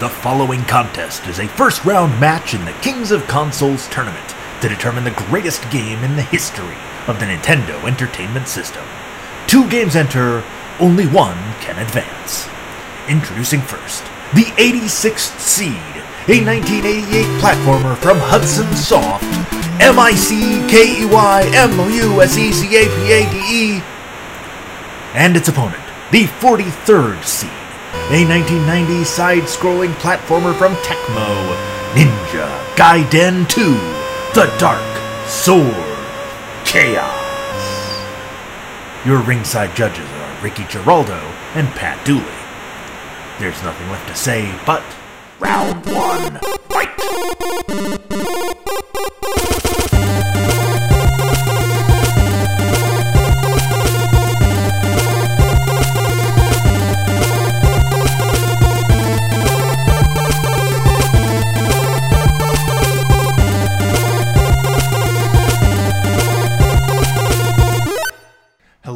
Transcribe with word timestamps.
The 0.00 0.08
following 0.08 0.62
contest 0.62 1.26
is 1.26 1.40
a 1.40 1.48
first 1.48 1.84
round 1.84 2.20
match 2.20 2.54
in 2.54 2.64
the 2.64 2.72
Kings 2.82 3.10
of 3.10 3.26
Consoles 3.26 3.88
tournament 3.88 4.32
to 4.60 4.68
determine 4.68 5.02
the 5.02 5.24
greatest 5.26 5.68
game 5.72 6.04
in 6.04 6.14
the 6.14 6.22
history 6.22 6.76
of 7.08 7.18
the 7.18 7.26
Nintendo 7.26 7.82
Entertainment 7.82 8.46
System. 8.46 8.84
Two 9.48 9.68
games 9.68 9.96
enter, 9.96 10.44
only 10.78 11.08
one 11.08 11.36
can 11.58 11.80
advance. 11.80 12.48
Introducing 13.08 13.60
first, 13.60 14.04
the 14.36 14.44
86th 14.54 15.36
Seed, 15.40 15.74
a 16.28 16.44
1988 16.44 17.42
platformer 17.42 17.96
from 17.96 18.18
Hudson 18.20 18.72
Soft, 18.76 19.24
M 19.82 19.98
I 19.98 20.12
C 20.12 20.62
K 20.68 21.02
E 21.02 21.06
Y 21.06 21.50
M 21.54 21.80
O 21.80 21.88
U 21.88 22.22
S 22.22 22.38
E 22.38 22.52
C 22.52 22.68
A 22.76 22.84
P 22.86 23.12
A 23.14 23.30
D 23.32 23.36
E, 23.36 23.82
and 25.14 25.36
its 25.36 25.48
opponent, 25.48 25.82
the 26.12 26.26
43rd 26.38 27.24
Seed, 27.24 27.50
a 28.10 28.24
1990 28.26 29.04
side-scrolling 29.04 29.92
platformer 29.94 30.56
from 30.56 30.74
Tecmo, 30.76 31.54
Ninja 31.92 32.48
Gaiden 32.74 33.48
2, 33.48 33.62
The 34.34 34.54
Dark 34.58 35.28
Sword 35.28 35.98
Chaos. 36.64 37.14
Your 39.04 39.18
ringside 39.22 39.74
judges 39.76 40.08
are 40.08 40.42
Ricky 40.42 40.64
Giraldo 40.64 41.18
and 41.54 41.68
Pat 41.68 42.04
Dooley. 42.04 42.24
There's 43.38 43.62
nothing 43.62 43.88
left 43.90 44.08
to 44.08 44.16
say 44.16 44.52
but 44.66 44.82
round 45.38 45.86
one, 45.86 46.38
fight! 46.68 46.88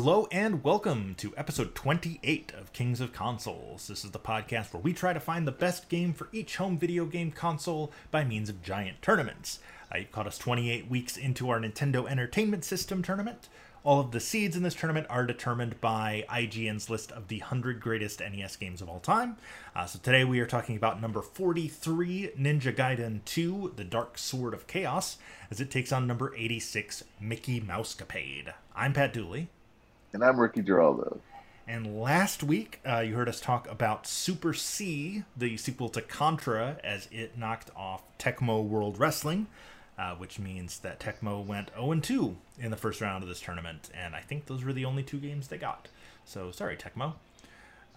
Hello 0.05 0.27
and 0.33 0.65
welcome 0.65 1.15
to 1.19 1.33
episode 1.37 1.77
28 1.77 2.53
of 2.59 2.73
Kings 2.73 3.01
of 3.01 3.13
Consoles. 3.13 3.87
This 3.87 4.05
is 4.05 4.11
the 4.11 4.19
podcast 4.19 4.73
where 4.73 4.83
we 4.83 4.93
try 4.93 5.13
to 5.13 5.21
find 5.21 5.47
the 5.47 5.53
best 5.53 5.89
game 5.89 6.13
for 6.13 6.27
each 6.33 6.57
home 6.57 6.77
video 6.77 7.05
game 7.05 7.31
console 7.31 7.93
by 8.11 8.25
means 8.25 8.49
of 8.49 8.65
giant 8.65 9.01
tournaments. 9.01 9.61
Uh, 9.95 9.99
you've 9.99 10.11
caught 10.11 10.27
us 10.27 10.39
28 10.39 10.91
weeks 10.91 11.17
into 11.17 11.51
our 11.51 11.61
Nintendo 11.61 12.11
Entertainment 12.11 12.65
System 12.65 13.01
tournament. 13.01 13.49
All 13.85 14.01
of 14.01 14.11
the 14.11 14.19
seeds 14.19 14.57
in 14.57 14.65
this 14.65 14.75
tournament 14.75 15.07
are 15.09 15.25
determined 15.25 15.81
by 15.81 16.25
IGN's 16.29 16.91
list 16.91 17.13
of 17.13 17.29
the 17.29 17.39
100 17.39 17.81
greatest 17.81 18.19
NES 18.19 18.57
games 18.57 18.83
of 18.83 18.89
all 18.89 18.99
time. 18.99 19.37
Uh, 19.77 19.87
so 19.87 20.01
today 20.03 20.25
we 20.25 20.41
are 20.41 20.47
talking 20.47 20.75
about 20.75 21.01
number 21.01 21.23
43, 21.23 22.33
Ninja 22.37 22.75
Gaiden 22.75 23.25
2, 23.25 23.75
The 23.77 23.85
Dark 23.85 24.19
Sword 24.19 24.53
of 24.53 24.67
Chaos, 24.67 25.19
as 25.49 25.61
it 25.61 25.71
takes 25.71 25.93
on 25.93 26.09
number 26.09 26.35
86, 26.37 27.05
Mickey 27.21 27.61
Mousecapade. 27.61 28.53
I'm 28.75 28.95
Pat 28.95 29.13
Dooley. 29.13 29.49
And 30.13 30.23
I'm 30.25 30.39
Ricky 30.39 30.63
Giraldo. 30.63 31.21
And 31.67 32.01
last 32.01 32.43
week, 32.43 32.81
uh, 32.87 32.99
you 33.01 33.15
heard 33.15 33.29
us 33.29 33.41
talk 33.41 33.71
about 33.71 34.07
Super 34.07 34.53
C, 34.53 35.25
the 35.37 35.57
sequel 35.57 35.89
to 35.91 36.03
Contra, 36.03 36.77
as 36.83 37.09
it 37.13 37.39
knocked 37.39 37.71
off 37.77 38.03
Tecmo 38.19 38.63
World 38.65 38.99
Wrestling, 38.99 39.47
uh, 39.99 40.15
which 40.17 40.39
means 40.39 40.81
that 40.81 40.99
Tecmo 41.01 41.45
went 41.45 41.71
0 41.75 41.95
2 42.01 42.37
in 42.59 42.71
the 42.71 42.77
first 42.77 43.01
round 43.01 43.23
of 43.23 43.29
this 43.29 43.41
tournament. 43.41 43.91
And 43.95 44.15
I 44.15 44.21
think 44.21 44.47
those 44.47 44.65
were 44.65 44.73
the 44.73 44.85
only 44.85 45.03
two 45.03 45.19
games 45.19 45.49
they 45.49 45.57
got. 45.59 45.89
So 46.25 46.51
sorry, 46.51 46.77
Tecmo. 46.77 47.15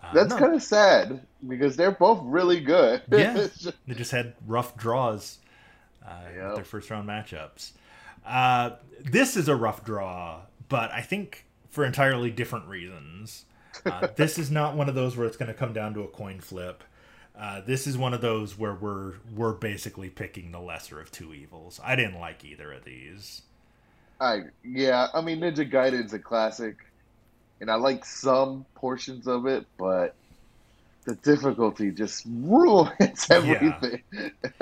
Uh, 0.02 0.14
That's 0.14 0.30
no. 0.30 0.38
kind 0.38 0.54
of 0.54 0.62
sad 0.62 1.22
because 1.48 1.76
they're 1.76 1.92
both 1.92 2.20
really 2.24 2.60
good. 2.60 3.02
Yeah, 3.12 3.48
they 3.88 3.94
just 3.96 4.12
had 4.12 4.36
rough 4.46 4.78
draws 4.78 5.40
uh, 6.06 6.20
Yep. 6.36 6.56
their 6.56 6.64
first 6.64 6.90
round 6.92 7.10
matchups. 7.10 7.72
Uh, 8.26 8.72
this 9.04 9.36
is 9.36 9.48
a 9.48 9.56
rough 9.56 9.84
draw, 9.84 10.42
but 10.70 10.92
I 10.92 11.02
think 11.02 11.46
for 11.76 11.84
entirely 11.84 12.32
different 12.32 12.68
reasons. 12.68 13.46
Uh, 13.86 14.08
this 14.16 14.40
is 14.40 14.50
not 14.50 14.76
one 14.76 14.88
of 14.88 14.96
those 14.96 15.18
where 15.18 15.28
it's 15.28 15.36
going 15.36 15.52
to 15.52 15.54
come 15.54 15.74
down 15.74 15.94
to 15.94 16.02
a 16.02 16.08
coin 16.08 16.40
flip. 16.40 16.84
Uh, 17.38 17.60
this 17.60 17.86
is 17.86 17.98
one 17.98 18.14
of 18.14 18.22
those 18.22 18.58
where 18.58 18.74
we're 18.74 19.16
we're 19.36 19.52
basically 19.52 20.10
picking 20.10 20.52
the 20.52 20.60
lesser 20.60 21.02
of 21.02 21.12
two 21.12 21.34
evils. 21.34 21.82
I 21.84 21.98
didn't 21.98 22.18
like 22.18 22.46
either 22.46 22.72
of 22.72 22.86
these. 22.86 23.42
I 24.22 24.44
yeah, 24.64 25.10
I 25.14 25.20
mean 25.20 25.42
Ninja 25.42 25.70
Gaiden's 25.70 26.14
a 26.14 26.20
classic, 26.20 26.78
and 27.60 27.70
I 27.70 27.76
like 27.76 28.06
some 28.06 28.66
portions 28.74 29.28
of 29.28 29.48
it, 29.48 29.66
but 29.78 30.16
the 31.04 31.16
difficulty 31.16 31.92
just 31.92 32.26
ruins 32.30 33.28
everything. 33.30 34.02
Yeah. 34.14 34.30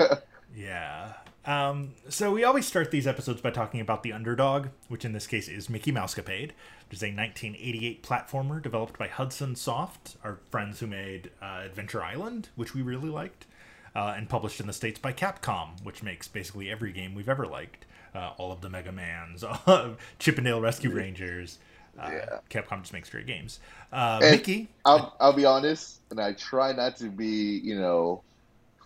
Um, 1.46 1.90
so 2.08 2.32
we 2.32 2.42
always 2.44 2.66
start 2.66 2.90
these 2.90 3.06
episodes 3.06 3.40
by 3.40 3.50
talking 3.50 3.80
about 3.80 4.02
the 4.02 4.12
underdog, 4.12 4.68
which 4.88 5.04
in 5.04 5.12
this 5.12 5.26
case 5.26 5.46
is 5.48 5.68
Mickey 5.68 5.92
Mousecapade, 5.92 6.52
which 6.88 6.92
is 6.98 7.02
a 7.02 7.06
1988 7.12 8.02
platformer 8.02 8.62
developed 8.62 8.98
by 8.98 9.08
Hudson 9.08 9.54
Soft, 9.54 10.16
our 10.24 10.38
friends 10.50 10.80
who 10.80 10.86
made 10.86 11.30
uh, 11.42 11.62
Adventure 11.64 12.02
Island, 12.02 12.48
which 12.56 12.74
we 12.74 12.80
really 12.80 13.10
liked, 13.10 13.46
uh, 13.94 14.14
and 14.16 14.28
published 14.28 14.58
in 14.60 14.66
the 14.66 14.72
States 14.72 14.98
by 14.98 15.12
Capcom, 15.12 15.82
which 15.82 16.02
makes 16.02 16.28
basically 16.28 16.70
every 16.70 16.92
game 16.92 17.14
we've 17.14 17.28
ever 17.28 17.46
liked. 17.46 17.84
Uh, 18.14 18.30
all 18.38 18.52
of 18.52 18.60
the 18.60 18.70
Mega 18.70 18.92
Mans, 18.92 19.44
Chip 20.20 20.38
'n 20.38 20.44
Dale 20.44 20.60
Rescue 20.60 20.90
Rangers. 20.90 21.58
Uh, 21.98 22.10
Yeah. 22.12 22.38
Capcom 22.48 22.80
just 22.80 22.92
makes 22.92 23.10
great 23.10 23.26
games. 23.26 23.58
Uh, 23.92 24.18
Mickey, 24.20 24.68
I'll 24.84 25.16
I'll 25.20 25.32
be 25.32 25.44
honest, 25.44 26.00
and 26.10 26.20
I 26.20 26.32
try 26.32 26.72
not 26.72 26.96
to 26.98 27.10
be 27.10 27.58
you 27.62 27.76
know 27.78 28.22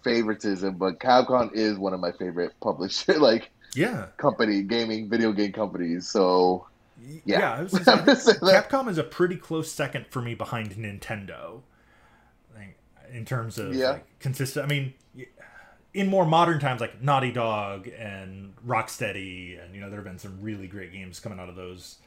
favoritism, 0.08 0.76
but 0.78 0.98
Capcom 1.00 1.52
is 1.52 1.78
one 1.78 1.94
of 1.94 2.00
my 2.00 2.12
favorite 2.12 2.52
publisher 2.60 3.18
like 3.18 3.50
yeah, 3.74 4.06
company 4.16 4.62
gaming 4.62 5.08
video 5.08 5.32
game 5.32 5.52
companies. 5.52 6.08
So 6.08 6.66
yeah. 7.24 7.38
Yeah. 7.38 7.52
I 7.54 7.62
was 7.62 7.78
gonna 7.84 8.02
I'm 8.02 8.06
say, 8.16 8.32
say. 8.32 8.38
Capcom 8.50 8.88
is 8.88 8.98
a 8.98 9.04
pretty 9.04 9.36
close 9.36 9.70
second 9.70 10.06
for 10.10 10.22
me 10.22 10.34
behind 10.34 10.70
Nintendo. 10.72 11.62
Like, 12.54 12.78
in 13.12 13.24
terms 13.24 13.58
of 13.58 13.74
Yeah. 13.74 13.90
like, 13.92 14.06
consistent, 14.20 14.64
I 14.64 14.68
mean, 14.68 14.94
in 15.94 16.08
more 16.08 16.26
modern 16.26 16.58
times, 16.60 16.80
like 16.80 17.00
Naughty 17.02 17.32
Dog 17.32 17.88
and 17.88 18.54
Rocksteady, 18.66 19.62
and 19.62 19.74
you 19.74 19.80
know, 19.80 19.88
there 19.90 19.98
have 19.98 20.04
been 20.06 20.18
some 20.18 20.38
really 20.40 20.66
great 20.66 20.92
games 20.92 21.20
coming 21.20 21.38
out 21.40 21.48
of 21.48 21.56
those 21.56 21.98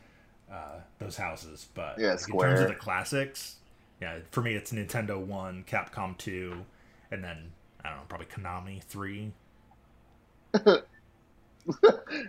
uh, 0.52 0.80
those 1.00 1.18
houses. 1.18 1.68
But 1.74 1.98
Yeah, 2.00 2.14
like, 2.14 2.30
in 2.30 2.38
terms 2.40 2.60
of 2.62 2.68
the 2.68 2.76
classics, 2.76 3.56
yeah, 4.02 4.20
for 4.32 4.42
me, 4.42 4.54
it's 4.56 4.72
Nintendo 4.72 5.18
one, 5.24 5.64
Capcom 5.68 6.18
two, 6.18 6.66
and 7.12 7.24
then 7.24 7.52
I 7.84 7.90
don't 7.90 7.98
know, 7.98 8.04
probably 8.08 8.28
Konami 8.28 8.84
three. 8.84 9.32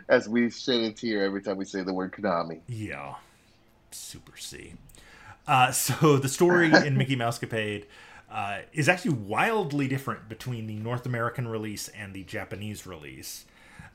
as 0.08 0.28
we 0.28 0.50
shed 0.50 0.80
a 0.80 0.92
tear 0.92 1.24
every 1.24 1.42
time 1.42 1.56
we 1.56 1.64
say 1.64 1.82
the 1.82 1.92
word 1.94 2.12
Konami. 2.12 2.60
Yeah, 2.68 3.14
Super 3.90 4.36
C. 4.36 4.74
Uh, 5.46 5.72
so 5.72 6.16
the 6.18 6.28
story 6.28 6.72
in 6.86 6.96
Mickey 6.96 7.16
Mousecapade 7.16 7.84
uh, 8.30 8.60
is 8.72 8.88
actually 8.88 9.14
wildly 9.14 9.88
different 9.88 10.28
between 10.28 10.66
the 10.66 10.76
North 10.76 11.06
American 11.06 11.48
release 11.48 11.88
and 11.88 12.14
the 12.14 12.24
Japanese 12.24 12.86
release. 12.86 13.44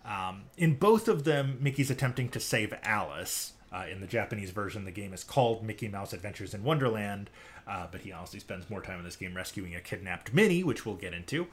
Um, 0.06 0.44
in 0.58 0.76
both 0.76 1.08
of 1.08 1.24
them, 1.26 1.58
Mickey's 1.60 1.92
attempting 1.92 2.30
to 2.30 2.40
save 2.40 2.74
Alice. 2.84 3.54
Uh, 3.72 3.86
in 3.92 4.00
the 4.00 4.08
Japanese 4.08 4.52
version, 4.52 4.86
the 4.86 4.92
game 4.92 5.14
is 5.14 5.24
called 5.24 5.64
Mickey 5.64 5.88
Mouse 5.88 6.14
Adventures 6.14 6.54
in 6.54 6.64
Wonderland, 6.64 7.30
uh, 7.68 7.88
but 7.92 8.02
he 8.02 8.12
honestly 8.12 8.40
spends 8.40 8.70
more 8.70 8.82
time 8.82 9.00
in 9.00 9.06
this 9.06 9.18
game 9.18 9.36
rescuing 9.36 9.76
a 9.76 9.82
kidnapped 9.82 10.34
Minnie, 10.34 10.64
which 10.64 10.86
we'll 10.86 10.96
get 10.96 11.14
into. 11.14 11.48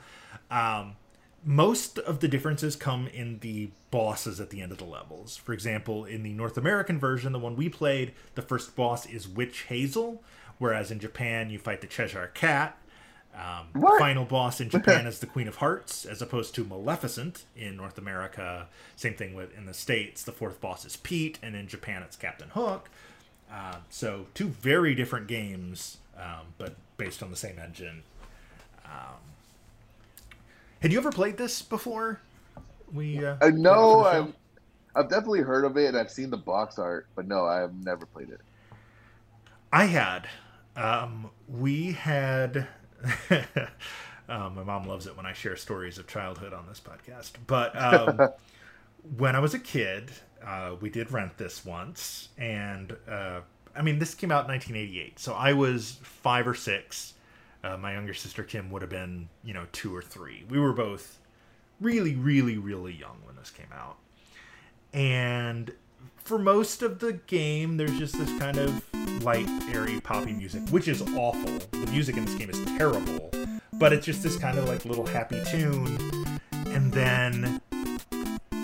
Um, 0.51 0.97
most 1.45 1.99
of 1.99 2.21
the 2.21 2.29
differences 2.29 2.77
come 2.77 3.07
in 3.09 3.41
the 3.41 3.71
bosses 3.91 4.41
at 4.41 4.51
the 4.51 4.63
end 4.63 4.73
of 4.73 4.79
the 4.79 4.85
levels. 4.85 5.37
For 5.37 5.53
example, 5.53 6.05
in 6.05 6.23
the 6.23 6.33
North 6.33 6.57
American 6.57 6.99
version, 6.99 7.33
the 7.33 7.39
one 7.39 7.57
we 7.57 7.69
played, 7.69 8.13
the 8.35 8.43
first 8.43 8.75
boss 8.75 9.07
is 9.07 9.29
Witch 9.29 9.63
Hazel, 9.63 10.23
whereas 10.59 10.91
in 10.91 11.01
Japan 11.01 11.51
you 11.51 11.59
fight 11.59 11.81
the 11.81 11.87
Cheshire 11.87 12.31
Cat. 12.33 12.79
Um, 13.35 13.67
the 13.75 13.97
final 13.99 14.25
boss 14.25 14.61
in 14.61 14.71
Japan 14.71 15.07
is 15.07 15.19
the 15.19 15.27
Queen 15.27 15.49
of 15.49 15.57
Hearts, 15.57 16.05
as 16.05 16.23
opposed 16.23 16.55
to 16.55 16.65
Maleficent 16.65 17.45
in 17.57 17.77
North 17.77 17.99
America. 17.99 18.69
Same 18.95 19.15
thing 19.15 19.35
with 19.35 19.57
in 19.57 19.67
the 19.67 19.75
States. 19.75 20.23
The 20.23 20.33
fourth 20.33 20.61
boss 20.61 20.85
is 20.85 20.97
Pete, 20.97 21.39
and 21.43 21.57
in 21.57 21.67
Japan 21.67 22.03
it's 22.03 22.17
Captain 22.17 22.51
Hook. 22.51 22.89
Uh, 23.53 23.77
so 23.91 24.27
two 24.35 24.49
very 24.49 24.95
different 24.95 25.27
games, 25.27 25.99
um, 26.17 26.47
but 26.59 26.77
based 26.97 27.23
on 27.23 27.31
the 27.31 27.37
same 27.37 27.59
engine. 27.59 28.03
Um, 28.85 29.21
had 30.81 30.93
you 30.93 30.99
ever 30.99 31.11
played 31.11 31.37
this 31.37 31.63
before? 31.63 32.21
We 32.93 33.25
uh, 33.25 33.37
I 33.41 33.51
played 33.51 33.55
it 33.55 33.59
know 33.59 34.03
for 34.03 34.05
the 34.05 34.13
show? 34.13 34.23
I've 34.23 34.35
I've 34.97 35.11
definitely 35.11 35.41
heard 35.41 35.65
of 35.65 35.77
it 35.77 35.87
and 35.87 35.97
I've 35.97 36.11
seen 36.11 36.31
the 36.31 36.37
box 36.37 36.79
art, 36.79 37.09
but 37.17 37.27
no, 37.27 37.47
I 37.47 37.59
have 37.59 37.75
never 37.75 38.07
played 38.07 38.31
it. 38.31 38.41
I 39.73 39.87
had. 39.87 40.29
Um, 40.77 41.31
we 41.49 41.93
had. 41.93 42.69
Um, 44.29 44.55
my 44.55 44.63
mom 44.63 44.87
loves 44.87 45.07
it 45.07 45.17
when 45.17 45.27
I 45.27 45.33
share 45.33 45.57
stories 45.57 45.99
of 45.99 46.07
childhood 46.07 46.53
on 46.53 46.67
this 46.69 46.81
podcast. 46.81 47.33
But 47.47 47.77
um, 47.81 48.31
when 49.17 49.37
I 49.37 49.41
was 49.41 49.55
a 49.55 49.59
kid, 49.59 50.11
uh, 50.45 50.77
we 50.81 50.91
did 50.91 51.11
rent 51.11 51.37
this 51.39 51.65
once, 51.65 52.29
and 52.39 52.97
uh, 53.09 53.41
I 53.77 53.83
mean, 53.83 53.99
this 53.99 54.15
came 54.15 54.31
out 54.31 54.45
in 54.45 54.51
1988, 54.51 55.19
so 55.19 55.35
I 55.35 55.53
was 55.53 55.99
five 56.03 56.47
or 56.47 56.55
six. 56.55 57.15
Uh, 57.63 57.77
my 57.79 57.95
younger 57.95 58.15
sister 58.15 58.43
Kim 58.43 58.71
would 58.71 58.83
have 58.83 58.91
been, 58.91 59.29
you 59.43 59.55
know, 59.55 59.67
two 59.73 59.95
or 59.95 60.03
three. 60.03 60.45
We 60.51 60.59
were 60.59 60.75
both 60.75 61.19
really, 61.81 62.15
really, 62.15 62.59
really 62.59 62.93
young 62.93 63.17
when 63.25 63.37
this 63.37 63.51
came 63.51 63.73
out. 63.73 63.97
And 64.93 65.73
for 66.25 66.39
most 66.39 66.83
of 66.83 66.99
the 66.99 67.15
game, 67.15 67.77
there's 67.77 67.99
just 67.99 68.19
this 68.19 68.39
kind 68.39 68.59
of 68.59 68.83
light, 69.23 69.49
airy, 69.73 70.01
poppy 70.01 70.33
music, 70.33 70.63
which 70.71 70.89
is 70.89 71.03
awful. 71.03 71.59
The 71.79 71.91
music 71.91 72.17
in 72.17 72.25
this 72.25 72.35
game 72.35 72.51
is 72.51 72.65
terrible, 72.79 73.31
but 73.75 73.93
it's 73.93 74.07
just 74.07 74.23
this 74.23 74.37
kind 74.37 74.59
of 74.59 74.67
like 74.69 74.85
little 74.85 75.07
happy 75.07 75.43
tune. 75.51 75.99
And 76.67 76.93
then 76.93 77.61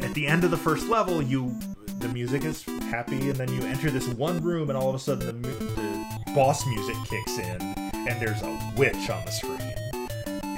at 0.02 0.14
the 0.14 0.26
end 0.26 0.44
of 0.44 0.50
the 0.50 0.56
first 0.56 0.88
level, 0.88 1.22
you 1.22 1.54
the 1.98 2.08
music 2.08 2.44
is 2.44 2.64
happy, 2.90 3.28
and 3.28 3.36
then 3.36 3.52
you 3.52 3.60
enter 3.66 3.90
this 3.90 4.08
one 4.08 4.42
room, 4.42 4.70
and 4.70 4.78
all 4.78 4.88
of 4.88 4.94
a 4.94 4.98
sudden 4.98 5.42
the, 5.42 5.48
the 5.50 6.32
boss 6.34 6.66
music 6.66 6.96
kicks 7.04 7.38
in, 7.38 7.60
and 8.08 8.20
there's 8.20 8.40
a 8.40 8.72
witch 8.76 9.10
on 9.10 9.22
the 9.26 9.30
screen, 9.30 9.60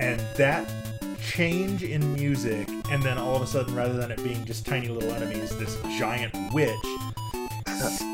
and 0.00 0.20
that 0.37 0.73
change 1.20 1.82
in 1.82 2.12
music, 2.14 2.69
and 2.93 3.03
then 3.03 3.17
all 3.17 3.35
of 3.35 3.41
a 3.41 3.47
sudden, 3.47 3.75
rather 3.75 3.94
than 3.94 4.11
it 4.11 4.23
being 4.23 4.44
just 4.44 4.67
tiny 4.67 4.89
little 4.89 5.11
enemies, 5.12 5.56
this 5.56 5.81
giant 5.99 6.35
witch 6.53 6.77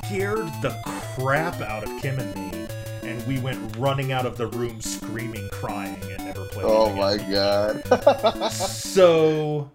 scared 0.06 0.46
the 0.62 0.72
crap 1.16 1.60
out 1.60 1.82
of 1.82 2.00
Kim 2.00 2.16
and 2.16 2.52
me, 2.52 2.68
and 3.02 3.26
we 3.26 3.40
went 3.40 3.76
running 3.76 4.12
out 4.12 4.24
of 4.24 4.36
the 4.36 4.46
room 4.46 4.80
screaming, 4.80 5.48
crying, 5.50 6.00
and 6.12 6.24
never 6.24 6.44
played. 6.46 6.64
Oh 6.64 6.92
my 6.92 7.16
god! 7.16 8.52
so 8.52 9.68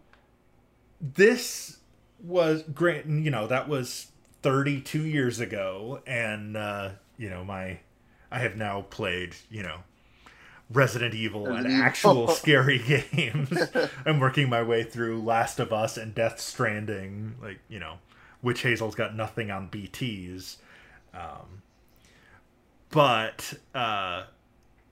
this 1.01 1.79
was 2.23 2.63
great. 2.73 3.05
You 3.05 3.29
know 3.29 3.47
that 3.47 3.67
was 3.67 4.07
32 4.41 5.01
years 5.01 5.41
ago, 5.41 6.01
and 6.07 6.55
uh, 6.55 6.91
you 7.17 7.29
know 7.29 7.43
my 7.43 7.79
I 8.31 8.39
have 8.39 8.55
now 8.55 8.83
played 8.83 9.35
you 9.49 9.63
know 9.63 9.79
Resident 10.73 11.13
Evil 11.13 11.47
and 11.47 11.67
actual 11.67 12.27
scary 12.29 12.79
games. 12.79 13.57
I'm 14.05 14.19
working 14.19 14.49
my 14.49 14.63
way 14.63 14.83
through 14.83 15.21
Last 15.21 15.59
of 15.59 15.71
Us 15.71 15.97
and 15.97 16.13
Death 16.13 16.39
Stranding. 16.39 17.35
Like, 17.41 17.59
you 17.69 17.79
know, 17.79 17.95
Witch 18.41 18.61
Hazel's 18.61 18.95
got 18.95 19.15
nothing 19.15 19.51
on 19.51 19.69
BTs. 19.69 20.57
Um, 21.13 21.61
but 22.89 23.53
uh, 23.73 24.23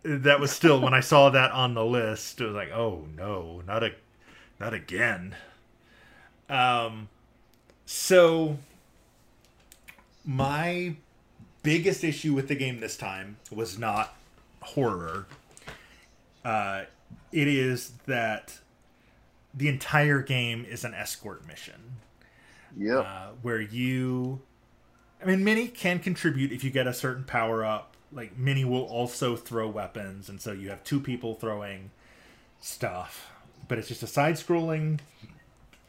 that 0.04 0.40
was 0.40 0.52
still 0.52 0.80
when 0.80 0.94
I 0.94 1.02
saw 1.02 1.30
that 1.30 1.52
on 1.52 1.74
the 1.74 1.86
list, 1.86 2.40
it 2.40 2.46
was 2.46 2.56
like, 2.56 2.72
oh 2.72 3.06
no, 3.16 3.62
not 3.68 3.84
a, 3.84 3.92
not 4.60 4.74
again. 4.74 5.36
Um, 6.50 7.10
so 7.86 8.58
my 10.26 10.96
biggest 11.64 12.04
issue 12.04 12.34
with 12.34 12.48
the 12.48 12.56
game 12.56 12.80
this 12.80 12.98
time 12.98 13.38
was 13.52 13.78
not 13.78 14.16
horror 14.62 15.28
uh, 16.44 16.84
it 17.32 17.48
is 17.48 17.94
that 18.08 18.60
the 19.54 19.68
entire 19.68 20.22
game 20.22 20.66
is 20.66 20.84
an 20.84 20.94
escort 20.94 21.48
mission. 21.48 21.98
Yeah. 22.78 23.00
Uh, 23.00 23.28
where 23.42 23.60
you, 23.60 24.42
I 25.22 25.26
mean, 25.26 25.44
Minnie 25.44 25.68
can 25.68 26.00
contribute 26.00 26.52
if 26.52 26.64
you 26.64 26.72
get 26.72 26.88
a 26.88 26.94
certain 26.94 27.24
power 27.24 27.66
up. 27.66 27.96
Like 28.14 28.38
Minnie 28.38 28.66
will 28.66 28.84
also 28.84 29.36
throw 29.38 29.70
weapons, 29.70 30.28
and 30.28 30.42
so 30.42 30.52
you 30.52 30.70
have 30.70 30.84
two 30.84 31.00
people 31.00 31.36
throwing 31.36 31.92
stuff. 32.60 33.32
But 33.68 33.78
it's 33.78 33.88
just 33.88 34.04
a 34.04 34.08
side-scrolling 34.08 35.00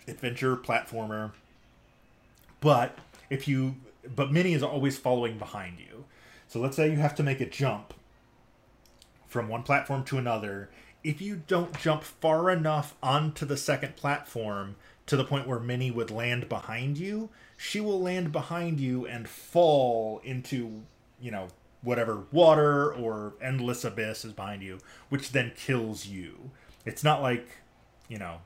adventure 0.07 0.57
platformer. 0.57 1.33
But 2.61 2.97
if 3.29 3.49
you, 3.49 3.75
but 4.15 4.31
Minnie 4.31 4.55
is 4.55 4.63
always 4.63 4.99
following 4.99 5.37
behind 5.37 5.81
you. 5.81 6.05
So 6.47 6.61
let's 6.61 6.77
say 6.77 6.91
you 6.91 6.99
have 6.99 7.17
to 7.17 7.25
make 7.25 7.41
a 7.41 7.47
jump 7.47 7.95
from 9.33 9.49
one 9.49 9.63
platform 9.63 10.05
to 10.05 10.19
another, 10.19 10.69
if 11.03 11.21
you 11.21 11.43
don't 11.47 11.77
jump 11.79 12.05
far 12.05 12.51
enough 12.51 12.95
onto 13.03 13.45
the 13.45 13.57
second 13.57 13.97
platform 13.97 14.77
to 15.07 15.17
the 15.17 15.25
point 15.25 15.49
where 15.49 15.59
Minnie 15.59 15.91
would 15.91 16.11
land 16.11 16.49
behind 16.49 16.99
you, 16.99 17.31
she 17.57 17.81
will 17.81 18.01
land 18.01 18.31
behind 18.31 18.79
you 18.79 19.07
and 19.07 19.29
fall 19.29 20.21
into, 20.23 20.83
you 21.21 21.31
know, 21.31 21.49
whatever 21.83 22.25
water 22.31 22.93
or 22.93 23.33
endless 23.41 23.85
abyss 23.85 24.25
is 24.25 24.33
behind 24.33 24.63
you, 24.63 24.79
which 25.09 25.33
then 25.33 25.51
kills 25.57 26.07
you. 26.07 26.51
It's 26.85 27.03
not 27.03 27.23
like, 27.23 27.49
you 28.09 28.19
know, 28.19 28.39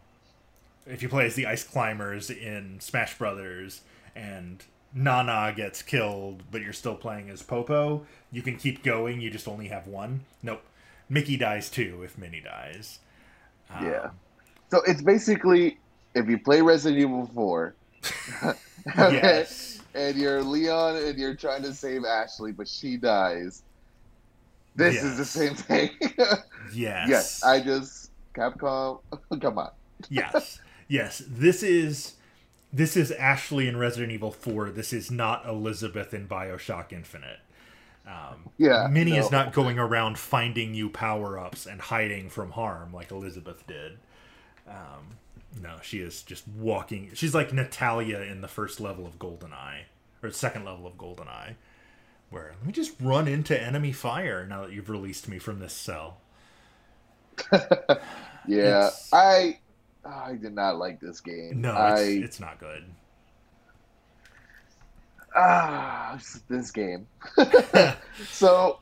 if 0.86 1.02
you 1.02 1.08
play 1.08 1.26
as 1.26 1.34
the 1.34 1.46
ice 1.46 1.64
climbers 1.64 2.30
in 2.30 2.80
Smash 2.80 3.18
Brothers 3.18 3.82
and 4.14 4.64
Nana 4.94 5.52
gets 5.54 5.82
killed, 5.82 6.44
but 6.50 6.62
you're 6.62 6.72
still 6.72 6.94
playing 6.94 7.28
as 7.28 7.42
Popo, 7.42 8.06
you 8.32 8.40
can 8.40 8.56
keep 8.56 8.82
going, 8.82 9.20
you 9.20 9.30
just 9.30 9.48
only 9.48 9.68
have 9.68 9.86
one. 9.86 10.20
Nope. 10.42 10.62
Mickey 11.08 11.36
dies 11.36 11.70
too 11.70 12.02
if 12.04 12.18
Minnie 12.18 12.40
dies. 12.40 12.98
Um, 13.70 13.86
yeah. 13.86 14.10
So 14.70 14.82
it's 14.86 15.02
basically 15.02 15.78
if 16.14 16.28
you 16.28 16.38
play 16.38 16.60
Resident 16.60 17.00
Evil 17.00 17.30
4, 17.34 17.74
okay, 18.44 18.54
yes. 18.96 19.80
and 19.94 20.16
you're 20.16 20.42
Leon 20.42 20.96
and 20.96 21.18
you're 21.18 21.34
trying 21.34 21.62
to 21.62 21.72
save 21.72 22.04
Ashley, 22.04 22.52
but 22.52 22.66
she 22.66 22.96
dies. 22.96 23.62
This 24.74 24.96
yes. 24.96 25.04
is 25.04 25.16
the 25.18 25.24
same 25.24 25.54
thing. 25.54 25.90
yes. 26.74 27.08
Yes. 27.08 27.42
I 27.44 27.60
just 27.60 28.10
Capcom. 28.34 29.00
Come 29.40 29.58
on. 29.58 29.70
yes. 30.10 30.60
Yes. 30.88 31.22
This 31.26 31.62
is 31.62 32.14
this 32.72 32.96
is 32.96 33.10
Ashley 33.12 33.68
in 33.68 33.78
Resident 33.78 34.12
Evil 34.12 34.30
4. 34.32 34.70
This 34.70 34.92
is 34.92 35.10
not 35.10 35.46
Elizabeth 35.46 36.12
in 36.12 36.28
BioShock 36.28 36.92
Infinite. 36.92 37.38
Um, 38.06 38.50
yeah, 38.56 38.86
Minnie 38.88 39.12
no. 39.12 39.18
is 39.18 39.30
not 39.32 39.52
going 39.52 39.78
around 39.78 40.18
finding 40.18 40.70
new 40.72 40.88
power 40.88 41.38
ups 41.38 41.66
and 41.66 41.80
hiding 41.80 42.30
from 42.30 42.52
harm 42.52 42.92
like 42.92 43.10
Elizabeth 43.10 43.66
did. 43.66 43.98
Um, 44.68 45.16
no, 45.60 45.76
she 45.82 45.98
is 45.98 46.22
just 46.22 46.46
walking. 46.46 47.10
She's 47.14 47.34
like 47.34 47.52
Natalia 47.52 48.20
in 48.20 48.42
the 48.42 48.48
first 48.48 48.80
level 48.80 49.06
of 49.06 49.18
GoldenEye, 49.18 49.82
or 50.22 50.30
second 50.30 50.64
level 50.64 50.86
of 50.86 50.96
GoldenEye, 50.96 51.54
where 52.30 52.54
let 52.58 52.66
me 52.66 52.72
just 52.72 52.92
run 53.00 53.26
into 53.26 53.60
enemy 53.60 53.92
fire 53.92 54.46
now 54.46 54.62
that 54.62 54.72
you've 54.72 54.90
released 54.90 55.28
me 55.28 55.38
from 55.40 55.58
this 55.58 55.72
cell. 55.72 56.18
yeah, 58.46 58.86
it's, 58.86 59.12
I 59.12 59.58
I 60.04 60.34
did 60.34 60.54
not 60.54 60.78
like 60.78 61.00
this 61.00 61.20
game. 61.20 61.60
No, 61.60 61.72
I, 61.72 62.00
it's, 62.00 62.24
it's 62.24 62.40
not 62.40 62.60
good 62.60 62.84
ah, 65.36 66.18
this 66.48 66.70
game. 66.70 67.06
so 68.30 68.80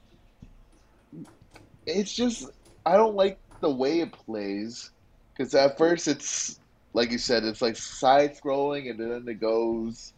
it's 1.86 2.14
just 2.14 2.50
I 2.86 2.96
don't 2.96 3.14
like 3.14 3.38
the 3.60 3.70
way 3.70 4.00
it 4.00 4.12
plays 4.12 4.90
because 5.32 5.54
at 5.54 5.76
first 5.76 6.08
it's 6.08 6.58
like 6.94 7.10
you 7.10 7.18
said, 7.18 7.44
it's 7.44 7.60
like 7.60 7.76
side 7.76 8.38
scrolling, 8.40 8.88
and 8.88 8.98
then 8.98 9.28
it 9.28 9.40
goes. 9.40 10.12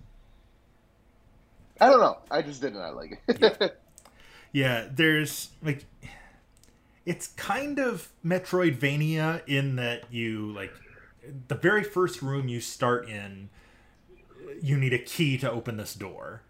I 1.81 1.89
don't 1.89 2.01
know. 2.01 2.19
I 2.31 2.43
just 2.43 2.61
did 2.61 2.75
not 2.75 2.95
like 2.95 3.21
it. 3.27 3.39
yeah. 3.41 3.69
yeah, 4.53 4.89
there's 4.91 5.51
like, 5.63 5.85
it's 7.05 7.29
kind 7.29 7.79
of 7.79 8.09
Metroidvania 8.25 9.43
in 9.47 9.77
that 9.77 10.13
you 10.13 10.53
like, 10.53 10.73
the 11.49 11.55
very 11.55 11.83
first 11.83 12.23
room 12.23 12.49
you 12.49 12.61
start 12.61 13.09
in 13.09 13.49
you 14.63 14.77
need 14.77 14.93
a 14.93 14.99
key 14.99 15.39
to 15.39 15.51
open 15.51 15.77
this 15.77 15.95
door. 15.95 16.43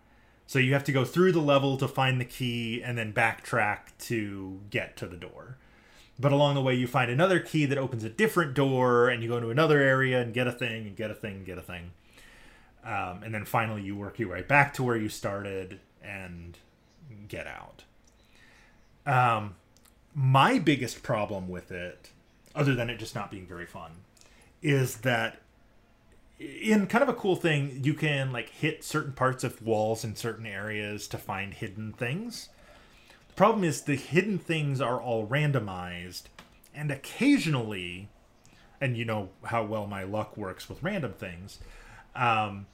So 0.47 0.59
you 0.59 0.73
have 0.75 0.85
to 0.85 0.93
go 0.93 1.05
through 1.05 1.33
the 1.33 1.41
level 1.41 1.77
to 1.77 1.89
find 1.89 2.21
the 2.21 2.25
key 2.25 2.81
and 2.83 2.97
then 2.97 3.13
backtrack 3.13 3.97
to 4.07 4.61
get 4.71 4.97
to 4.99 5.07
the 5.07 5.17
door. 5.17 5.59
But 6.19 6.33
along 6.33 6.55
the 6.55 6.63
way, 6.63 6.75
you 6.75 6.87
find 6.87 7.11
another 7.11 7.41
key 7.41 7.67
that 7.67 7.77
opens 7.77 8.03
a 8.05 8.09
different 8.09 8.55
door, 8.55 9.09
and 9.09 9.23
you 9.23 9.29
go 9.29 9.37
into 9.37 9.51
another 9.51 9.81
area 9.81 10.21
and 10.21 10.33
get 10.33 10.47
a 10.47 10.53
thing, 10.53 10.87
and 10.87 10.97
get 10.97 11.11
a 11.11 11.15
thing, 11.15 11.37
and 11.37 11.47
get 11.47 11.59
a 11.59 11.63
thing. 11.63 11.91
Um, 12.85 13.23
and 13.23 13.35
then 13.35 13.45
finally, 13.45 13.83
you 13.83 13.97
work 13.97 14.19
your 14.19 14.31
way 14.31 14.43
back 14.43 14.73
to 14.75 14.83
where 14.83 14.97
you 14.97 15.09
started 15.09 15.81
and 16.03 16.57
get 17.29 17.47
out. 17.47 17.83
Um, 19.05 19.57
my 20.15 20.59
biggest 20.59 21.03
problem 21.03 21.49
with 21.49 21.71
it, 21.71 22.11
other 22.55 22.75
than 22.75 22.89
it 22.89 22.99
just 22.99 23.15
not 23.15 23.31
being 23.31 23.47
very 23.47 23.67
fun, 23.67 23.91
is 24.63 24.99
that 24.99 25.43
in 26.39 26.87
kind 26.87 27.03
of 27.03 27.09
a 27.09 27.15
cool 27.15 27.37
thing, 27.37 27.81
you 27.83 27.95
can 27.95 28.33
like 28.33 28.51
hit 28.51 28.85
certain 28.85 29.13
parts 29.13 29.45
of 29.45 29.63
walls 29.63 30.05
in 30.05 30.15
certain 30.17 30.47
areas 30.47 31.09
to 31.09 31.19
find 31.19 31.55
hidden 31.55 31.93
things. 31.93 32.51
The 33.29 33.35
problem 33.35 33.65
is 33.65 33.83
the 33.83 33.97
hidden 33.97 34.39
things 34.39 34.81
are 34.81 35.01
all 35.01 35.27
randomized, 35.27 36.25
and 36.75 36.91
occasionally, 36.91 38.09
and 38.81 38.97
you 38.97 39.05
know 39.05 39.31
how 39.45 39.65
well 39.65 39.87
my 39.87 40.05
luck 40.05 40.37
works 40.37 40.69
with 40.69 40.83
random 40.83 41.13
things. 41.13 41.59
Um, 42.15 42.67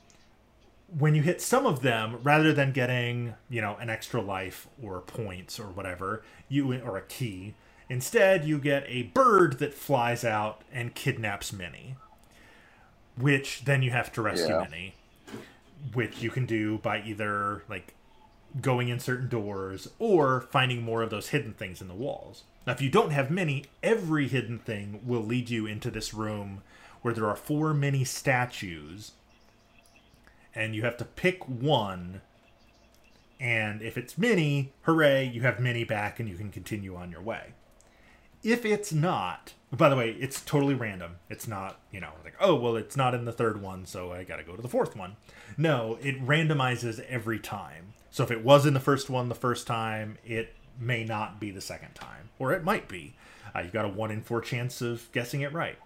when 0.98 1.14
you 1.14 1.22
hit 1.22 1.40
some 1.40 1.64
of 1.64 1.82
them, 1.82 2.18
rather 2.22 2.52
than 2.52 2.72
getting 2.72 3.34
you 3.48 3.60
know 3.60 3.76
an 3.76 3.90
extra 3.90 4.20
life 4.20 4.66
or 4.82 5.00
points 5.00 5.60
or 5.60 5.66
whatever, 5.66 6.24
you 6.48 6.80
or 6.80 6.96
a 6.96 7.02
key, 7.02 7.54
instead 7.88 8.44
you 8.44 8.58
get 8.58 8.84
a 8.88 9.04
bird 9.04 9.60
that 9.60 9.72
flies 9.72 10.24
out 10.24 10.62
and 10.72 10.96
kidnaps 10.96 11.52
Minnie 11.52 11.94
which 13.16 13.64
then 13.64 13.82
you 13.82 13.90
have 13.90 14.12
to 14.12 14.22
rescue 14.22 14.54
yeah. 14.54 14.62
Minnie, 14.64 14.94
which 15.92 16.22
you 16.22 16.30
can 16.30 16.46
do 16.46 16.78
by 16.78 17.02
either 17.02 17.62
like 17.68 17.94
going 18.60 18.88
in 18.88 19.00
certain 19.00 19.28
doors 19.28 19.88
or 19.98 20.42
finding 20.50 20.82
more 20.82 21.02
of 21.02 21.10
those 21.10 21.28
hidden 21.28 21.52
things 21.52 21.80
in 21.80 21.88
the 21.88 21.94
walls. 21.94 22.44
Now, 22.66 22.72
if 22.74 22.80
you 22.80 22.90
don't 22.90 23.10
have 23.10 23.30
many, 23.30 23.64
every 23.82 24.28
hidden 24.28 24.58
thing 24.58 25.00
will 25.04 25.22
lead 25.22 25.50
you 25.50 25.66
into 25.66 25.90
this 25.90 26.14
room 26.14 26.62
where 27.02 27.12
there 27.12 27.26
are 27.26 27.36
four 27.36 27.74
mini 27.74 28.04
statues, 28.04 29.12
and 30.54 30.74
you 30.74 30.82
have 30.82 30.96
to 30.98 31.04
pick 31.04 31.48
one. 31.48 32.20
And 33.40 33.82
if 33.82 33.98
it's 33.98 34.16
mini, 34.16 34.72
hooray, 34.82 35.26
you 35.26 35.42
have 35.42 35.58
mini 35.58 35.82
back 35.82 36.20
and 36.20 36.28
you 36.28 36.36
can 36.36 36.50
continue 36.50 36.94
on 36.94 37.10
your 37.10 37.22
way. 37.22 37.54
If 38.42 38.64
it's 38.64 38.92
not, 38.92 39.54
by 39.70 39.88
the 39.88 39.96
way, 39.96 40.16
it's 40.18 40.40
totally 40.40 40.74
random. 40.74 41.16
It's 41.30 41.46
not, 41.46 41.78
you 41.90 42.00
know, 42.00 42.10
like, 42.24 42.34
oh, 42.40 42.54
well, 42.56 42.76
it's 42.76 42.96
not 42.96 43.14
in 43.14 43.24
the 43.24 43.32
third 43.32 43.62
one, 43.62 43.86
so 43.86 44.12
I 44.12 44.24
got 44.24 44.36
to 44.36 44.44
go 44.44 44.56
to 44.56 44.62
the 44.62 44.68
fourth 44.68 44.96
one. 44.96 45.16
No, 45.56 45.98
it 46.02 46.24
randomizes 46.24 47.00
every 47.08 47.38
time. 47.38 47.94
So 48.10 48.24
if 48.24 48.30
it 48.30 48.44
was 48.44 48.66
in 48.66 48.74
the 48.74 48.80
first 48.80 49.08
one 49.08 49.28
the 49.28 49.34
first 49.34 49.66
time, 49.66 50.18
it 50.24 50.54
may 50.78 51.04
not 51.04 51.40
be 51.40 51.50
the 51.50 51.60
second 51.60 51.94
time, 51.94 52.30
or 52.38 52.52
it 52.52 52.64
might 52.64 52.88
be. 52.88 53.14
Uh, 53.54 53.60
you've 53.60 53.72
got 53.72 53.84
a 53.84 53.88
one 53.88 54.10
in 54.10 54.22
four 54.22 54.40
chance 54.40 54.82
of 54.82 55.10
guessing 55.12 55.42
it 55.42 55.52
right. 55.52 55.78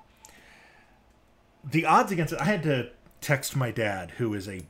The 1.65 1.85
odds 1.85 2.13
against 2.13 2.33
it, 2.33 2.41
I 2.41 2.45
had 2.45 2.63
to 2.63 2.91
text 3.21 3.57
my 3.57 3.71
dad, 3.71 4.13
who 4.13 4.35
is 4.35 4.49
a 4.49 4.63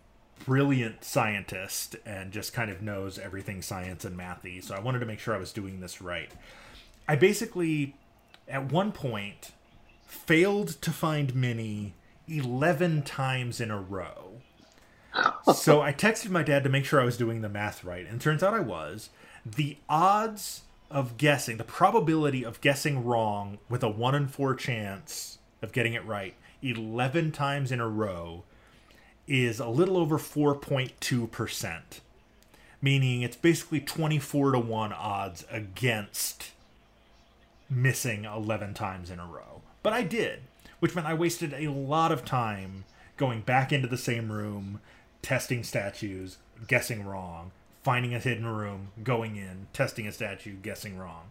brilliant 0.45 1.05
scientist 1.05 1.97
and 2.05 2.31
just 2.33 2.53
kind 2.53 2.71
of 2.71 2.83
knows 2.83 3.19
everything 3.19 3.63
science 3.63 4.05
and 4.05 4.19
mathy. 4.19 4.63
So 4.63 4.75
I 4.75 4.81
wanted 4.81 5.01
to 5.01 5.07
make 5.07 5.19
sure 5.19 5.35
I 5.35 5.39
was 5.39 5.53
doing 5.53 5.81
this 5.81 6.01
right. 6.01 6.31
I 7.09 7.17
basically, 7.17 7.97
at 8.49 8.73
one 8.73 8.93
point, 8.93 9.53
failed 10.07 10.81
to 10.83 10.91
find 10.91 11.35
Minnie 11.35 11.95
11 12.29 13.03
times 13.03 13.61
in 13.61 13.71
a 13.71 13.81
row. 13.81 14.41
so 15.55 15.81
I 15.81 15.93
texted 15.93 16.31
my 16.31 16.43
dad 16.43 16.65
to 16.65 16.71
make 16.71 16.85
sure 16.85 17.01
I 17.01 17.05
was 17.05 17.17
doing 17.17 17.41
the 17.41 17.49
math 17.49 17.85
right, 17.85 18.07
and 18.07 18.21
turns 18.21 18.43
out 18.43 18.55
I 18.55 18.61
was. 18.61 19.11
The 19.45 19.79
odds 19.89 20.63
of 20.91 21.17
guessing, 21.17 21.57
the 21.57 21.65
probability 21.65 22.45
of 22.45 22.61
guessing 22.61 23.05
wrong 23.05 23.59
with 23.69 23.83
a 23.83 23.89
1 23.89 24.15
in 24.15 24.29
4 24.29 24.55
chance 24.55 25.39
of 25.63 25.73
getting 25.73 25.95
it 25.95 26.05
right 26.05 26.35
11 26.63 27.33
times 27.33 27.71
in 27.71 27.81
a 27.81 27.89
row 27.89 28.45
is 29.27 29.61
a 29.61 29.69
little 29.69 29.97
over 29.97 30.19
4.2%, 30.19 31.81
meaning 32.81 33.23
it's 33.23 33.37
basically 33.37 33.81
24 33.81 34.53
to 34.53 34.59
1 34.59 34.93
odds 34.93 35.45
against 35.51 36.53
missing 37.69 38.25
11 38.25 38.75
times 38.75 39.11
in 39.11 39.19
a 39.19 39.27
row. 39.27 39.63
But 39.83 39.93
I 39.93 40.03
did, 40.03 40.41
which 40.81 40.95
meant 40.95 41.07
I 41.07 41.15
wasted 41.15 41.53
a 41.53 41.71
lot 41.71 42.13
of 42.13 42.25
time 42.25 42.85
going 43.17 43.41
back 43.41 43.73
into 43.73 43.89
the 43.89 43.97
same 43.97 44.31
room, 44.31 44.81
testing 45.23 45.63
statues, 45.63 46.39
guessing 46.67 47.05
wrong, 47.05 47.53
finding 47.83 48.15
a 48.15 48.19
hidden 48.19 48.47
room, 48.47 48.89
going 49.03 49.37
in, 49.37 49.69
testing 49.73 50.07
a 50.07 50.13
statue, 50.13 50.55
guessing 50.57 50.99
wrong. 50.99 51.31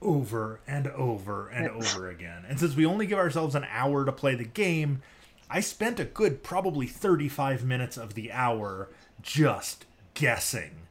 Over 0.00 0.60
and 0.66 0.86
over 0.88 1.48
and 1.48 1.68
over 1.68 2.08
again. 2.08 2.44
And 2.48 2.60
since 2.60 2.76
we 2.76 2.86
only 2.86 3.04
give 3.06 3.18
ourselves 3.18 3.56
an 3.56 3.66
hour 3.68 4.04
to 4.04 4.12
play 4.12 4.36
the 4.36 4.44
game, 4.44 5.02
I 5.50 5.58
spent 5.58 5.98
a 5.98 6.04
good 6.04 6.44
probably 6.44 6.86
35 6.86 7.64
minutes 7.64 7.96
of 7.96 8.14
the 8.14 8.30
hour 8.30 8.90
just 9.20 9.86
guessing 10.14 10.87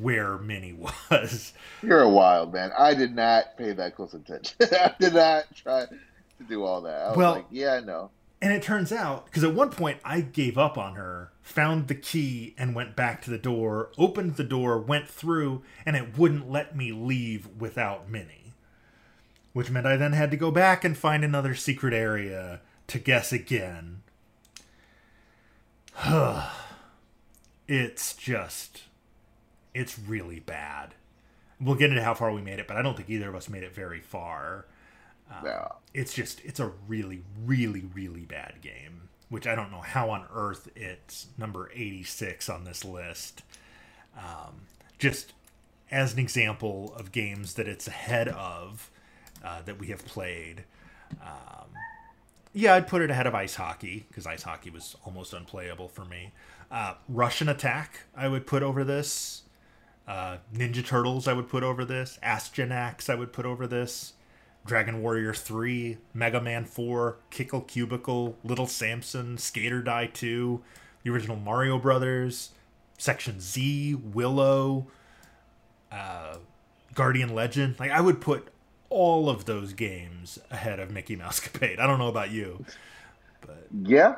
where 0.00 0.38
Minnie 0.38 0.72
was. 1.10 1.52
You're 1.82 2.02
a 2.02 2.08
wild 2.08 2.52
man. 2.52 2.70
I 2.78 2.94
did 2.94 3.14
not 3.14 3.56
pay 3.56 3.72
that 3.72 3.96
close 3.96 4.14
attention. 4.14 4.56
I 4.60 4.94
did 4.98 5.14
not 5.14 5.44
try 5.54 5.86
to 5.86 6.44
do 6.48 6.64
all 6.64 6.80
that. 6.82 7.02
I 7.02 7.08
was 7.08 7.16
well, 7.16 7.32
like, 7.32 7.46
yeah, 7.50 7.74
I 7.74 7.80
know. 7.80 8.10
And 8.42 8.52
it 8.52 8.62
turns 8.62 8.90
out, 8.90 9.26
because 9.26 9.44
at 9.44 9.54
one 9.54 9.68
point 9.68 9.98
I 10.02 10.22
gave 10.22 10.56
up 10.56 10.78
on 10.78 10.94
her, 10.94 11.30
found 11.42 11.88
the 11.88 11.94
key, 11.94 12.54
and 12.56 12.74
went 12.74 12.96
back 12.96 13.20
to 13.22 13.30
the 13.30 13.36
door, 13.36 13.90
opened 13.98 14.36
the 14.36 14.44
door, 14.44 14.78
went 14.78 15.08
through, 15.08 15.62
and 15.84 15.94
it 15.94 16.16
wouldn't 16.16 16.50
let 16.50 16.74
me 16.74 16.90
leave 16.90 17.48
without 17.58 18.08
Minnie. 18.08 18.54
Which 19.52 19.70
meant 19.70 19.86
I 19.86 19.96
then 19.96 20.12
had 20.12 20.30
to 20.30 20.38
go 20.38 20.50
back 20.50 20.84
and 20.84 20.96
find 20.96 21.22
another 21.22 21.54
secret 21.54 21.92
area 21.92 22.60
to 22.86 22.98
guess 22.98 23.30
again. 23.30 24.02
it's 27.68 28.14
just. 28.14 28.84
It's 29.74 29.98
really 29.98 30.40
bad. 30.40 30.94
We'll 31.60 31.76
get 31.76 31.90
into 31.90 32.02
how 32.02 32.14
far 32.14 32.32
we 32.32 32.40
made 32.40 32.58
it, 32.58 32.66
but 32.66 32.76
I 32.76 32.82
don't 32.82 32.96
think 32.96 33.10
either 33.10 33.28
of 33.28 33.34
us 33.34 33.48
made 33.48 33.62
it 33.62 33.74
very 33.74 34.00
far. 34.00 34.66
Um, 35.30 35.44
yeah. 35.44 35.68
It's 35.92 36.14
just, 36.14 36.40
it's 36.44 36.58
a 36.58 36.72
really, 36.88 37.22
really, 37.44 37.84
really 37.94 38.24
bad 38.24 38.54
game, 38.62 39.08
which 39.28 39.46
I 39.46 39.54
don't 39.54 39.70
know 39.70 39.82
how 39.82 40.10
on 40.10 40.26
earth 40.34 40.68
it's 40.74 41.26
number 41.36 41.70
86 41.74 42.48
on 42.48 42.64
this 42.64 42.84
list. 42.84 43.42
Um, 44.16 44.62
just 44.98 45.32
as 45.90 46.14
an 46.14 46.18
example 46.18 46.94
of 46.96 47.12
games 47.12 47.54
that 47.54 47.68
it's 47.68 47.86
ahead 47.86 48.28
of 48.28 48.90
uh, 49.44 49.62
that 49.62 49.78
we 49.78 49.88
have 49.88 50.04
played. 50.04 50.64
Um, 51.22 51.68
yeah, 52.52 52.74
I'd 52.74 52.88
put 52.88 53.02
it 53.02 53.10
ahead 53.10 53.26
of 53.26 53.34
ice 53.34 53.54
hockey 53.54 54.06
because 54.08 54.26
ice 54.26 54.42
hockey 54.42 54.70
was 54.70 54.96
almost 55.04 55.32
unplayable 55.32 55.88
for 55.88 56.04
me. 56.04 56.32
Uh, 56.70 56.94
Rush'n 57.12 57.50
Attack, 57.50 58.00
I 58.16 58.28
would 58.28 58.46
put 58.46 58.62
over 58.62 58.84
this. 58.84 59.42
Uh, 60.06 60.38
Ninja 60.52 60.84
Turtles, 60.84 61.28
I 61.28 61.32
would 61.32 61.48
put 61.48 61.62
over 61.62 61.84
this. 61.84 62.18
Astyanax, 62.22 63.08
I 63.08 63.14
would 63.14 63.32
put 63.32 63.46
over 63.46 63.66
this. 63.66 64.14
Dragon 64.66 65.02
Warrior 65.02 65.32
3, 65.32 65.98
Mega 66.12 66.40
Man 66.40 66.64
4, 66.64 67.16
Kickle 67.30 67.62
Cubicle, 67.62 68.36
Little 68.44 68.66
Samson, 68.66 69.38
Skate 69.38 69.72
or 69.72 69.82
Die 69.82 70.06
2, 70.06 70.60
the 71.02 71.10
original 71.10 71.36
Mario 71.36 71.78
Brothers, 71.78 72.50
Section 72.98 73.40
Z, 73.40 73.94
Willow, 73.94 74.86
uh, 75.90 76.36
Guardian 76.94 77.34
Legend. 77.34 77.76
Like, 77.80 77.90
I 77.90 78.00
would 78.00 78.20
put 78.20 78.48
all 78.90 79.30
of 79.30 79.44
those 79.46 79.72
games 79.72 80.38
ahead 80.50 80.78
of 80.78 80.90
Mickey 80.90 81.16
Mouse 81.16 81.40
Capade. 81.46 81.78
I 81.78 81.86
don't 81.86 81.98
know 81.98 82.08
about 82.08 82.30
you, 82.30 82.64
but 83.40 83.66
yeah, 83.82 84.16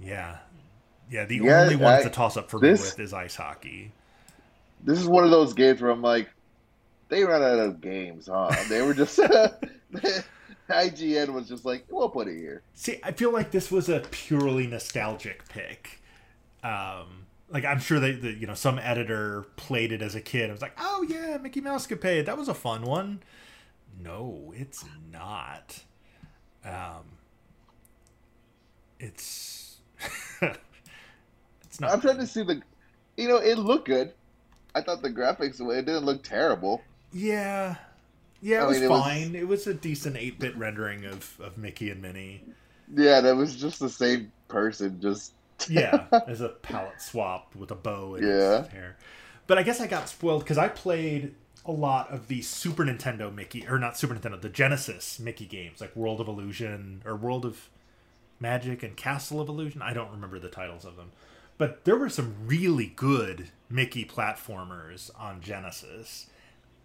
yeah, 0.00 0.38
yeah. 1.10 1.24
The 1.26 1.36
yeah, 1.36 1.60
only 1.60 1.76
one 1.76 2.02
to 2.02 2.10
toss 2.10 2.36
up 2.36 2.50
for 2.50 2.58
this, 2.58 2.80
me 2.80 2.86
with 2.86 3.00
is 3.00 3.12
ice 3.12 3.36
hockey. 3.36 3.92
This 4.82 4.98
is 4.98 5.06
one 5.06 5.24
of 5.24 5.30
those 5.30 5.52
games 5.52 5.80
where 5.80 5.90
I'm 5.90 6.02
like, 6.02 6.28
they 7.08 7.24
ran 7.24 7.42
out 7.42 7.58
of 7.58 7.80
games, 7.80 8.26
huh? 8.26 8.54
They 8.68 8.82
were 8.82 8.94
just 8.94 9.18
IGN 10.68 11.32
was 11.32 11.48
just 11.48 11.64
like, 11.64 11.84
we'll 11.88 12.08
put 12.08 12.28
it 12.28 12.36
here. 12.36 12.62
See, 12.74 13.00
I 13.02 13.12
feel 13.12 13.32
like 13.32 13.50
this 13.50 13.70
was 13.70 13.88
a 13.88 14.00
purely 14.10 14.66
nostalgic 14.66 15.48
pick. 15.48 16.00
Um, 16.62 17.26
like 17.48 17.64
I'm 17.64 17.78
sure 17.78 18.00
that 18.00 18.22
you 18.22 18.46
know 18.46 18.54
some 18.54 18.78
editor 18.78 19.46
played 19.56 19.92
it 19.92 20.02
as 20.02 20.14
a 20.14 20.20
kid. 20.20 20.50
I 20.50 20.52
was 20.52 20.62
like, 20.62 20.76
oh 20.78 21.06
yeah, 21.08 21.36
Mickey 21.38 21.60
Mousecapade, 21.60 22.26
that 22.26 22.36
was 22.36 22.48
a 22.48 22.54
fun 22.54 22.82
one. 22.82 23.22
No, 24.02 24.52
it's 24.56 24.84
not. 25.12 25.80
Um, 26.64 27.04
it's 28.98 29.76
it's 30.42 31.80
not. 31.80 31.92
I'm 31.92 32.00
trying 32.00 32.18
to 32.18 32.26
see 32.26 32.42
the, 32.42 32.60
you 33.16 33.28
know, 33.28 33.36
it 33.36 33.58
looked 33.58 33.86
good. 33.86 34.12
I 34.76 34.82
thought 34.82 35.00
the 35.00 35.10
graphics 35.10 35.58
it 35.60 35.86
didn't 35.86 36.04
look 36.04 36.22
terrible. 36.22 36.82
Yeah, 37.10 37.76
yeah, 38.42 38.60
it 38.60 38.64
I 38.64 38.66
was 38.66 38.80
mean, 38.80 38.88
fine. 38.88 39.34
It 39.34 39.48
was... 39.48 39.66
it 39.66 39.66
was 39.66 39.66
a 39.68 39.74
decent 39.74 40.16
eight 40.16 40.38
bit 40.38 40.54
rendering 40.56 41.06
of 41.06 41.40
of 41.40 41.56
Mickey 41.56 41.90
and 41.90 42.02
Minnie. 42.02 42.44
Yeah, 42.94 43.20
that 43.22 43.36
was 43.36 43.56
just 43.56 43.80
the 43.80 43.88
same 43.88 44.30
person, 44.48 45.00
just 45.00 45.32
yeah, 45.70 46.04
as 46.28 46.42
a 46.42 46.50
palette 46.50 47.00
swap 47.00 47.54
with 47.54 47.70
a 47.70 47.74
bow 47.74 48.16
and 48.16 48.28
yeah. 48.28 48.68
hair. 48.68 48.96
But 49.46 49.56
I 49.56 49.62
guess 49.62 49.80
I 49.80 49.86
got 49.86 50.10
spoiled 50.10 50.42
because 50.42 50.58
I 50.58 50.68
played 50.68 51.34
a 51.64 51.72
lot 51.72 52.10
of 52.10 52.28
the 52.28 52.42
Super 52.42 52.84
Nintendo 52.84 53.34
Mickey, 53.34 53.66
or 53.66 53.78
not 53.78 53.96
Super 53.96 54.14
Nintendo, 54.14 54.40
the 54.40 54.50
Genesis 54.50 55.18
Mickey 55.18 55.46
games, 55.46 55.80
like 55.80 55.96
World 55.96 56.20
of 56.20 56.28
Illusion 56.28 57.02
or 57.06 57.16
World 57.16 57.46
of 57.46 57.70
Magic 58.38 58.82
and 58.82 58.94
Castle 58.94 59.40
of 59.40 59.48
Illusion. 59.48 59.80
I 59.80 59.94
don't 59.94 60.10
remember 60.10 60.38
the 60.38 60.48
titles 60.48 60.84
of 60.84 60.96
them. 60.96 61.12
But 61.58 61.84
there 61.84 61.96
were 61.96 62.08
some 62.08 62.34
really 62.46 62.92
good 62.96 63.50
Mickey 63.70 64.04
platformers 64.04 65.10
on 65.18 65.40
Genesis. 65.40 66.26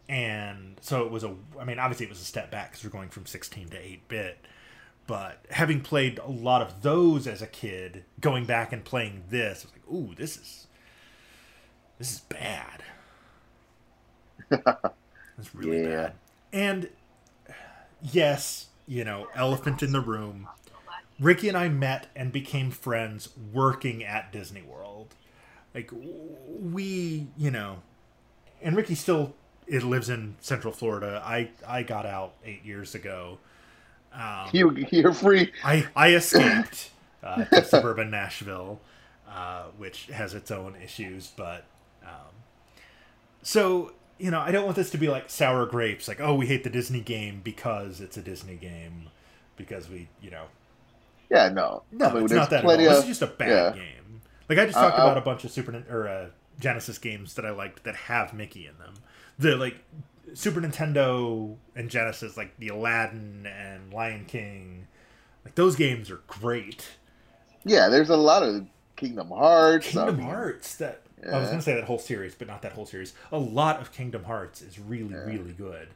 And 0.07 0.77
so 0.81 1.05
it 1.05 1.11
was 1.11 1.23
a, 1.23 1.35
I 1.59 1.65
mean, 1.65 1.79
obviously 1.79 2.05
it 2.05 2.09
was 2.09 2.21
a 2.21 2.25
step 2.25 2.51
back 2.51 2.71
because 2.71 2.83
we're 2.83 2.89
going 2.89 3.09
from 3.09 3.25
16 3.25 3.69
to 3.69 3.77
8 3.77 4.07
bit 4.07 4.45
but 5.11 5.43
having 5.49 5.81
played 5.81 6.19
a 6.19 6.29
lot 6.29 6.61
of 6.61 6.83
those 6.83 7.27
as 7.27 7.41
a 7.41 7.47
kid, 7.47 8.05
going 8.19 8.45
back 8.45 8.71
and 8.71 8.83
playing 8.83 9.23
this, 9.29 9.65
I 9.65 9.67
was 9.67 9.73
like, 9.73 9.93
"Ooh, 9.93 10.15
this 10.15 10.37
is 10.37 10.67
this 11.97 12.13
is 12.13 12.19
bad. 12.21 12.83
It's 15.37 15.55
really 15.55 15.81
yeah. 15.81 15.95
bad." 15.95 16.13
And 16.53 16.89
yes, 18.01 18.67
you 18.87 19.03
know, 19.03 19.27
elephant 19.35 19.81
in 19.81 19.91
the 19.91 19.99
room. 19.99 20.47
Ricky 21.21 21.49
and 21.49 21.57
I 21.57 21.69
met 21.69 22.07
and 22.15 22.33
became 22.33 22.71
friends 22.71 23.29
working 23.53 24.03
at 24.03 24.33
Disney 24.33 24.63
World. 24.63 25.15
Like 25.75 25.91
we, 25.93 27.29
you 27.37 27.51
know, 27.51 27.83
and 28.61 28.75
Ricky 28.75 28.95
still 28.95 29.35
it 29.67 29.83
lives 29.83 30.09
in 30.09 30.35
Central 30.41 30.73
Florida. 30.73 31.21
I 31.25 31.51
I 31.67 31.83
got 31.83 32.05
out 32.05 32.33
eight 32.45 32.65
years 32.65 32.95
ago 32.95 33.39
um, 34.13 34.49
you 34.51 34.87
you're 34.91 35.13
free. 35.13 35.53
I 35.63 35.87
I 35.95 36.13
escaped 36.15 36.91
uh, 37.23 37.45
to 37.45 37.63
suburban 37.65 38.11
Nashville, 38.11 38.81
uh, 39.29 39.65
which 39.77 40.07
has 40.07 40.33
its 40.33 40.51
own 40.51 40.75
issues, 40.83 41.31
but 41.35 41.65
Um, 42.03 42.33
so 43.41 43.93
you 44.19 44.29
know, 44.31 44.39
I 44.39 44.51
don't 44.51 44.65
want 44.65 44.75
this 44.75 44.91
to 44.91 44.97
be 44.97 45.07
like 45.09 45.29
sour 45.29 45.65
grapes, 45.65 46.07
like 46.07 46.19
oh, 46.21 46.35
we 46.35 46.47
hate 46.47 46.63
the 46.63 46.69
Disney 46.69 47.01
game 47.01 47.41
because 47.43 48.01
it's 48.01 48.17
a 48.17 48.21
Disney 48.21 48.55
game, 48.55 49.09
because 49.57 49.89
we, 49.89 50.09
you 50.21 50.31
know. 50.31 50.45
Yeah, 51.31 51.47
no, 51.47 51.83
no, 51.93 52.07
I 52.07 52.13
mean, 52.13 52.23
it's 52.25 52.33
not 52.33 52.49
that. 52.49 52.65
Of, 52.65 52.77
this 52.77 52.99
is 52.99 53.05
just 53.05 53.21
a 53.21 53.27
bad 53.27 53.49
yeah. 53.75 53.81
game. 53.81 54.21
Like 54.49 54.59
I 54.59 54.65
just 54.65 54.77
talked 54.77 54.99
uh, 54.99 55.03
about 55.03 55.17
a 55.17 55.21
bunch 55.21 55.45
of 55.45 55.51
Super 55.51 55.81
or 55.89 56.05
uh, 56.05 56.25
Genesis 56.59 56.97
games 56.97 57.35
that 57.35 57.45
I 57.45 57.51
liked 57.51 57.85
that 57.85 57.95
have 57.95 58.33
Mickey 58.33 58.67
in 58.67 58.77
them. 58.77 58.95
The 59.39 59.55
like 59.55 59.77
Super 60.33 60.59
Nintendo 60.59 61.55
and 61.73 61.89
Genesis, 61.89 62.35
like 62.35 62.57
the 62.57 62.67
Aladdin 62.67 63.45
and 63.45 63.93
Lion 63.93 64.25
King, 64.25 64.87
like 65.45 65.55
those 65.55 65.77
games 65.77 66.11
are 66.11 66.19
great. 66.27 66.89
Yeah, 67.63 67.87
there's 67.87 68.09
a 68.09 68.17
lot 68.17 68.43
of 68.43 68.67
Kingdom 68.97 69.29
Hearts. 69.29 69.87
Kingdom 69.87 70.15
I 70.15 70.17
mean, 70.17 70.27
Hearts 70.27 70.75
that 70.75 71.03
yeah. 71.23 71.37
I 71.37 71.39
was 71.39 71.49
gonna 71.49 71.61
say 71.61 71.75
that 71.75 71.85
whole 71.85 71.99
series, 71.99 72.35
but 72.35 72.49
not 72.49 72.61
that 72.63 72.73
whole 72.73 72.85
series. 72.85 73.13
A 73.31 73.39
lot 73.39 73.79
of 73.79 73.93
Kingdom 73.93 74.25
Hearts 74.25 74.61
is 74.61 74.77
really, 74.77 75.13
yeah. 75.13 75.19
really 75.19 75.53
good. 75.53 75.87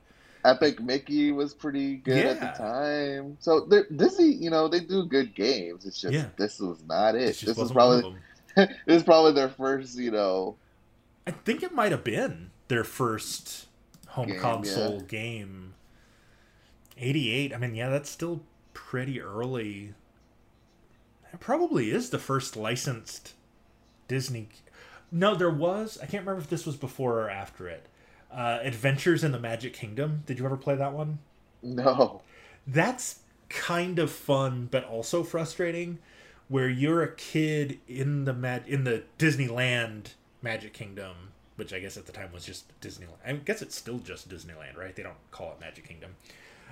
Epic 0.45 0.79
Mickey 0.79 1.31
was 1.31 1.53
pretty 1.53 1.97
good 1.97 2.23
yeah. 2.23 2.31
at 2.31 2.39
the 2.39 2.63
time. 2.63 3.37
So 3.39 3.67
Disney, 3.95 4.33
you 4.33 4.49
know, 4.49 4.67
they 4.67 4.79
do 4.79 5.05
good 5.05 5.35
games. 5.35 5.85
It's 5.85 5.99
just 5.99 6.37
this 6.37 6.59
was 6.59 6.83
not 6.87 7.15
it. 7.15 7.37
This 7.39 7.57
was 7.57 7.71
probably 7.71 8.15
this 8.55 8.69
is 8.87 9.03
probably 9.03 9.33
their 9.33 9.49
first, 9.49 9.97
you 9.97 10.11
know. 10.11 10.55
I 11.27 11.31
think 11.31 11.63
it 11.63 11.73
might 11.73 11.91
have 11.91 12.03
been 12.03 12.51
their 12.67 12.83
first 12.83 13.65
home 14.07 14.27
game, 14.27 14.39
console 14.39 15.01
game. 15.01 15.73
Eighty 16.97 17.31
eight. 17.31 17.53
I 17.53 17.57
mean, 17.57 17.75
yeah, 17.75 17.89
that's 17.89 18.09
still 18.09 18.41
pretty 18.73 19.19
early. 19.19 19.93
It 21.33 21.39
probably 21.39 21.91
is 21.91 22.11
the 22.11 22.19
first 22.19 22.55
licensed 22.55 23.33
Disney 24.07 24.47
no, 25.11 25.33
there 25.35 25.49
was. 25.49 25.97
I 26.01 26.05
can't 26.05 26.25
remember 26.25 26.41
if 26.41 26.49
this 26.49 26.65
was 26.65 26.75
before 26.75 27.21
or 27.21 27.29
after 27.29 27.67
it. 27.69 27.85
Uh, 28.35 28.59
Adventures 28.63 29.23
in 29.23 29.31
the 29.31 29.39
Magic 29.39 29.73
Kingdom. 29.73 30.23
Did 30.25 30.39
you 30.39 30.45
ever 30.45 30.57
play 30.57 30.75
that 30.75 30.93
one? 30.93 31.19
No. 31.63 32.21
That's 32.67 33.19
kind 33.49 33.97
of 33.97 34.11
fun, 34.11 34.67
but 34.69 34.83
also 34.83 35.23
frustrating. 35.23 35.99
Where 36.47 36.69
you're 36.69 37.01
a 37.01 37.15
kid 37.15 37.79
in 37.87 38.25
the 38.25 38.33
mag- 38.33 38.67
in 38.67 38.83
the 38.83 39.03
Disneyland 39.17 40.13
Magic 40.41 40.73
Kingdom, 40.73 41.15
which 41.55 41.73
I 41.73 41.79
guess 41.79 41.97
at 41.97 42.05
the 42.05 42.11
time 42.11 42.31
was 42.31 42.45
just 42.45 42.79
Disneyland. 42.81 43.17
I 43.25 43.33
guess 43.33 43.61
it's 43.61 43.75
still 43.75 43.97
just 43.97 44.29
Disneyland, 44.29 44.77
right? 44.77 44.95
They 44.95 45.01
don't 45.01 45.15
call 45.31 45.53
it 45.53 45.59
Magic 45.59 45.87
Kingdom. 45.87 46.15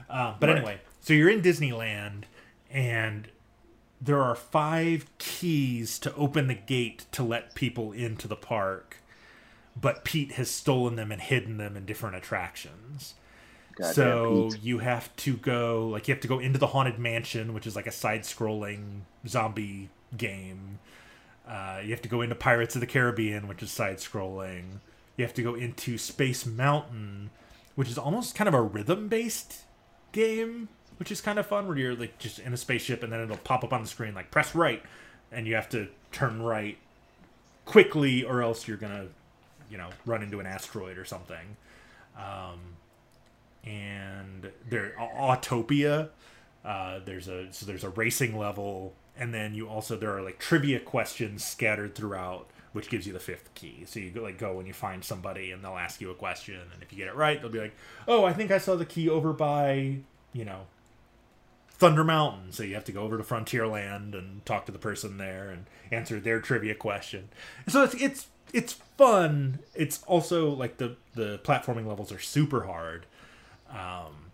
Um, 0.09 0.35
but 0.39 0.49
right. 0.49 0.57
anyway, 0.57 0.81
so 0.99 1.13
you're 1.13 1.29
in 1.29 1.41
Disneyland, 1.41 2.23
and 2.69 3.29
there 3.99 4.21
are 4.21 4.35
five 4.35 5.05
keys 5.17 5.97
to 5.99 6.13
open 6.15 6.47
the 6.47 6.53
gate 6.53 7.05
to 7.13 7.23
let 7.23 7.55
people 7.55 7.93
into 7.93 8.27
the 8.27 8.35
park, 8.35 8.97
but 9.79 10.03
Pete 10.03 10.33
has 10.33 10.49
stolen 10.49 10.95
them 10.95 11.11
and 11.11 11.21
hidden 11.21 11.57
them 11.57 11.75
in 11.75 11.85
different 11.85 12.15
attractions. 12.15 13.15
God 13.75 13.95
so 13.95 14.51
you 14.61 14.79
have 14.79 15.15
to 15.17 15.35
go 15.35 15.87
like 15.87 16.07
you 16.07 16.13
have 16.13 16.21
to 16.21 16.27
go 16.27 16.39
into 16.39 16.59
the 16.59 16.67
haunted 16.67 16.99
mansion, 16.99 17.53
which 17.53 17.65
is 17.65 17.75
like 17.75 17.87
a 17.87 17.91
side-scrolling 17.91 19.01
zombie 19.27 19.89
game. 20.15 20.79
Uh, 21.47 21.81
you 21.83 21.89
have 21.91 22.01
to 22.03 22.09
go 22.09 22.21
into 22.21 22.35
Pirates 22.35 22.75
of 22.75 22.81
the 22.81 22.87
Caribbean, 22.87 23.47
which 23.47 23.63
is 23.63 23.71
side-scrolling. 23.71 24.79
You 25.17 25.25
have 25.25 25.33
to 25.33 25.43
go 25.43 25.55
into 25.55 25.97
Space 25.97 26.45
Mountain, 26.45 27.31
which 27.75 27.89
is 27.89 27.97
almost 27.97 28.35
kind 28.35 28.47
of 28.47 28.53
a 28.53 28.61
rhythm-based 28.61 29.63
game 30.11 30.69
which 30.97 31.11
is 31.11 31.21
kind 31.21 31.39
of 31.39 31.45
fun 31.45 31.67
where 31.67 31.77
you're 31.77 31.95
like 31.95 32.17
just 32.19 32.39
in 32.39 32.53
a 32.53 32.57
spaceship 32.57 33.03
and 33.03 33.11
then 33.11 33.19
it'll 33.19 33.37
pop 33.37 33.63
up 33.63 33.73
on 33.73 33.81
the 33.81 33.87
screen 33.87 34.13
like 34.13 34.31
press 34.31 34.55
right 34.55 34.83
and 35.31 35.47
you 35.47 35.55
have 35.55 35.67
to 35.69 35.87
turn 36.11 36.41
right 36.41 36.77
quickly 37.65 38.23
or 38.23 38.41
else 38.41 38.67
you're 38.67 38.77
gonna 38.77 39.07
you 39.73 39.79
know 39.79 39.89
run 40.05 40.21
into 40.21 40.39
an 40.39 40.45
asteroid 40.45 40.99
or 40.99 41.03
something 41.03 41.57
um, 42.15 42.59
and 43.65 44.51
there 44.69 44.93
autopia 44.99 46.09
uh, 46.63 46.99
there's 47.03 47.27
a 47.27 47.51
so 47.51 47.65
there's 47.65 47.83
a 47.83 47.89
racing 47.89 48.37
level 48.37 48.93
and 49.17 49.33
then 49.33 49.55
you 49.55 49.67
also 49.67 49.97
there 49.97 50.15
are 50.15 50.21
like 50.21 50.37
trivia 50.37 50.79
questions 50.79 51.43
scattered 51.43 51.95
throughout 51.95 52.47
which 52.71 52.87
gives 52.87 53.07
you 53.07 53.13
the 53.13 53.19
fifth 53.19 53.51
key 53.55 53.83
so 53.87 53.99
you 53.99 54.11
go, 54.11 54.21
like 54.21 54.37
go 54.37 54.59
and 54.59 54.67
you 54.67 54.73
find 54.73 55.03
somebody 55.03 55.49
and 55.49 55.63
they'll 55.63 55.77
ask 55.77 55.99
you 55.99 56.11
a 56.11 56.15
question 56.15 56.59
and 56.71 56.83
if 56.83 56.91
you 56.91 56.97
get 56.99 57.07
it 57.07 57.15
right 57.15 57.41
they'll 57.41 57.51
be 57.51 57.59
like 57.59 57.75
oh 58.07 58.23
i 58.23 58.31
think 58.31 58.51
i 58.51 58.59
saw 58.59 58.75
the 58.75 58.85
key 58.85 59.09
over 59.09 59.33
by 59.33 59.97
you 60.33 60.45
know 60.45 60.61
Thunder 61.83 62.03
Mountain. 62.05 62.53
So 62.53 62.63
you 62.63 62.75
have 62.75 62.85
to 62.85 62.93
go 62.93 63.01
over 63.01 63.17
to 63.17 63.23
Frontierland 63.23 64.13
and 64.13 64.45
talk 64.45 64.65
to 64.67 64.71
the 64.71 64.79
person 64.79 65.17
there 65.17 65.49
and 65.49 65.65
answer 65.91 66.17
their 66.17 66.39
trivia 66.39 66.75
question. 66.75 67.27
So 67.67 67.83
it's 67.83 67.93
it's 67.95 68.27
it's 68.53 68.73
fun. 68.73 69.59
It's 69.75 70.01
also 70.03 70.49
like 70.49 70.77
the 70.77 70.95
the 71.15 71.39
platforming 71.43 71.87
levels 71.87 72.11
are 72.11 72.19
super 72.19 72.65
hard, 72.65 73.05
um, 73.69 74.31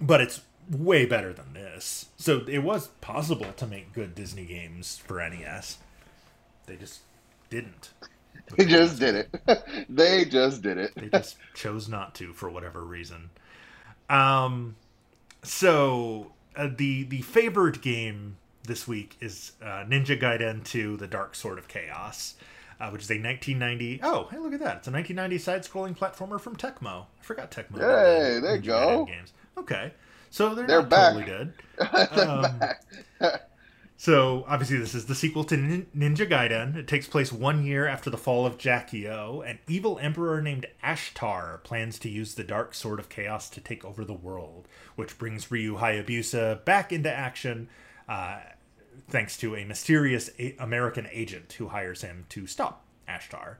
but 0.00 0.20
it's 0.20 0.40
way 0.70 1.06
better 1.06 1.32
than 1.32 1.52
this. 1.52 2.06
So 2.16 2.44
it 2.48 2.60
was 2.60 2.88
possible 3.00 3.52
to 3.56 3.66
make 3.66 3.92
good 3.92 4.14
Disney 4.14 4.46
games 4.46 4.98
for 5.04 5.18
NES. 5.28 5.78
They 6.66 6.76
just 6.76 7.00
didn't. 7.50 7.90
They 8.56 8.66
just 8.66 8.98
did 8.98 9.14
it. 9.14 9.86
they 9.88 10.24
just 10.24 10.62
did 10.62 10.76
it. 10.76 10.92
they 10.94 11.08
just 11.08 11.36
chose 11.54 11.88
not 11.88 12.14
to 12.16 12.32
for 12.32 12.50
whatever 12.50 12.82
reason. 12.84 13.30
Um, 14.10 14.76
so 15.42 16.32
uh, 16.56 16.68
the 16.76 17.04
the 17.04 17.22
favored 17.22 17.80
game 17.80 18.36
this 18.64 18.86
week 18.86 19.16
is 19.20 19.52
uh, 19.62 19.84
Ninja 19.84 20.20
Gaiden 20.20 20.64
2: 20.64 20.96
The 20.98 21.06
Dark 21.06 21.34
Sword 21.34 21.58
of 21.58 21.68
Chaos, 21.68 22.34
uh, 22.80 22.90
which 22.90 23.02
is 23.02 23.10
a 23.10 23.14
1990. 23.14 24.00
Oh, 24.02 24.28
hey, 24.30 24.38
look 24.38 24.52
at 24.52 24.60
that! 24.60 24.78
It's 24.78 24.88
a 24.88 24.92
1990 24.92 25.38
side-scrolling 25.38 25.96
platformer 25.96 26.40
from 26.40 26.56
Tecmo. 26.56 27.06
I 27.20 27.22
forgot 27.22 27.50
Tecmo. 27.50 27.78
Hey, 27.78 28.40
there 28.40 28.56
you 28.56 28.62
go. 28.62 29.04
Games. 29.06 29.32
Okay, 29.56 29.92
so 30.30 30.54
they're, 30.54 30.66
they're 30.66 30.82
back. 30.82 31.14
totally 31.14 31.30
dead. 31.30 31.52
they're 32.14 32.28
um, 32.28 32.58
back. 32.58 32.82
So 34.02 34.44
obviously, 34.48 34.78
this 34.78 34.96
is 34.96 35.06
the 35.06 35.14
sequel 35.14 35.44
to 35.44 35.56
Ninja 35.56 36.28
Gaiden. 36.28 36.74
It 36.74 36.88
takes 36.88 37.06
place 37.06 37.32
one 37.32 37.64
year 37.64 37.86
after 37.86 38.10
the 38.10 38.18
fall 38.18 38.44
of 38.44 38.58
Jaquio. 38.58 39.48
An 39.48 39.60
evil 39.68 39.96
emperor 40.00 40.42
named 40.42 40.66
Ashtar 40.82 41.62
plans 41.62 42.00
to 42.00 42.08
use 42.08 42.34
the 42.34 42.42
Dark 42.42 42.74
Sword 42.74 42.98
of 42.98 43.08
Chaos 43.08 43.48
to 43.50 43.60
take 43.60 43.84
over 43.84 44.04
the 44.04 44.12
world, 44.12 44.66
which 44.96 45.18
brings 45.18 45.52
Ryu 45.52 45.76
Hayabusa 45.78 46.64
back 46.64 46.92
into 46.92 47.12
action, 47.12 47.68
uh, 48.08 48.40
thanks 49.12 49.36
to 49.36 49.54
a 49.54 49.64
mysterious 49.64 50.30
a- 50.38 50.56
American 50.58 51.06
agent 51.12 51.52
who 51.58 51.68
hires 51.68 52.00
him 52.00 52.24
to 52.30 52.46
stop 52.46 52.84
Ashtar. 53.06 53.56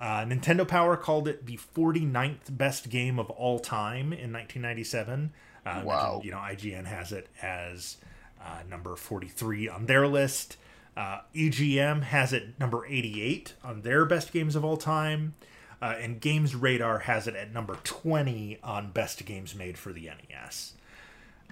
Uh, 0.00 0.24
Nintendo 0.24 0.66
Power 0.66 0.96
called 0.96 1.28
it 1.28 1.46
the 1.46 1.56
49th 1.56 2.56
best 2.56 2.90
game 2.90 3.18
of 3.18 3.30
all 3.30 3.60
time 3.60 4.12
in 4.12 4.32
1997. 4.32 5.32
Uh, 5.64 5.82
wow. 5.84 6.20
You 6.22 6.32
know, 6.32 6.38
IGN 6.38 6.84
has 6.86 7.12
it 7.12 7.28
as 7.40 7.96
uh, 8.40 8.62
number 8.68 8.96
43 8.96 9.68
on 9.68 9.86
their 9.86 10.06
list. 10.06 10.56
Uh, 10.96 11.20
EGM 11.34 12.02
has 12.02 12.32
it 12.32 12.58
number 12.58 12.84
88 12.84 13.54
on 13.62 13.82
their 13.82 14.04
best 14.04 14.32
games 14.32 14.56
of 14.56 14.64
all 14.64 14.76
time. 14.76 15.34
Uh, 15.80 15.94
and 16.00 16.20
Games 16.20 16.56
Radar 16.56 17.00
has 17.00 17.28
it 17.28 17.36
at 17.36 17.52
number 17.52 17.78
20 17.84 18.58
on 18.64 18.90
best 18.90 19.24
games 19.24 19.54
made 19.54 19.78
for 19.78 19.92
the 19.92 20.06
NES, 20.06 20.72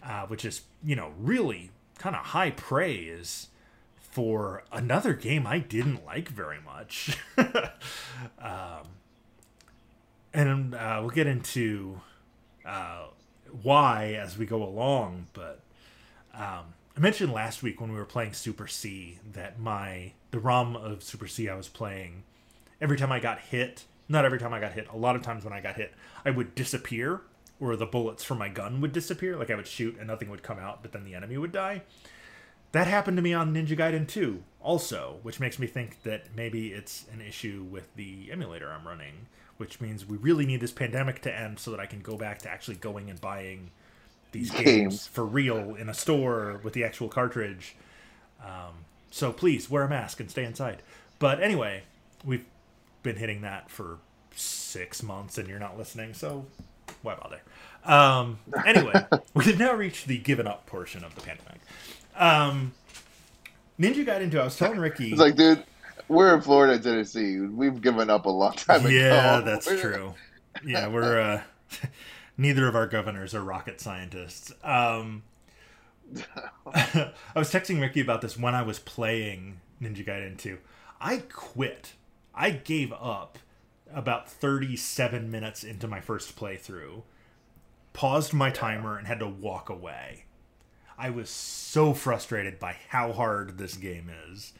uh, 0.02 0.26
which 0.26 0.44
is, 0.44 0.62
you 0.84 0.96
know, 0.96 1.12
really 1.16 1.70
kind 1.98 2.16
of 2.16 2.26
high 2.26 2.50
praise 2.50 3.48
for 3.96 4.64
another 4.72 5.12
game 5.12 5.46
I 5.46 5.58
didn't 5.58 6.04
like 6.04 6.28
very 6.28 6.58
much. 6.64 7.18
um, 8.38 8.86
and 10.32 10.74
uh, 10.74 10.98
we'll 11.00 11.10
get 11.10 11.26
into 11.26 12.00
uh, 12.64 13.06
why 13.62 14.14
as 14.18 14.38
we 14.38 14.46
go 14.46 14.62
along, 14.62 15.26
but 15.32 15.60
um, 16.34 16.74
I 16.96 17.00
mentioned 17.00 17.32
last 17.32 17.62
week 17.62 17.80
when 17.80 17.92
we 17.92 17.98
were 17.98 18.04
playing 18.06 18.32
Super 18.32 18.66
C 18.66 19.18
that 19.32 19.58
my 19.58 20.12
the 20.30 20.38
ROM 20.38 20.76
of 20.76 21.02
Super 21.02 21.26
C 21.26 21.48
I 21.48 21.54
was 21.54 21.68
playing, 21.68 22.22
every 22.80 22.96
time 22.96 23.12
I 23.12 23.20
got 23.20 23.38
hit, 23.38 23.84
not 24.08 24.24
every 24.24 24.38
time 24.38 24.52
I 24.52 24.60
got 24.60 24.72
hit, 24.72 24.88
a 24.92 24.96
lot 24.96 25.16
of 25.16 25.22
times 25.22 25.44
when 25.44 25.52
I 25.52 25.60
got 25.60 25.76
hit, 25.76 25.94
I 26.24 26.30
would 26.30 26.54
disappear, 26.54 27.20
or 27.60 27.76
the 27.76 27.86
bullets 27.86 28.24
from 28.24 28.38
my 28.38 28.48
gun 28.48 28.80
would 28.80 28.92
disappear. 28.92 29.36
Like 29.36 29.50
I 29.50 29.54
would 29.54 29.66
shoot 29.66 29.96
and 29.98 30.08
nothing 30.08 30.30
would 30.30 30.42
come 30.42 30.58
out, 30.58 30.82
but 30.82 30.92
then 30.92 31.04
the 31.04 31.14
enemy 31.14 31.38
would 31.38 31.52
die. 31.52 31.82
That 32.72 32.86
happened 32.86 33.16
to 33.16 33.22
me 33.22 33.32
on 33.32 33.54
Ninja 33.54 33.76
Gaiden 33.76 34.06
2 34.06 34.42
also, 34.60 35.18
which 35.22 35.40
makes 35.40 35.58
me 35.58 35.66
think 35.66 36.02
that 36.02 36.34
maybe 36.34 36.72
it's 36.72 37.06
an 37.12 37.20
issue 37.20 37.64
with 37.70 37.94
the 37.94 38.30
emulator 38.30 38.70
I'm 38.70 38.86
running, 38.86 39.26
which 39.56 39.80
means 39.80 40.04
we 40.04 40.16
really 40.16 40.44
need 40.44 40.60
this 40.60 40.72
pandemic 40.72 41.22
to 41.22 41.34
end 41.34 41.58
so 41.58 41.70
that 41.70 41.80
I 41.80 41.86
can 41.86 42.00
go 42.00 42.16
back 42.16 42.40
to 42.40 42.50
actually 42.50 42.76
going 42.76 43.08
and 43.08 43.20
buying 43.20 43.70
these 44.32 44.50
games, 44.50 44.64
games 44.64 45.06
for 45.06 45.24
real 45.24 45.74
in 45.76 45.88
a 45.88 45.94
store 45.94 46.60
with 46.62 46.74
the 46.74 46.84
actual 46.84 47.08
cartridge. 47.08 47.76
Um, 48.44 48.84
so 49.10 49.32
please 49.32 49.70
wear 49.70 49.84
a 49.84 49.88
mask 49.88 50.20
and 50.20 50.30
stay 50.30 50.44
inside. 50.44 50.82
But 51.18 51.42
anyway, 51.42 51.84
we've 52.24 52.44
been 53.02 53.16
hitting 53.16 53.40
that 53.42 53.70
for 53.70 53.98
six 54.34 55.02
months 55.02 55.38
and 55.38 55.48
you're 55.48 55.58
not 55.58 55.78
listening, 55.78 56.12
so 56.12 56.44
why 57.06 57.14
bother? 57.14 57.40
Um, 57.84 58.38
anyway, 58.66 59.06
we've 59.34 59.58
now 59.58 59.72
reached 59.74 60.06
the 60.06 60.18
given 60.18 60.46
up 60.46 60.66
portion 60.66 61.04
of 61.04 61.14
the 61.14 61.20
pandemic. 61.22 61.60
Um, 62.16 62.72
Ninja 63.80 64.04
Gaiden 64.04 64.30
2, 64.30 64.40
I 64.40 64.44
was 64.44 64.56
telling 64.56 64.78
Ricky. 64.78 65.10
It's 65.10 65.20
like, 65.20 65.36
dude, 65.36 65.62
we're 66.08 66.34
in 66.34 66.40
Florida, 66.40 66.78
Tennessee. 66.82 67.38
We've 67.40 67.80
given 67.80 68.10
up 68.10 68.26
a 68.26 68.30
long 68.30 68.52
time 68.54 68.80
ago. 68.80 68.88
Yeah, 68.88 69.40
that's 69.40 69.66
true. 69.80 70.14
Yeah, 70.64 70.88
we're 70.88 71.20
uh, 71.20 71.42
neither 72.36 72.66
of 72.66 72.74
our 72.74 72.86
governors 72.86 73.34
are 73.34 73.42
rocket 73.42 73.80
scientists. 73.80 74.52
Um, 74.64 75.22
I 76.74 77.12
was 77.34 77.52
texting 77.52 77.80
Ricky 77.80 78.00
about 78.00 78.20
this 78.20 78.38
when 78.38 78.54
I 78.54 78.62
was 78.62 78.78
playing 78.78 79.60
Ninja 79.80 80.04
Gaiden 80.04 80.38
2. 80.38 80.58
I 81.00 81.18
quit. 81.18 81.92
I 82.34 82.50
gave 82.50 82.92
up 82.92 83.38
about 83.92 84.28
37 84.28 85.30
minutes 85.30 85.64
into 85.64 85.88
my 85.88 86.00
first 86.00 86.36
playthrough, 86.36 87.02
paused 87.92 88.32
my 88.32 88.50
timer, 88.50 88.98
and 88.98 89.06
had 89.06 89.20
to 89.20 89.28
walk 89.28 89.68
away. 89.68 90.24
I 90.98 91.10
was 91.10 91.28
so 91.28 91.92
frustrated 91.92 92.58
by 92.58 92.76
how 92.88 93.12
hard 93.12 93.58
this 93.58 93.74
game 93.76 94.10
is 94.30 94.54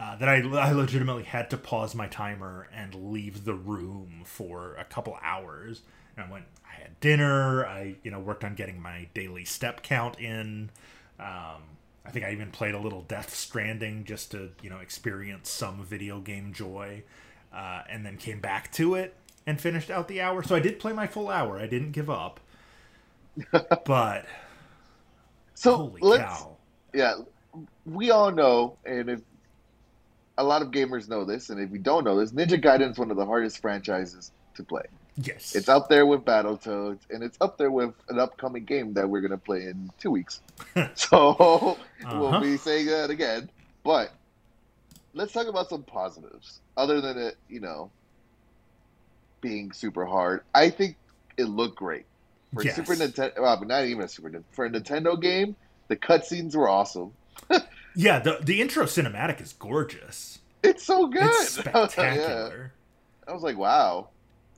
uh, 0.00 0.16
that 0.16 0.28
I, 0.28 0.36
I 0.36 0.72
legitimately 0.72 1.24
had 1.24 1.50
to 1.50 1.58
pause 1.58 1.94
my 1.94 2.06
timer 2.06 2.68
and 2.74 3.12
leave 3.12 3.44
the 3.44 3.54
room 3.54 4.22
for 4.24 4.74
a 4.76 4.84
couple 4.84 5.18
hours. 5.22 5.82
And 6.16 6.24
I 6.24 6.30
went, 6.30 6.46
I 6.66 6.80
had 6.80 6.98
dinner. 7.00 7.66
I 7.66 7.96
you 8.02 8.10
know 8.10 8.18
worked 8.18 8.42
on 8.42 8.54
getting 8.54 8.80
my 8.80 9.08
daily 9.12 9.44
step 9.44 9.82
count 9.82 10.18
in. 10.18 10.70
Um, 11.18 11.62
I 12.06 12.10
think 12.10 12.24
I 12.24 12.32
even 12.32 12.50
played 12.50 12.74
a 12.74 12.78
little 12.78 13.02
Death 13.02 13.34
Stranding 13.34 14.04
just 14.04 14.30
to 14.30 14.50
you 14.62 14.70
know 14.70 14.78
experience 14.78 15.50
some 15.50 15.84
video 15.84 16.18
game 16.20 16.54
joy, 16.54 17.02
uh, 17.52 17.82
and 17.88 18.04
then 18.04 18.16
came 18.16 18.40
back 18.40 18.70
to 18.72 18.94
it 18.94 19.14
and 19.46 19.60
finished 19.60 19.90
out 19.90 20.08
the 20.08 20.20
hour. 20.20 20.42
So 20.42 20.54
I 20.54 20.60
did 20.60 20.78
play 20.78 20.92
my 20.92 21.06
full 21.06 21.28
hour. 21.28 21.58
I 21.58 21.66
didn't 21.66 21.92
give 21.92 22.10
up. 22.10 22.40
but 23.84 24.26
so 25.54 25.76
holy 25.76 26.00
let's, 26.02 26.22
cow! 26.22 26.56
Yeah, 26.92 27.14
we 27.86 28.10
all 28.10 28.32
know, 28.32 28.76
and 28.84 29.08
if 29.08 29.20
a 30.38 30.44
lot 30.44 30.62
of 30.62 30.68
gamers 30.70 31.08
know 31.08 31.24
this, 31.24 31.50
and 31.50 31.60
if 31.60 31.70
you 31.70 31.78
don't 31.78 32.04
know 32.04 32.18
this, 32.18 32.32
Ninja 32.32 32.60
Gaiden 32.62 32.90
is 32.92 32.98
one 32.98 33.10
of 33.10 33.16
the 33.16 33.26
hardest 33.26 33.60
franchises 33.60 34.32
to 34.54 34.62
play. 34.64 34.82
Yes, 35.22 35.54
It's 35.54 35.68
up 35.68 35.88
there 35.88 36.06
with 36.06 36.24
Battletoads, 36.24 37.00
and 37.10 37.22
it's 37.22 37.36
up 37.40 37.58
there 37.58 37.70
with 37.70 37.92
an 38.08 38.18
upcoming 38.18 38.64
game 38.64 38.94
that 38.94 39.08
we're 39.08 39.20
gonna 39.20 39.36
play 39.36 39.64
in 39.64 39.90
two 39.98 40.10
weeks. 40.10 40.40
so 40.94 41.36
we'll 42.04 42.26
Uh-huh. 42.26 42.40
be 42.40 42.56
saying 42.56 42.86
that 42.86 43.10
again. 43.10 43.50
But 43.84 44.12
let's 45.14 45.32
talk 45.32 45.46
about 45.46 45.68
some 45.68 45.82
positives, 45.82 46.60
other 46.76 47.00
than 47.00 47.18
it, 47.18 47.36
you 47.48 47.60
know, 47.60 47.90
being 49.40 49.72
super 49.72 50.04
hard. 50.04 50.42
I 50.54 50.70
think 50.70 50.96
it 51.36 51.44
looked 51.44 51.76
great 51.76 52.04
for 52.54 52.62
Yes. 52.64 52.76
Super 52.76 52.94
Nintendo. 52.94 53.40
Well, 53.40 53.64
not 53.64 53.84
even 53.84 54.02
a 54.04 54.08
Super 54.08 54.30
Nintendo. 54.30 54.44
For 54.52 54.64
a 54.66 54.70
Nintendo 54.70 55.20
game, 55.20 55.56
the 55.88 55.96
cutscenes 55.96 56.54
were 56.54 56.68
awesome. 56.68 57.12
Yeah, 57.96 58.20
the 58.20 58.38
the 58.40 58.60
intro 58.60 58.84
cinematic 58.84 59.40
is 59.40 59.52
gorgeous. 59.54 60.38
It's 60.62 60.84
so 60.84 61.08
good. 61.08 61.24
It's 61.24 61.56
yeah. 61.66 61.88
spectacular. 61.88 62.72
I 63.26 63.32
was 63.32 63.42
like, 63.42 63.58
wow, 63.58 64.10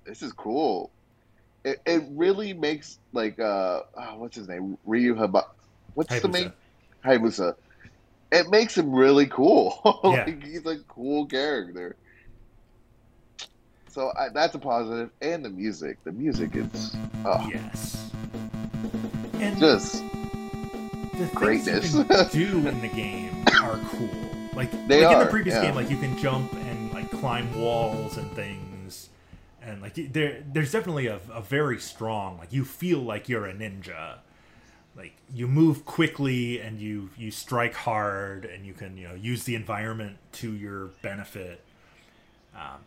this 0.05 0.21
is 0.21 0.33
cool. 0.35 0.91
It, 1.65 1.81
it 1.87 2.03
really 2.11 2.53
makes 2.53 2.99
like 3.15 3.39
uh 3.41 3.81
oh, 3.97 4.17
what's 4.19 4.37
his 4.37 4.49
name 4.49 4.77
Ryu 4.85 5.15
Haba 5.15 5.47
what's 5.95 6.11
the 6.21 6.29
Hayabusa. 6.29 6.33
name 6.33 6.53
Hayabusa. 7.05 7.55
It 8.33 8.49
makes 8.51 8.77
him 8.77 8.93
really 8.93 9.27
cool. 9.27 9.79
Yeah. 10.05 10.25
like 10.25 10.43
he's 10.45 10.67
a 10.67 10.79
cool 10.89 11.27
character. 11.27 11.97
So 13.89 14.11
I, 14.19 14.31
that's 14.31 14.55
a 14.55 14.59
positive, 14.59 15.11
and 15.21 15.45
the 15.45 15.51
music. 15.51 16.03
The 16.03 16.13
music 16.13 16.57
is 16.57 16.97
oh, 17.27 17.47
Yes. 17.53 18.11
And 19.35 19.59
just 19.61 20.03
the 21.19 21.31
greatness. 21.35 21.93
things 21.93 21.95
you 21.95 22.05
can 22.05 22.29
do 22.63 22.69
in 22.69 22.81
the 22.81 22.89
game 22.89 23.45
are 23.63 23.79
cool. 23.91 24.09
Like, 24.55 24.71
They 24.89 25.05
like 25.05 25.13
in 25.15 25.19
the 25.21 25.27
previous 25.31 25.57
yeah. 25.57 25.63
game, 25.67 25.75
like 25.75 25.91
you 25.91 25.99
can 25.99 26.17
jump 26.19 26.53
and 26.55 26.93
like 26.93 27.11
climb 27.11 27.55
walls 27.61 28.17
and 28.17 28.31
things, 28.33 29.11
and 29.63 29.83
like 29.83 29.95
there, 29.95 30.43
there's 30.53 30.73
definitely 30.73 31.07
a, 31.07 31.21
a 31.33 31.43
very 31.43 31.79
strong 31.79 32.39
like 32.39 32.53
you 32.53 32.65
feel 32.65 33.01
like 33.01 33.29
you're 33.29 33.47
a 33.47 33.53
ninja. 33.53 34.19
Like 34.97 35.15
you 35.33 35.49
move 35.49 35.85
quickly 35.87 36.61
and 36.61 36.81
you 36.81 37.11
you 37.17 37.31
strike 37.31 37.75
hard 37.75 38.45
and 38.45 38.67
you 38.67 38.75
can 38.75 38.97
you 38.99 39.09
know 39.09 39.15
use 39.15 39.45
the 39.45 39.55
environment 39.55 40.19
to 40.33 40.53
your 40.53 40.89
benefit. 41.03 41.65
Um, 42.55 42.81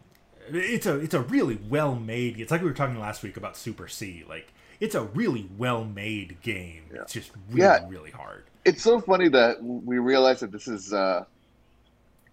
it's 0.50 0.86
a 0.86 0.98
it's 1.00 1.16
a 1.16 1.22
really 1.22 1.58
well 1.68 1.96
made. 1.96 2.40
It's 2.40 2.52
like 2.52 2.62
we 2.62 2.68
were 2.68 2.74
talking 2.76 3.00
last 3.00 3.24
week 3.24 3.38
about 3.38 3.58
Super 3.58 3.88
C. 3.88 4.24
Like 4.30 4.54
it's 4.80 4.94
a 4.94 5.02
really 5.04 5.50
well 5.58 5.84
made 5.84 6.42
game. 6.42 6.84
Yeah. 6.94 7.02
It's 7.02 7.14
just 7.14 7.32
really 7.50 7.62
Yeah. 7.62 7.86
really 7.88 8.12
hard. 8.12 8.44
it's 8.66 8.84
so 8.84 9.00
funny 9.00 9.30
that 9.30 9.64
we 9.64 9.98
realize 10.00 10.42
that 10.42 10.52
this 10.52 10.68
is 10.68 10.94
uh 10.94 11.26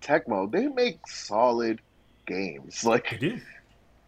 Tecmo. 0.02 0.50
They 0.50 0.66
make 0.68 1.06
solid 1.08 1.80
games. 2.26 2.84
Like 2.84 3.10
They 3.10 3.16
do. 3.16 3.40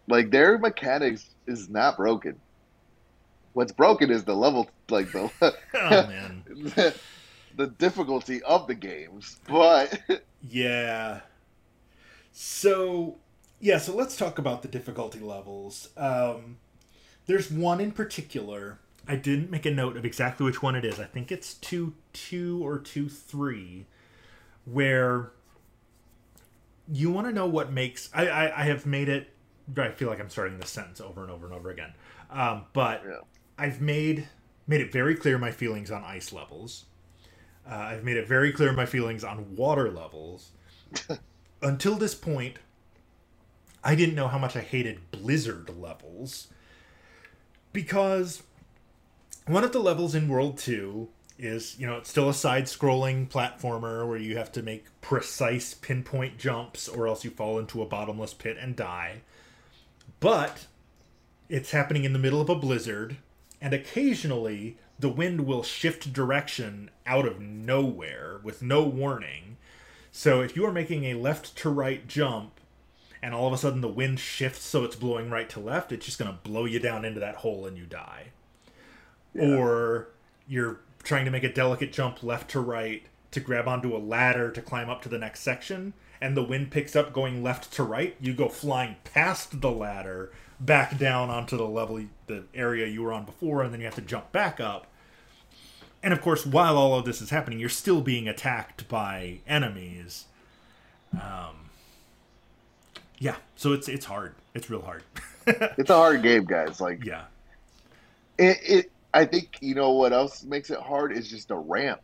like 0.09 0.31
their 0.31 0.59
mechanics 0.59 1.31
is 1.47 1.71
not 1.71 1.97
broken. 1.97 2.39
What's 3.55 3.73
broken 3.73 4.11
is 4.11 4.25
the 4.25 4.37
level, 4.37 4.69
like 4.91 5.11
the 5.13 5.31
Oh 5.75 6.03
man. 6.03 6.45
the, 6.47 6.95
the 7.57 7.67
difficulty 7.69 8.43
of 8.43 8.67
the 8.67 8.75
games. 8.75 9.39
But 9.49 10.01
Yeah. 10.43 11.21
So 12.33 13.17
yeah, 13.61 13.79
so 13.79 13.95
let's 13.95 14.17
talk 14.17 14.39
about 14.39 14.63
the 14.63 14.69
difficulty 14.69 15.21
levels. 15.21 15.89
Um, 15.97 16.59
there's 17.27 17.51
one 17.51 17.81
in 17.81 17.93
particular. 17.93 18.79
I 19.09 19.17
didn't 19.17 19.51
make 19.51 19.67
a 19.67 19.71
note 19.71 19.97
of 19.97 20.05
exactly 20.05 20.45
which 20.45 20.63
one 20.63 20.77
it 20.77 20.85
is. 20.85 21.01
I 21.01 21.05
think 21.07 21.33
it's 21.33 21.55
two 21.55 21.95
two 22.13 22.65
or 22.67 22.79
two 22.79 23.09
three, 23.09 23.87
where 24.67 25.33
you 26.89 27.11
want 27.11 27.27
to 27.27 27.33
know 27.33 27.47
what 27.47 27.73
makes. 27.73 28.11
I, 28.15 28.29
I 28.29 28.61
I 28.61 28.65
have 28.65 28.87
made 28.87 29.09
it. 29.09 29.31
I 29.77 29.91
feel 29.91 30.09
like 30.09 30.21
I'm 30.21 30.29
starting 30.29 30.59
this 30.59 30.71
sentence 30.71 31.01
over 31.01 31.23
and 31.23 31.31
over 31.31 31.47
and 31.47 31.55
over 31.55 31.71
again. 31.71 31.95
Um, 32.31 32.67
but 32.73 33.03
Yeah. 33.07 33.21
I've 33.59 33.81
made 33.81 34.29
made 34.67 34.81
it 34.81 34.93
very 34.93 35.15
clear 35.15 35.39
my 35.39 35.51
feelings 35.51 35.91
on 35.91 36.03
ice 36.05 36.33
levels. 36.33 36.87
Uh, 37.71 37.75
I've 37.75 38.05
made 38.05 38.17
it 38.17 38.27
very 38.27 38.53
clear 38.53 38.73
my 38.73 38.87
feelings 38.87 39.25
on 39.25 39.57
water 39.57 39.91
levels. 39.91 40.53
Until 41.63 41.95
this 41.97 42.15
point, 42.15 42.59
I 43.83 43.95
didn't 43.95 44.15
know 44.15 44.29
how 44.29 44.39
much 44.39 44.57
I 44.57 44.61
hated 44.61 45.11
blizzard 45.11 45.71
levels 45.79 46.49
because 47.73 48.43
one 49.47 49.65
of 49.65 49.73
the 49.73 49.81
levels 49.81 50.15
in 50.15 50.29
World 50.29 50.57
2 50.59 51.09
is, 51.39 51.79
you 51.79 51.87
know, 51.87 51.97
it's 51.97 52.09
still 52.09 52.29
a 52.29 52.35
side 52.35 52.65
scrolling 52.65 53.29
platformer 53.29 54.07
where 54.07 54.17
you 54.17 54.37
have 54.37 54.53
to 54.53 54.63
make 54.63 54.87
precise 55.01 55.75
pinpoint 55.75 56.39
jumps 56.39 56.89
or 56.89 57.07
else 57.07 57.25
you 57.25 57.31
fall 57.31 57.59
into 57.59 57.83
a 57.83 57.87
bottomless 57.87 58.33
pit 58.33 58.57
and 58.59 58.77
die. 58.77 59.23
But 60.21 60.67
it's 61.49 61.73
happening 61.73 62.05
in 62.05 62.13
the 62.13 62.19
middle 62.19 62.41
of 62.41 62.49
a 62.49 62.55
blizzard, 62.55 63.19
and 63.65 63.73
occasionally 63.73 64.77
the 64.99 65.09
wind 65.09 65.47
will 65.47 65.63
shift 65.63 66.13
direction 66.13 66.91
out 67.07 67.27
of 67.27 67.41
nowhere 67.41 68.39
with 68.43 68.61
no 68.61 68.83
warning. 68.83 69.57
So 70.13 70.43
if 70.43 70.55
you 70.55 70.67
are 70.67 70.71
making 70.71 71.05
a 71.05 71.15
left 71.15 71.57
to 71.57 71.71
right 71.71 72.07
jump 72.07 72.61
and 73.23 73.35
all 73.35 73.47
of 73.47 73.55
a 73.55 73.57
sudden 73.57 73.81
the 73.81 73.89
wind 73.89 74.21
shifts 74.21 74.67
so 74.67 74.85
it's 74.85 74.97
blowing 74.97 75.31
right 75.31 75.49
to 75.49 75.61
left, 75.61 75.93
it's 75.93 76.05
just 76.05 76.19
going 76.19 76.31
to 76.31 76.39
blow 76.43 76.67
you 76.67 76.79
down 76.79 77.07
into 77.07 77.21
that 77.21 77.37
hole 77.37 77.65
and 77.65 77.79
you 77.79 77.87
die. 77.87 78.33
Or 79.35 80.09
you're 80.47 80.81
trying 81.03 81.25
to 81.25 81.31
make 81.31 81.43
a 81.43 81.53
delicate 81.53 81.91
jump 81.91 82.23
left 82.23 82.51
to 82.51 82.61
right 82.61 83.07
to 83.31 83.41
grab 83.41 83.67
onto 83.67 83.97
a 83.97 83.99
ladder 83.99 84.51
to 84.51 84.61
climb 84.61 84.91
up 84.91 85.01
to 85.03 85.09
the 85.09 85.19
next 85.19 85.41
section, 85.41 85.95
and 86.21 86.37
the 86.37 86.45
wind 86.45 86.71
picks 86.71 86.95
up 86.95 87.15
going 87.15 87.43
left 87.43 87.73
to 87.73 87.83
right, 87.83 88.15
you 88.21 88.35
go 88.35 88.49
flying 88.49 88.97
past 89.05 89.63
the 89.63 89.71
ladder 89.71 90.31
back 90.61 90.99
down 90.99 91.31
onto 91.31 91.57
the 91.57 91.67
level, 91.67 92.05
the 92.27 92.45
area 92.55 92.87
you 92.87 93.03
were 93.03 93.13
on 93.13 93.25
before, 93.25 93.63
and 93.63 93.73
then 93.73 93.81
you 93.81 93.87
have 93.87 93.95
to 93.97 94.01
jump 94.01 94.33
back 94.33 94.61
up. 94.61 94.87
And 96.03 96.13
of 96.13 96.21
course, 96.21 96.45
while 96.45 96.77
all 96.77 96.99
of 96.99 97.05
this 97.05 97.23
is 97.23 97.31
happening, 97.31 97.59
you're 97.59 97.69
still 97.69 98.01
being 98.01 98.29
attacked 98.29 98.89
by 98.89 99.39
enemies. 99.47 100.27
Um, 101.15 101.71
yeah, 103.19 103.37
so 103.57 103.73
it's 103.73 103.89
it's 103.89 104.05
hard. 104.05 104.35
It's 104.53 104.69
real 104.69 104.83
hard. 104.83 105.03
it's 105.47 105.91
a 105.91 105.95
hard 105.95 106.23
game, 106.23 106.45
guys. 106.45 106.81
Like 106.81 107.05
yeah, 107.05 107.25
it, 108.39 108.59
it 108.63 108.93
I 109.15 109.25
think 109.25 109.59
you 109.61 109.75
know 109.75 109.93
what 109.93 110.13
else 110.13 110.45
makes 110.45 110.71
it 110.71 110.81
hard 110.81 111.13
is 111.13 111.31
just 111.31 111.51
a 111.51 111.57
ramp. 111.57 112.01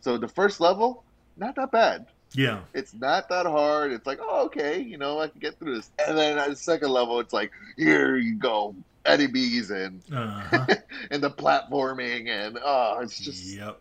So 0.00 0.18
the 0.18 0.28
first 0.28 0.60
level, 0.60 1.04
not 1.36 1.54
that 1.56 1.70
bad. 1.70 2.06
Yeah, 2.34 2.60
It's 2.74 2.92
not 2.92 3.28
that 3.28 3.46
hard. 3.46 3.92
It's 3.92 4.06
like, 4.06 4.18
oh, 4.20 4.46
okay, 4.46 4.80
you 4.80 4.98
know, 4.98 5.20
I 5.20 5.28
can 5.28 5.40
get 5.40 5.58
through 5.58 5.76
this. 5.76 5.90
And 6.04 6.18
then 6.18 6.38
at 6.38 6.50
the 6.50 6.56
second 6.56 6.90
level, 6.90 7.20
it's 7.20 7.32
like, 7.32 7.52
here 7.76 8.16
you 8.16 8.34
go, 8.34 8.74
enemies 9.06 9.70
and 9.70 10.02
uh-huh. 10.12 10.66
and 11.10 11.22
the 11.22 11.30
platforming 11.30 12.28
and 12.28 12.58
oh, 12.62 13.00
it's 13.00 13.18
just 13.18 13.44
Yep. 13.44 13.80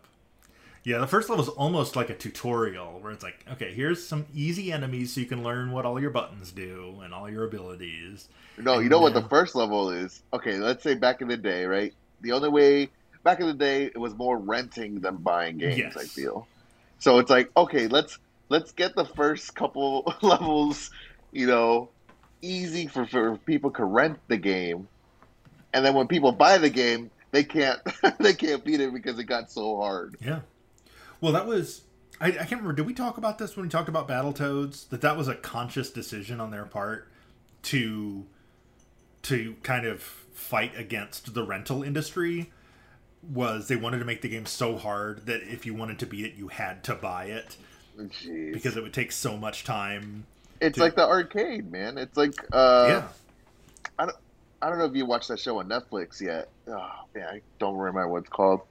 Yeah, 0.85 0.97
the 0.97 1.07
first 1.07 1.29
level 1.29 1.43
is 1.43 1.49
almost 1.49 1.95
like 1.95 2.09
a 2.09 2.13
tutorial 2.13 2.99
where 2.99 3.13
it's 3.13 3.23
like, 3.23 3.45
okay, 3.53 3.73
here's 3.73 4.05
some 4.05 4.25
easy 4.35 4.69
enemies 4.69 5.13
so 5.13 5.21
you 5.21 5.25
can 5.25 5.41
learn 5.41 5.71
what 5.71 5.85
all 5.85 5.97
your 5.97 6.09
buttons 6.09 6.51
do 6.51 6.99
and 7.03 7.13
all 7.13 7.29
your 7.29 7.45
abilities. 7.45 8.27
no. 8.57 8.79
You 8.79 8.89
know 8.89 8.99
what 8.99 9.13
the 9.13 9.21
first 9.21 9.55
level 9.55 9.91
is? 9.91 10.21
Okay, 10.33 10.57
let's 10.57 10.83
say 10.83 10.95
back 10.95 11.21
in 11.21 11.29
the 11.29 11.37
day, 11.37 11.65
right? 11.65 11.93
The 12.19 12.33
only 12.33 12.49
way 12.49 12.89
back 13.23 13.39
in 13.39 13.47
the 13.47 13.53
day, 13.53 13.85
it 13.85 13.97
was 13.97 14.13
more 14.13 14.37
renting 14.37 14.99
than 14.99 15.15
buying 15.17 15.57
games. 15.57 15.77
Yes. 15.77 15.95
I 15.95 16.03
feel. 16.03 16.47
So 16.99 17.19
it's 17.19 17.29
like, 17.29 17.49
okay, 17.55 17.87
let's 17.87 18.17
let's 18.49 18.71
get 18.71 18.95
the 18.95 19.06
first 19.06 19.56
couple 19.56 20.13
levels, 20.21 20.91
you 21.32 21.47
know, 21.47 21.89
easy 22.41 22.88
for, 22.88 23.06
for 23.06 23.38
people 23.38 23.71
to 23.71 23.86
rent 23.86 24.19
the 24.27 24.38
game, 24.38 24.88
and 25.73 25.86
then 25.86 25.93
when 25.93 26.08
people 26.08 26.32
buy 26.32 26.58
the 26.58 26.69
game, 26.69 27.10
they 27.32 27.43
can't 27.43 27.79
they 28.19 28.34
can't 28.34 28.63
beat 28.63 28.79
it 28.79 28.93
because 28.93 29.17
it 29.19 29.25
got 29.25 29.51
so 29.51 29.77
hard. 29.77 30.15
Yeah. 30.21 30.41
Well, 31.21 31.34
that 31.34 31.47
was 31.47 31.82
I, 32.19 32.27
I 32.27 32.32
can't 32.32 32.51
remember. 32.51 32.73
Did 32.73 32.86
we 32.86 32.93
talk 32.93 33.17
about 33.17 33.38
this 33.38 33.56
when 33.56 33.65
we 33.65 33.69
talked 33.69 33.89
about 33.89 34.08
Battletoads? 34.08 34.89
That 34.89 35.01
that 35.01 35.17
was 35.17 35.27
a 35.27 35.36
conscious 35.36 35.89
decision 35.89 36.39
on 36.39 36.51
their 36.51 36.65
part 36.65 37.10
to 37.63 38.25
to 39.23 39.56
kind 39.63 39.86
of 39.86 40.01
fight 40.01 40.77
against 40.77 41.34
the 41.34 41.43
rental 41.43 41.82
industry 41.84 42.51
was 43.21 43.69
they 43.69 43.75
wanted 43.75 43.99
to 43.99 44.06
make 44.06 44.21
the 44.21 44.27
game 44.27 44.45
so 44.45 44.77
hard 44.77 45.25
that 45.25 45.41
if 45.43 45.65
you 45.65 45.73
wanted 45.73 45.97
to 45.99 46.06
beat 46.06 46.25
it, 46.25 46.34
you 46.36 46.49
had 46.49 46.84
to 46.84 46.93
buy 46.93 47.25
it 47.25 47.56
Jeez. 47.97 48.53
because 48.53 48.75
it 48.75 48.84
would 48.84 48.93
take 48.93 49.12
so 49.12 49.38
much 49.38 49.63
time. 49.63 50.25
it's 50.60 50.77
to- 50.77 50.84
like 50.84 50.95
the 50.95 51.08
arcade, 51.08 51.71
man. 51.71 51.97
It's 51.97 52.17
like 52.17 52.34
uh, 52.51 52.86
yeah, 52.89 53.08
I 54.63 54.69
don't 54.69 54.79
know 54.79 54.86
if 54.86 54.95
you 54.95 55.06
watched 55.06 55.27
that 55.27 55.39
show 55.39 55.60
on 55.60 55.67
Netflix 55.67 56.21
yet. 56.21 56.47
Oh 56.67 56.91
man, 57.13 57.27
I 57.27 57.41
don't 57.60 57.75
remember 57.75 58.08
what 58.08 58.19
it's 58.19 58.29
called. 58.29 58.62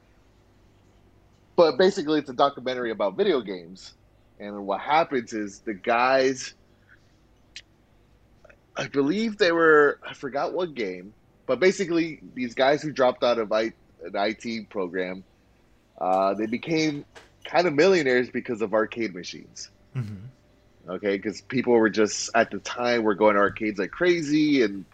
But 1.54 1.76
basically, 1.76 2.18
it's 2.18 2.30
a 2.30 2.34
documentary 2.34 2.90
about 2.90 3.14
video 3.16 3.42
games, 3.42 3.92
and 4.40 4.66
what 4.66 4.80
happens 4.80 5.34
is 5.34 5.58
the 5.60 5.74
guys. 5.74 6.54
I 8.74 8.86
believe 8.88 9.36
they 9.36 9.52
were. 9.52 9.98
I 10.06 10.14
forgot 10.14 10.54
what 10.54 10.74
game, 10.74 11.12
but 11.46 11.60
basically, 11.60 12.20
these 12.34 12.54
guys 12.54 12.80
who 12.80 12.90
dropped 12.90 13.22
out 13.22 13.38
of 13.38 13.52
I, 13.52 13.72
an 14.02 14.14
IT 14.14 14.70
program, 14.70 15.24
uh, 16.00 16.32
they 16.32 16.46
became 16.46 17.04
kind 17.44 17.66
of 17.66 17.74
millionaires 17.74 18.30
because 18.30 18.62
of 18.62 18.74
arcade 18.74 19.14
machines. 19.14 19.70
Hmm 19.94 20.26
okay 20.88 21.16
because 21.16 21.40
people 21.42 21.74
were 21.74 21.90
just 21.90 22.30
at 22.34 22.50
the 22.50 22.58
time 22.58 23.02
were 23.02 23.14
going 23.14 23.34
to 23.34 23.40
arcades 23.40 23.78
like 23.78 23.90
crazy 23.90 24.62
and 24.62 24.84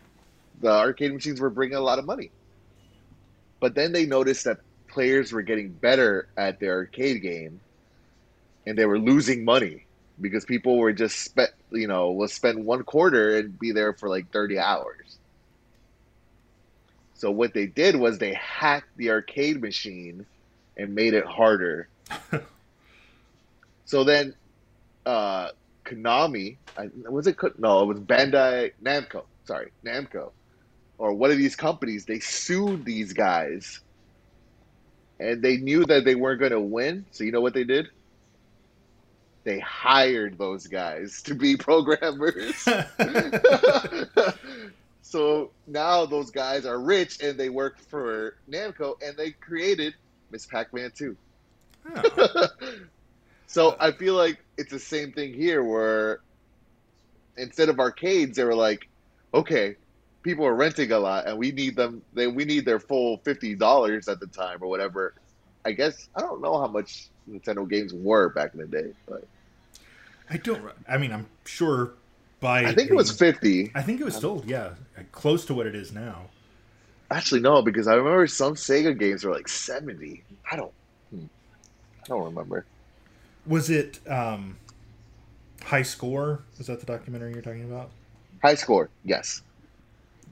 the 0.61 0.71
arcade 0.71 1.13
machines 1.13 1.41
were 1.41 1.51
bringing 1.51 1.77
a 1.77 1.81
lot 1.81 1.99
of 1.99 2.05
money. 2.05 2.33
But 3.61 3.75
then 3.75 3.93
they 3.93 4.07
noticed 4.07 4.45
that 4.45 4.59
players 4.91 5.33
were 5.33 5.43
getting 5.43 5.71
better 5.71 6.29
at 6.37 6.61
their 6.61 6.79
arcade 6.79 7.23
game 7.23 7.61
and 8.67 8.77
they 8.77 8.87
were 8.87 8.99
losing 8.99 9.45
money 9.45 9.87
because 10.21 10.45
people 10.45 10.79
were 10.79 10.93
just 10.93 11.19
spent 11.25 11.51
you 11.71 11.87
know 11.87 12.13
will 12.13 12.29
spend 12.29 12.65
one 12.65 12.83
quarter 12.83 13.39
and 13.39 13.59
be 13.59 13.73
there 13.73 13.93
for 13.95 14.09
like 14.09 14.31
30 14.33 14.59
hours. 14.59 15.19
So 17.15 17.31
what 17.31 17.53
they 17.53 17.67
did 17.67 17.97
was 17.97 18.19
they 18.19 18.35
hacked 18.35 18.97
the 18.97 19.11
arcade 19.11 19.61
machine 19.61 20.27
and 20.77 20.95
made 20.95 21.15
it 21.15 21.25
harder 21.25 21.89
so 23.85 24.05
then 24.05 24.35
uh 25.07 25.51
Konami, 25.89 26.57
I, 26.77 26.91
was 27.09 27.27
it? 27.27 27.37
No, 27.59 27.83
it 27.83 27.87
was 27.87 28.01
Bandai 28.01 28.73
Namco. 28.83 29.25
Sorry, 29.45 29.73
Namco, 29.85 30.33
or 30.99 31.15
one 31.15 31.31
of 31.31 31.39
these 31.39 31.57
companies. 31.57 32.05
They 32.05 32.21
sued 32.21 32.85
these 32.85 33.13
guys, 33.15 33.81
and 35.19 35.41
they 35.43 35.57
knew 35.57 35.85
that 35.87 36.05
they 36.05 36.15
weren't 36.15 36.41
going 36.41 36.53
to 36.53 36.61
win. 36.61 37.07
So 37.11 37.25
you 37.25 37.33
know 37.33 37.41
what 37.41 37.55
they 37.55 37.65
did? 37.65 37.89
They 39.45 39.59
hired 39.61 40.37
those 40.37 40.67
guys 40.67 41.23
to 41.23 41.35
be 41.35 41.57
programmers. 41.69 42.55
so 45.03 45.51
now 45.67 46.05
those 46.05 46.31
guys 46.31 46.67
are 46.67 46.79
rich 46.79 47.23
and 47.23 47.39
they 47.41 47.49
work 47.49 47.79
for 47.79 48.37
Namco, 48.51 49.01
and 49.03 49.17
they 49.17 49.31
created 49.31 49.95
Ms. 50.31 50.47
Pac-Man 50.47 50.93
2. 50.95 51.17
Oh. 51.97 52.47
so 53.47 53.77
I 53.81 53.93
feel 53.93 54.15
like 54.15 54.39
it's 54.57 54.71
the 54.71 54.79
same 54.79 55.13
thing 55.13 55.35
here 55.35 55.63
where 55.63 56.21
instead 57.37 57.69
of 57.69 57.79
arcades, 57.79 58.37
they 58.37 58.45
were 58.45 58.55
like, 58.55 58.89
okay, 59.33 59.77
people 60.23 60.45
are 60.45 60.55
renting 60.55 60.93
a 60.93 60.99
lot 60.99 61.27
and 61.27 61.39
we 61.39 61.53
need 61.53 61.77
them 61.77 62.03
they 62.13 62.27
we 62.27 62.45
need 62.45 62.65
their 62.65 62.81
full 62.81 63.19
fifty 63.19 63.55
dollars 63.55 64.09
at 64.09 64.21
the 64.21 64.27
time 64.27 64.59
or 64.61 64.69
whatever. 64.69 65.15
I 65.65 65.73
guess 65.73 66.09
I 66.15 66.21
don't 66.21 66.41
know 66.41 66.59
how 66.61 66.67
much 66.67 67.09
Nintendo 67.31 67.69
games 67.69 67.93
were 67.93 68.29
back 68.31 68.55
in 68.55 68.61
the 68.61 68.67
day, 68.67 68.93
but 69.07 69.25
I 70.31 70.37
don't. 70.37 70.63
I 70.89 70.99
mean, 70.99 71.13
I'm 71.13 71.27
sure 71.45 71.93
by. 72.41 72.65
I 72.65 72.75
think 72.75 72.91
it 72.91 72.95
was 72.95 73.11
fifty. 73.11 73.71
I 73.75 73.83
think 73.83 74.01
it 74.01 74.05
was 74.05 74.15
still 74.15 74.43
yeah 74.47 74.71
close 75.13 75.45
to 75.47 75.55
what 75.55 75.67
it 75.67 75.75
is 75.75 75.93
now. 75.93 76.27
Actually 77.11 77.41
no, 77.41 77.63
because 77.63 77.89
I 77.89 77.95
remember 77.95 78.27
some 78.27 78.55
Sega 78.55 78.99
games 78.99 79.25
were 79.25 79.33
like 79.33 79.49
seventy. 79.49 80.25
I 80.51 80.57
don't. 80.57 80.73
I 82.11 82.15
don't 82.15 82.25
remember. 82.25 82.65
Was 83.47 83.71
it 83.71 84.01
um, 84.09 84.57
High 85.63 85.83
Score? 85.83 86.43
Is 86.59 86.67
that 86.67 86.81
the 86.81 86.87
documentary 86.87 87.33
you're 87.33 87.43
talking 87.43 87.65
about? 87.65 87.91
High 88.43 88.55
score, 88.55 88.89
yes. 89.05 89.43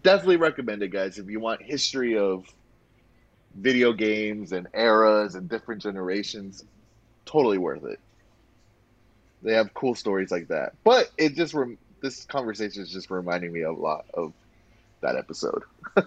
Definitely 0.03 0.37
recommend 0.37 0.83
it, 0.83 0.89
guys, 0.89 1.19
if 1.19 1.29
you 1.29 1.41
want 1.41 1.61
history 1.61 2.17
of 2.17 2.45
video 3.57 3.93
games 3.93 4.53
and 4.53 4.69
eras 4.75 5.35
and 5.35 5.49
different 5.49 5.83
generations. 5.83 6.65
Totally 7.25 7.59
worth 7.59 7.85
it. 7.85 7.99
They 9.43 9.55
have 9.55 9.75
cool 9.75 9.95
stories 9.95 10.31
like 10.31 10.49
that. 10.49 10.75
But 10.85 11.11
it 11.19 11.35
just 11.35 11.55
rem- 11.55 11.79
this 12.01 12.25
conversation 12.25 12.83
is 12.83 12.91
just 12.91 13.11
reminding 13.11 13.53
me 13.53 13.63
a 13.63 13.73
lot 13.73 14.05
of 14.15 14.33
that 15.01 15.17
episode. 15.17 15.63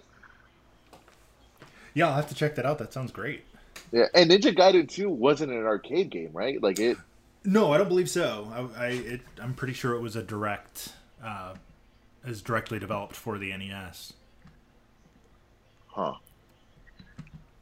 Yeah, 1.96 2.08
I'll 2.10 2.16
have 2.16 2.30
to 2.30 2.36
check 2.36 2.56
that 2.56 2.66
out. 2.66 2.78
That 2.78 2.94
sounds 2.94 3.12
great. 3.12 3.44
Yeah, 3.92 4.06
and 4.14 4.30
Ninja 4.30 4.56
Gaiden 4.56 4.88
2 4.88 5.10
wasn't 5.10 5.52
an 5.52 5.66
arcade 5.66 6.10
game, 6.10 6.30
right? 6.34 6.62
Like 6.62 6.80
it 6.80 6.98
No, 7.44 7.72
I 7.74 7.78
don't 7.78 7.88
believe 7.88 8.10
so. 8.10 8.70
I, 8.78 8.86
I 8.86 8.88
it, 8.90 9.22
I'm 9.42 9.54
pretty 9.54 9.74
sure 9.74 9.94
it 9.94 10.02
was 10.02 10.16
a 10.16 10.24
direct, 10.24 10.94
uh, 11.24 11.56
is 12.26 12.42
directly 12.42 12.80
developed 12.80 13.16
for 13.16 13.38
the 13.38 13.56
NES. 13.56 14.14
huh. 15.88 16.16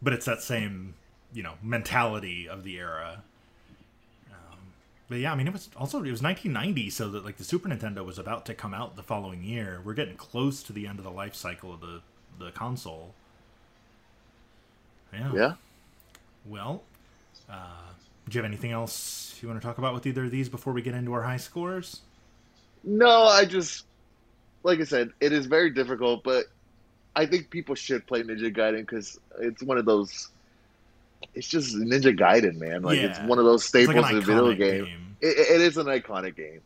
But 0.02 0.14
it's 0.14 0.26
that 0.26 0.42
same, 0.42 0.96
you 1.34 1.44
know, 1.44 1.54
mentality 1.64 2.48
of 2.48 2.64
the 2.64 2.78
era. 2.78 3.24
Um, 4.30 4.60
but 5.10 5.20
yeah, 5.20 5.32
I 5.32 5.36
mean, 5.36 5.48
it 5.48 5.54
was 5.54 5.70
also 5.78 6.00
it 6.04 6.12
was 6.12 6.22
1990, 6.22 6.90
so 6.90 7.10
that 7.10 7.26
like 7.26 7.38
the 7.38 7.44
Super 7.44 7.70
Nintendo 7.70 8.06
was 8.06 8.20
about 8.20 8.46
to 8.48 8.54
come 8.54 8.74
out 8.74 8.96
the 8.96 9.04
following 9.04 9.44
year. 9.44 9.82
We're 9.84 9.94
getting 9.94 10.18
close 10.18 10.62
to 10.64 10.74
the 10.74 10.88
end 10.88 11.00
of 11.00 11.06
the 11.06 11.12
life 11.12 11.36
cycle 11.36 11.74
of 11.74 11.82
the 11.82 12.02
the 12.40 12.52
console. 12.52 13.14
Yeah. 15.14 15.34
Yeah. 15.34 15.54
Well, 16.50 16.84
uh, 17.50 17.68
do 18.28 18.38
you 18.38 18.42
have 18.42 18.50
anything 18.50 18.72
else 18.72 19.38
you 19.42 19.48
want 19.48 19.60
to 19.62 19.66
talk 19.66 19.78
about 19.78 19.94
with 19.94 20.06
either 20.06 20.26
of 20.26 20.32
these 20.32 20.50
before 20.50 20.74
we 20.74 20.82
get 20.82 20.94
into 20.94 21.14
our 21.14 21.24
high 21.24 21.38
scores? 21.38 22.02
No, 22.84 23.24
I 23.24 23.46
just 23.46 23.86
like 24.64 24.80
I 24.80 24.84
said, 24.84 25.12
it 25.20 25.32
is 25.32 25.46
very 25.46 25.70
difficult, 25.70 26.24
but 26.24 26.46
I 27.16 27.26
think 27.26 27.50
people 27.50 27.74
should 27.76 28.06
play 28.06 28.22
Ninja 28.22 28.56
Gaiden 28.56 28.82
because 28.82 29.20
it's 29.40 29.64
one 29.64 29.78
of 29.78 29.86
those. 29.86 30.30
It's 31.34 31.48
just 31.48 31.76
Ninja 31.76 32.18
Gaiden, 32.18 32.58
man. 32.58 32.84
Like 32.84 33.00
it's 33.00 33.20
one 33.20 33.40
of 33.40 33.46
those 33.46 33.64
staples 33.64 33.96
like 33.96 34.14
of 34.14 34.26
the 34.26 34.34
video 34.34 34.54
iconic 34.54 34.58
game. 34.58 35.16
It, 35.22 35.38
it 35.38 35.62
is 35.62 35.78
an 35.78 35.88
iconic 35.88 36.36
game. 36.36 36.62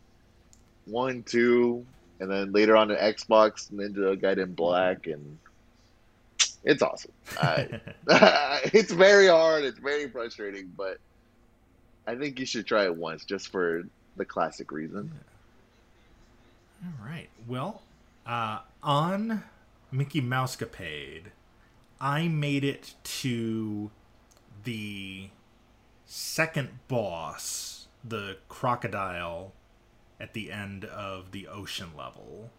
One, 0.85 1.23
two, 1.23 1.85
and 2.19 2.29
then 2.29 2.51
later 2.51 2.75
on 2.75 2.89
the 2.89 2.95
Xbox, 2.95 3.71
Ninja 3.71 4.19
Gaiden 4.19 4.55
Black, 4.55 5.07
and 5.07 5.37
it's 6.63 6.81
awesome. 6.81 7.11
I, 7.41 7.81
it's 8.73 8.91
very 8.91 9.27
hard. 9.27 9.63
It's 9.63 9.79
very 9.79 10.09
frustrating, 10.09 10.71
but 10.77 10.97
I 12.07 12.15
think 12.15 12.39
you 12.39 12.45
should 12.45 12.65
try 12.65 12.85
it 12.85 12.95
once 12.95 13.25
just 13.25 13.47
for 13.49 13.83
the 14.17 14.25
classic 14.25 14.71
reason. 14.71 15.11
All 16.83 17.05
right. 17.07 17.29
Well, 17.47 17.81
uh, 18.25 18.59
on 18.83 19.43
Mickey 19.91 20.21
Mousecapade, 20.21 21.25
I 21.99 22.27
made 22.27 22.63
it 22.63 22.95
to 23.03 23.91
the 24.63 25.29
second 26.05 26.69
boss, 26.87 27.87
the 28.03 28.37
crocodile, 28.49 29.53
at 30.19 30.33
the 30.33 30.51
end 30.51 30.85
of 30.85 31.31
the 31.31 31.47
ocean 31.47 31.89
level, 31.97 32.49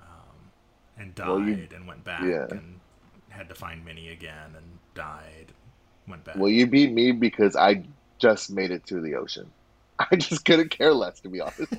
um, 0.00 0.50
and 0.96 1.14
died 1.14 1.28
Well, 1.28 1.40
you- 1.40 1.68
and 1.74 1.86
went 1.86 2.04
back 2.04 2.22
yeah. 2.22 2.46
and 2.50 2.80
had 3.28 3.48
to 3.48 3.54
find 3.54 3.84
Minnie 3.84 4.08
again 4.10 4.54
and 4.56 4.64
died, 4.94 5.52
went 6.06 6.24
back. 6.24 6.36
Well, 6.36 6.50
you 6.50 6.66
beat 6.66 6.92
me 6.92 7.12
because 7.12 7.56
I 7.56 7.84
just 8.18 8.50
made 8.50 8.70
it 8.70 8.84
to 8.86 9.00
the 9.00 9.14
ocean. 9.14 9.50
I 9.98 10.16
just 10.16 10.44
couldn't 10.44 10.70
care 10.70 10.92
less, 10.92 11.20
to 11.20 11.28
be 11.28 11.40
honest. 11.40 11.72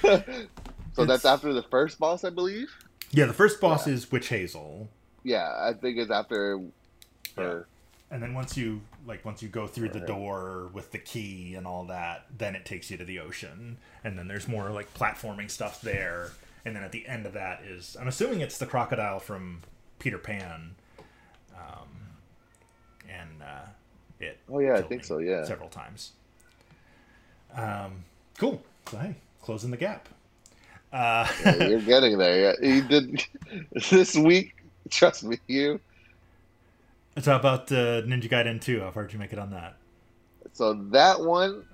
so 0.94 1.04
that's 1.04 1.24
after 1.24 1.52
the 1.52 1.62
first 1.70 1.98
boss, 1.98 2.24
I 2.24 2.30
believe. 2.30 2.68
yeah, 3.10 3.26
the 3.26 3.32
first 3.32 3.60
boss 3.60 3.86
Yeah. 3.86 3.94
is 3.94 4.10
Witch 4.10 4.28
Hazel. 4.28 4.88
Yeah, 5.22 5.48
I 5.58 5.72
think 5.72 5.98
it's 5.98 6.10
after 6.10 6.60
Yeah. 7.38 7.60
And 8.10 8.22
then 8.22 8.34
once 8.34 8.56
you 8.56 8.80
like 9.06 9.24
once 9.24 9.42
you 9.42 9.48
go 9.48 9.66
through 9.66 9.88
the 9.88 10.00
door 10.00 10.70
with 10.72 10.92
the 10.92 10.98
key 10.98 11.54
and 11.56 11.66
all 11.66 11.84
that, 11.86 12.26
then 12.36 12.54
it 12.54 12.64
takes 12.64 12.90
you 12.90 12.96
to 12.98 13.04
the 13.04 13.18
ocean. 13.18 13.78
And 14.04 14.16
then 14.18 14.28
there's 14.28 14.46
more 14.46 14.70
like 14.70 14.92
platforming 14.94 15.50
stuff 15.50 15.80
there. 15.80 16.30
And 16.64 16.76
then 16.76 16.84
at 16.84 16.92
the 16.92 17.06
end 17.08 17.26
of 17.26 17.32
that 17.32 17.62
is 17.64 17.96
I'm 18.00 18.06
assuming 18.06 18.40
it's 18.40 18.58
the 18.58 18.66
crocodile 18.66 19.18
from 19.18 19.62
Peter 19.98 20.18
Pan. 20.18 20.74
Um, 21.56 21.88
and 23.08 23.42
uh, 23.42 23.66
it 24.20 24.38
Oh 24.50 24.58
yeah, 24.58 24.74
I 24.74 24.82
think 24.82 25.04
so. 25.04 25.18
Yeah. 25.18 25.44
several 25.44 25.68
times. 25.68 26.12
Um, 27.54 28.04
cool. 28.38 28.62
So 28.90 28.98
hey, 28.98 29.16
closing 29.42 29.70
the 29.70 29.76
gap. 29.76 30.08
Uh, 30.92 31.26
yeah, 31.44 31.64
you're 31.68 31.80
getting 31.94 32.18
there. 32.18 32.54
Yeah. 32.62 32.68
You 32.68 32.82
did 32.82 33.24
this 33.90 34.14
week. 34.16 34.54
Trust 34.90 35.24
me, 35.24 35.38
you. 35.46 35.80
Let's 37.16 37.26
talk 37.26 37.40
about 37.40 37.70
uh, 37.72 38.02
Ninja 38.02 38.28
Gaiden 38.28 38.60
2. 38.60 38.80
How 38.80 38.90
far 38.90 39.04
did 39.04 39.12
you 39.12 39.18
make 39.18 39.32
it 39.32 39.38
on 39.38 39.50
that? 39.50 39.76
So 40.52 40.74
that 40.90 41.20
one, 41.20 41.64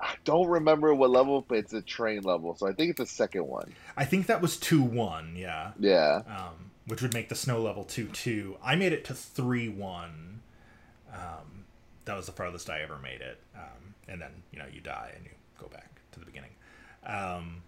I 0.00 0.14
don't 0.24 0.46
remember 0.48 0.94
what 0.94 1.10
level, 1.10 1.44
but 1.46 1.58
it's 1.58 1.72
a 1.72 1.82
train 1.82 2.22
level. 2.22 2.54
So 2.56 2.68
I 2.68 2.72
think 2.72 2.90
it's 2.90 2.98
the 3.00 3.06
second 3.06 3.46
one. 3.46 3.72
I 3.96 4.04
think 4.04 4.26
that 4.26 4.40
was 4.40 4.56
2 4.58 4.82
1, 4.82 5.34
yeah. 5.36 5.72
Yeah. 5.78 6.22
Um, 6.28 6.70
which 6.86 7.02
would 7.02 7.14
make 7.14 7.28
the 7.28 7.34
snow 7.34 7.60
level 7.60 7.84
2 7.84 8.06
2. 8.08 8.56
I 8.62 8.76
made 8.76 8.92
it 8.92 9.04
to 9.06 9.14
3 9.14 9.68
1. 9.68 10.40
Um, 11.12 11.64
that 12.04 12.16
was 12.16 12.26
the 12.26 12.32
farthest 12.32 12.70
I 12.70 12.82
ever 12.82 12.98
made 12.98 13.20
it. 13.20 13.40
Um, 13.54 13.94
and 14.08 14.20
then, 14.20 14.30
you 14.52 14.58
know, 14.58 14.66
you 14.72 14.80
die 14.80 15.12
and 15.14 15.24
you 15.24 15.30
go 15.60 15.68
back 15.68 16.00
to 16.12 16.20
the 16.20 16.26
beginning. 16.26 16.50
Um, 17.04 17.62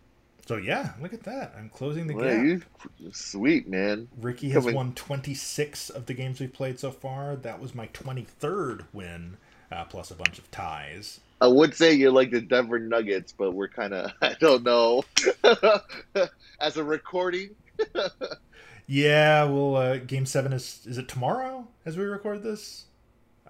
so 0.46 0.56
yeah, 0.56 0.92
look 1.02 1.12
at 1.12 1.24
that. 1.24 1.54
I'm 1.58 1.68
closing 1.68 2.06
the 2.06 2.14
well, 2.14 2.58
gap. 2.58 2.62
Sweet 3.12 3.68
man. 3.68 4.08
Ricky 4.18 4.48
has 4.50 4.62
Coming. 4.62 4.74
won 4.74 4.92
26 4.94 5.90
of 5.90 6.06
the 6.06 6.14
games 6.14 6.40
we've 6.40 6.52
played 6.52 6.78
so 6.78 6.90
far. 6.90 7.36
That 7.36 7.60
was 7.60 7.74
my 7.74 7.88
23rd 7.88 8.86
win, 8.94 9.36
uh, 9.70 9.84
plus 9.84 10.10
a 10.10 10.14
bunch 10.14 10.38
of 10.38 10.50
ties. 10.50 11.20
I 11.40 11.48
would 11.48 11.74
say 11.74 11.92
you're 11.92 12.12
like 12.12 12.30
the 12.30 12.40
Denver 12.40 12.78
Nuggets, 12.78 13.32
but 13.32 13.52
we're 13.52 13.68
kind 13.68 13.92
of 13.92 14.10
I 14.22 14.36
don't 14.40 14.62
know. 14.62 15.04
As 16.60 16.76
a 16.76 16.84
recording. 16.84 17.50
yeah, 18.88 19.44
well, 19.44 19.76
uh, 19.76 19.96
Game 19.98 20.26
Seven 20.26 20.52
is 20.52 20.80
is 20.86 20.98
it 20.98 21.08
tomorrow 21.08 21.68
as 21.84 21.96
we 21.96 22.04
record 22.04 22.42
this? 22.42 22.86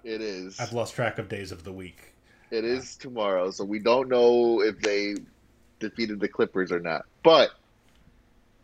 It 0.03 0.21
is. 0.21 0.59
I've 0.59 0.73
lost 0.73 0.95
track 0.95 1.19
of 1.19 1.29
days 1.29 1.53
of 1.53 1.65
the 1.65 1.73
week. 1.73 2.13
It 2.51 2.65
is 2.65 2.97
tomorrow, 2.97 3.51
so 3.51 3.65
we 3.65 3.79
don't 3.79 4.09
know 4.09 4.63
if 4.63 4.81
they 4.81 5.15
defeated 5.79 6.19
the 6.19 6.29
Clippers 6.29 6.73
or 6.73 6.81
not. 6.81 7.05
But 7.23 7.51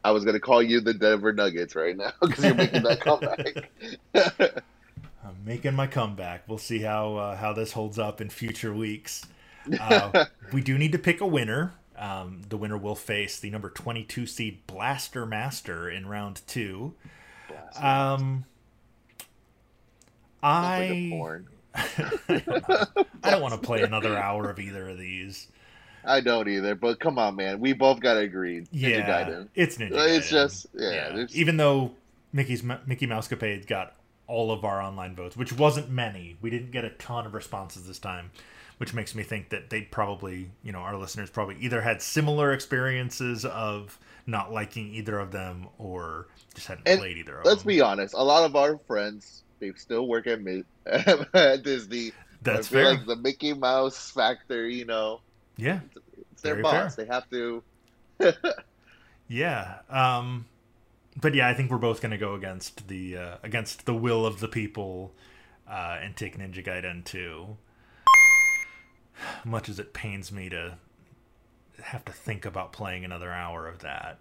I 0.04 0.10
was 0.10 0.24
going 0.24 0.34
to 0.34 0.40
call 0.40 0.62
you 0.62 0.80
the 0.80 0.94
Denver 0.94 1.32
Nuggets 1.32 1.76
right 1.76 1.96
now 1.96 2.12
because 2.20 2.44
you're 2.44 2.54
making 2.54 2.82
that 2.82 3.00
comeback. 3.00 3.70
I'm 5.24 5.44
making 5.44 5.74
my 5.74 5.86
comeback. 5.86 6.48
We'll 6.48 6.58
see 6.58 6.80
how 6.80 7.16
uh, 7.16 7.36
how 7.36 7.52
this 7.52 7.72
holds 7.72 7.98
up 7.98 8.20
in 8.20 8.30
future 8.30 8.74
weeks. 8.74 9.24
Uh, 9.80 10.26
we 10.52 10.60
do 10.60 10.76
need 10.76 10.92
to 10.92 10.98
pick 10.98 11.22
a 11.22 11.26
winner. 11.26 11.72
Um, 11.96 12.42
the 12.48 12.56
winner 12.56 12.76
will 12.76 12.96
face 12.96 13.38
the 13.38 13.50
number 13.50 13.70
22 13.70 14.26
seed 14.26 14.66
Blaster 14.66 15.24
Master 15.26 15.88
in 15.88 16.06
round 16.06 16.42
two. 16.46 16.94
Um, 17.76 18.44
I, 20.42 21.12
I 21.74 22.42
don't, 22.46 23.22
don't 23.22 23.42
want 23.42 23.54
to 23.54 23.60
play 23.60 23.82
another 23.82 24.16
hour 24.16 24.50
of 24.50 24.58
either 24.58 24.88
of 24.88 24.98
these. 24.98 25.48
I 26.06 26.20
don't 26.20 26.48
either, 26.48 26.74
but 26.74 27.00
come 27.00 27.18
on, 27.18 27.36
man. 27.36 27.60
We 27.60 27.72
both 27.72 28.00
got 28.00 28.14
to 28.14 28.20
agree. 28.20 28.66
Yeah, 28.70 29.24
Gaiden. 29.26 29.48
it's 29.54 29.78
Ninja 29.78 29.92
Gaiden. 29.92 30.16
It's 30.16 30.28
just 30.28 30.66
yeah. 30.74 31.16
yeah. 31.16 31.26
Even 31.32 31.56
though 31.56 31.92
Mickey's 32.32 32.62
Mickey 32.62 33.06
Mousecapade 33.06 33.66
got 33.66 33.94
all 34.26 34.50
of 34.50 34.64
our 34.64 34.80
online 34.80 35.14
votes, 35.14 35.36
which 35.36 35.52
wasn't 35.52 35.90
many. 35.90 36.36
We 36.40 36.50
didn't 36.50 36.70
get 36.70 36.84
a 36.84 36.90
ton 36.90 37.26
of 37.26 37.34
responses 37.34 37.86
this 37.86 37.98
time, 37.98 38.30
which 38.78 38.94
makes 38.94 39.14
me 39.14 39.22
think 39.22 39.50
that 39.50 39.70
they 39.70 39.82
probably, 39.82 40.50
you 40.62 40.72
know, 40.72 40.80
our 40.80 40.96
listeners 40.96 41.30
probably 41.30 41.56
either 41.60 41.80
had 41.80 42.02
similar 42.02 42.52
experiences 42.52 43.44
of 43.44 43.98
not 44.26 44.52
liking 44.52 44.92
either 44.94 45.18
of 45.18 45.30
them 45.30 45.68
or 45.78 46.28
just 46.54 46.66
hadn't 46.66 46.88
and 46.88 46.98
played 46.98 47.18
either 47.18 47.38
of 47.38 47.44
let's 47.44 47.62
them. 47.62 47.68
be 47.68 47.80
honest, 47.80 48.14
a 48.14 48.24
lot 48.24 48.44
of 48.44 48.56
our 48.56 48.78
friends 48.86 49.44
they 49.60 49.72
still 49.76 50.06
work 50.06 50.26
at, 50.26 50.40
at 51.34 51.62
Disney. 51.62 52.12
That's 52.42 52.68
fair. 52.68 52.90
Like 52.90 53.06
the 53.06 53.16
Mickey 53.16 53.54
Mouse 53.54 54.10
factor, 54.10 54.68
you 54.68 54.84
know, 54.84 55.20
yeah, 55.56 55.80
it's 56.32 56.42
their 56.42 56.56
boss. 56.56 56.96
Fair. 56.96 57.04
They 57.04 57.12
have 57.12 57.30
to. 57.30 57.62
yeah, 59.28 59.78
um, 59.88 60.46
but 61.20 61.34
yeah, 61.34 61.48
I 61.48 61.54
think 61.54 61.70
we're 61.70 61.78
both 61.78 62.02
going 62.02 62.10
to 62.10 62.18
go 62.18 62.34
against 62.34 62.88
the 62.88 63.16
uh, 63.16 63.36
against 63.42 63.86
the 63.86 63.94
will 63.94 64.26
of 64.26 64.40
the 64.40 64.48
people 64.48 65.12
uh, 65.68 65.98
and 66.02 66.16
take 66.16 66.38
Ninja 66.38 66.64
Gaiden 66.64 67.04
2. 67.04 67.56
Much 69.44 69.68
as 69.68 69.78
it 69.78 69.92
pains 69.92 70.32
me 70.32 70.48
to 70.48 70.76
have 71.82 72.04
to 72.04 72.12
think 72.12 72.44
about 72.44 72.72
playing 72.72 73.04
another 73.04 73.32
hour 73.32 73.68
of 73.68 73.80
that. 73.80 74.18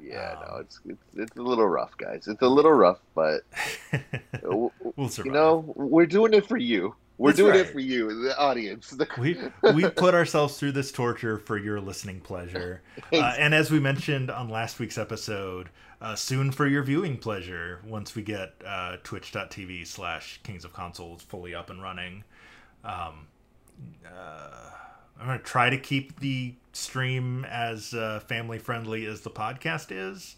Yeah, 0.00 0.36
um, 0.38 0.44
no, 0.46 0.56
it's, 0.58 0.80
it's 0.86 1.04
it's 1.16 1.36
a 1.36 1.42
little 1.42 1.66
rough, 1.66 1.96
guys. 1.96 2.28
It's 2.28 2.42
a 2.42 2.48
little 2.48 2.72
rough, 2.72 3.00
but 3.14 3.42
we'll 4.42 5.08
survive. 5.08 5.26
You 5.26 5.32
know, 5.32 5.72
we're 5.74 6.06
doing 6.06 6.34
it 6.34 6.46
for 6.46 6.56
you. 6.56 6.94
We're 7.18 7.30
That's 7.30 7.38
doing 7.38 7.52
right. 7.52 7.60
it 7.60 7.70
for 7.70 7.80
you, 7.80 8.24
the 8.24 8.38
audience. 8.38 8.94
we 9.18 9.38
we 9.74 9.88
put 9.88 10.14
ourselves 10.14 10.58
through 10.58 10.72
this 10.72 10.92
torture 10.92 11.38
for 11.38 11.56
your 11.56 11.80
listening 11.80 12.20
pleasure, 12.20 12.82
uh, 13.12 13.34
and 13.38 13.54
as 13.54 13.70
we 13.70 13.80
mentioned 13.80 14.30
on 14.30 14.50
last 14.50 14.78
week's 14.78 14.98
episode, 14.98 15.70
uh, 16.02 16.14
soon 16.14 16.52
for 16.52 16.66
your 16.66 16.82
viewing 16.82 17.16
pleasure. 17.16 17.80
Once 17.86 18.14
we 18.14 18.20
get 18.20 18.54
uh, 18.66 18.96
Twitch.tv/slash 19.02 20.40
Kings 20.42 20.64
of 20.64 20.74
Consoles 20.74 21.22
fully 21.22 21.54
up 21.54 21.70
and 21.70 21.82
running, 21.82 22.22
um, 22.84 23.26
uh, 24.06 24.70
I'm 25.20 25.26
gonna 25.26 25.38
try 25.38 25.70
to 25.70 25.78
keep 25.78 26.20
the 26.20 26.54
stream 26.72 27.44
as 27.46 27.94
uh, 27.94 28.20
family 28.20 28.58
friendly 28.58 29.06
as 29.06 29.22
the 29.22 29.30
podcast 29.30 29.86
is 29.90 30.36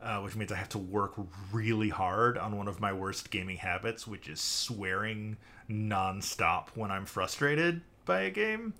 uh, 0.00 0.20
which 0.20 0.36
means 0.36 0.52
I 0.52 0.56
have 0.56 0.68
to 0.70 0.78
work 0.78 1.14
really 1.52 1.88
hard 1.88 2.38
on 2.38 2.56
one 2.56 2.68
of 2.68 2.80
my 2.80 2.92
worst 2.92 3.30
gaming 3.30 3.56
habits, 3.56 4.06
which 4.06 4.28
is 4.28 4.40
swearing 4.40 5.36
nonstop 5.68 6.68
when 6.74 6.90
I'm 6.90 7.04
frustrated 7.04 7.80
by 8.04 8.22
a 8.22 8.30
game. 8.30 8.74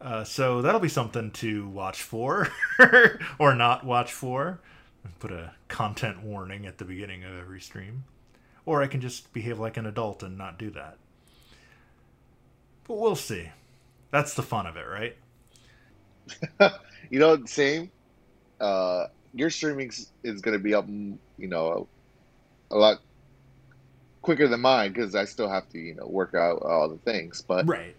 Uh, 0.00 0.24
so 0.24 0.60
that'll 0.60 0.80
be 0.80 0.88
something 0.88 1.30
to 1.30 1.68
watch 1.68 2.02
for 2.02 2.48
or 3.38 3.54
not 3.54 3.84
watch 3.84 4.12
for. 4.12 4.60
Put 5.18 5.32
a 5.32 5.52
content 5.68 6.22
warning 6.22 6.66
at 6.66 6.78
the 6.78 6.84
beginning 6.84 7.24
of 7.24 7.38
every 7.38 7.60
stream. 7.60 8.04
Or 8.66 8.82
I 8.82 8.86
can 8.86 9.00
just 9.00 9.32
behave 9.32 9.58
like 9.58 9.76
an 9.76 9.86
adult 9.86 10.22
and 10.22 10.36
not 10.36 10.58
do 10.58 10.70
that. 10.70 10.98
But 12.86 12.98
we'll 12.98 13.16
see. 13.16 13.48
That's 14.10 14.34
the 14.34 14.42
fun 14.42 14.66
of 14.66 14.76
it, 14.76 14.86
right? 14.86 15.16
you 17.10 17.18
know, 17.18 17.44
same. 17.46 17.90
Uh, 18.60 19.06
your 19.34 19.50
streaming 19.50 19.90
is 20.22 20.40
going 20.40 20.56
to 20.56 20.62
be 20.62 20.74
up, 20.74 20.86
you 20.88 21.18
know, 21.38 21.88
a 22.70 22.76
lot 22.76 23.00
quicker 24.22 24.48
than 24.48 24.60
mine 24.60 24.92
because 24.92 25.14
I 25.14 25.24
still 25.24 25.48
have 25.48 25.68
to, 25.70 25.78
you 25.78 25.94
know, 25.94 26.06
work 26.06 26.34
out 26.34 26.62
all 26.62 26.88
the 26.88 26.98
things. 26.98 27.42
But 27.46 27.66
right, 27.66 27.94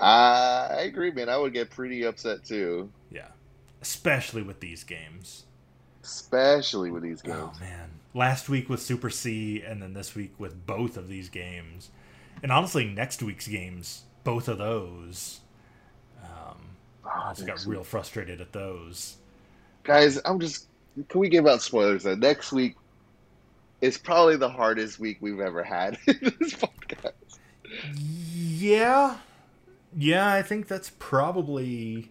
I, 0.00 0.68
I 0.70 0.80
agree, 0.82 1.10
man. 1.10 1.28
I 1.28 1.36
would 1.36 1.52
get 1.52 1.70
pretty 1.70 2.04
upset 2.04 2.44
too. 2.44 2.90
Yeah, 3.10 3.28
especially 3.80 4.42
with 4.42 4.60
these 4.60 4.84
games. 4.84 5.44
Especially 6.02 6.90
with 6.90 7.02
these 7.02 7.22
games. 7.22 7.38
Oh 7.38 7.52
man, 7.60 7.90
last 8.12 8.48
week 8.48 8.68
with 8.68 8.82
Super 8.82 9.10
C, 9.10 9.62
and 9.62 9.80
then 9.80 9.94
this 9.94 10.14
week 10.14 10.34
with 10.38 10.66
both 10.66 10.96
of 10.96 11.08
these 11.08 11.28
games, 11.28 11.90
and 12.44 12.52
honestly, 12.52 12.84
next 12.84 13.22
week's 13.24 13.48
games, 13.48 14.02
both 14.22 14.46
of 14.46 14.58
those. 14.58 15.40
Um, 16.22 16.58
oh, 17.04 17.22
I 17.24 17.32
just 17.34 17.46
got 17.46 17.64
real 17.66 17.82
frustrated 17.82 18.40
at 18.40 18.52
those 18.52 19.16
guys, 19.84 20.20
I'm 20.24 20.40
just. 20.40 20.66
Can 21.08 21.20
we 21.20 21.28
give 21.28 21.46
out 21.46 21.60
spoilers? 21.60 22.04
That 22.04 22.18
next 22.18 22.52
week 22.52 22.76
is 23.80 23.98
probably 23.98 24.36
the 24.36 24.48
hardest 24.48 24.98
week 24.98 25.18
we've 25.20 25.40
ever 25.40 25.62
had 25.62 25.98
in 26.06 26.32
this 26.38 26.54
podcast. 26.54 27.12
Yeah, 27.96 29.16
yeah, 29.96 30.32
I 30.32 30.42
think 30.42 30.68
that's 30.68 30.90
probably 30.98 32.10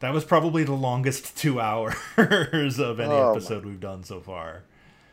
that 0.00 0.12
was 0.12 0.24
probably 0.24 0.64
the 0.64 0.74
longest 0.74 1.36
two 1.38 1.60
hours 1.60 1.96
of 2.16 3.00
any 3.00 3.12
oh 3.12 3.32
episode 3.32 3.64
we've 3.64 3.80
done 3.80 4.04
so 4.04 4.20
far. 4.20 4.64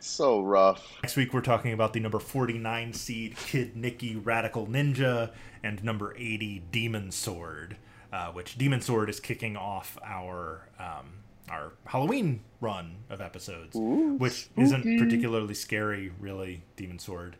So 0.06 0.40
rough. 0.42 0.88
Next 1.02 1.16
week 1.16 1.34
we're 1.34 1.42
talking 1.42 1.74
about 1.74 1.94
the 1.94 2.00
number 2.00 2.20
49 2.20 2.94
seed 2.94 3.36
Kid 3.36 3.74
Niki 3.76 4.22
Radical 4.24 4.68
Ninja 4.68 5.32
and 5.64 5.84
number 5.84 6.16
80 6.16 6.64
Demon 6.72 7.12
Sword, 7.12 7.78
uh, 8.14 8.28
which 8.28 8.56
Demon 8.56 8.82
Sword 8.82 9.10
is 9.10 9.20
kicking 9.20 9.58
off 9.58 9.98
our 10.06 10.70
um, 10.80 11.24
our 11.50 11.74
Halloween 11.86 12.42
run 12.62 12.98
of 13.10 13.20
episodes, 13.20 13.76
Ooh, 13.76 14.16
which 14.18 14.46
spooky. 14.46 14.62
isn't 14.62 15.00
particularly 15.00 15.56
scary, 15.56 16.12
really. 16.20 16.62
Demon 16.76 17.00
Sword, 17.00 17.36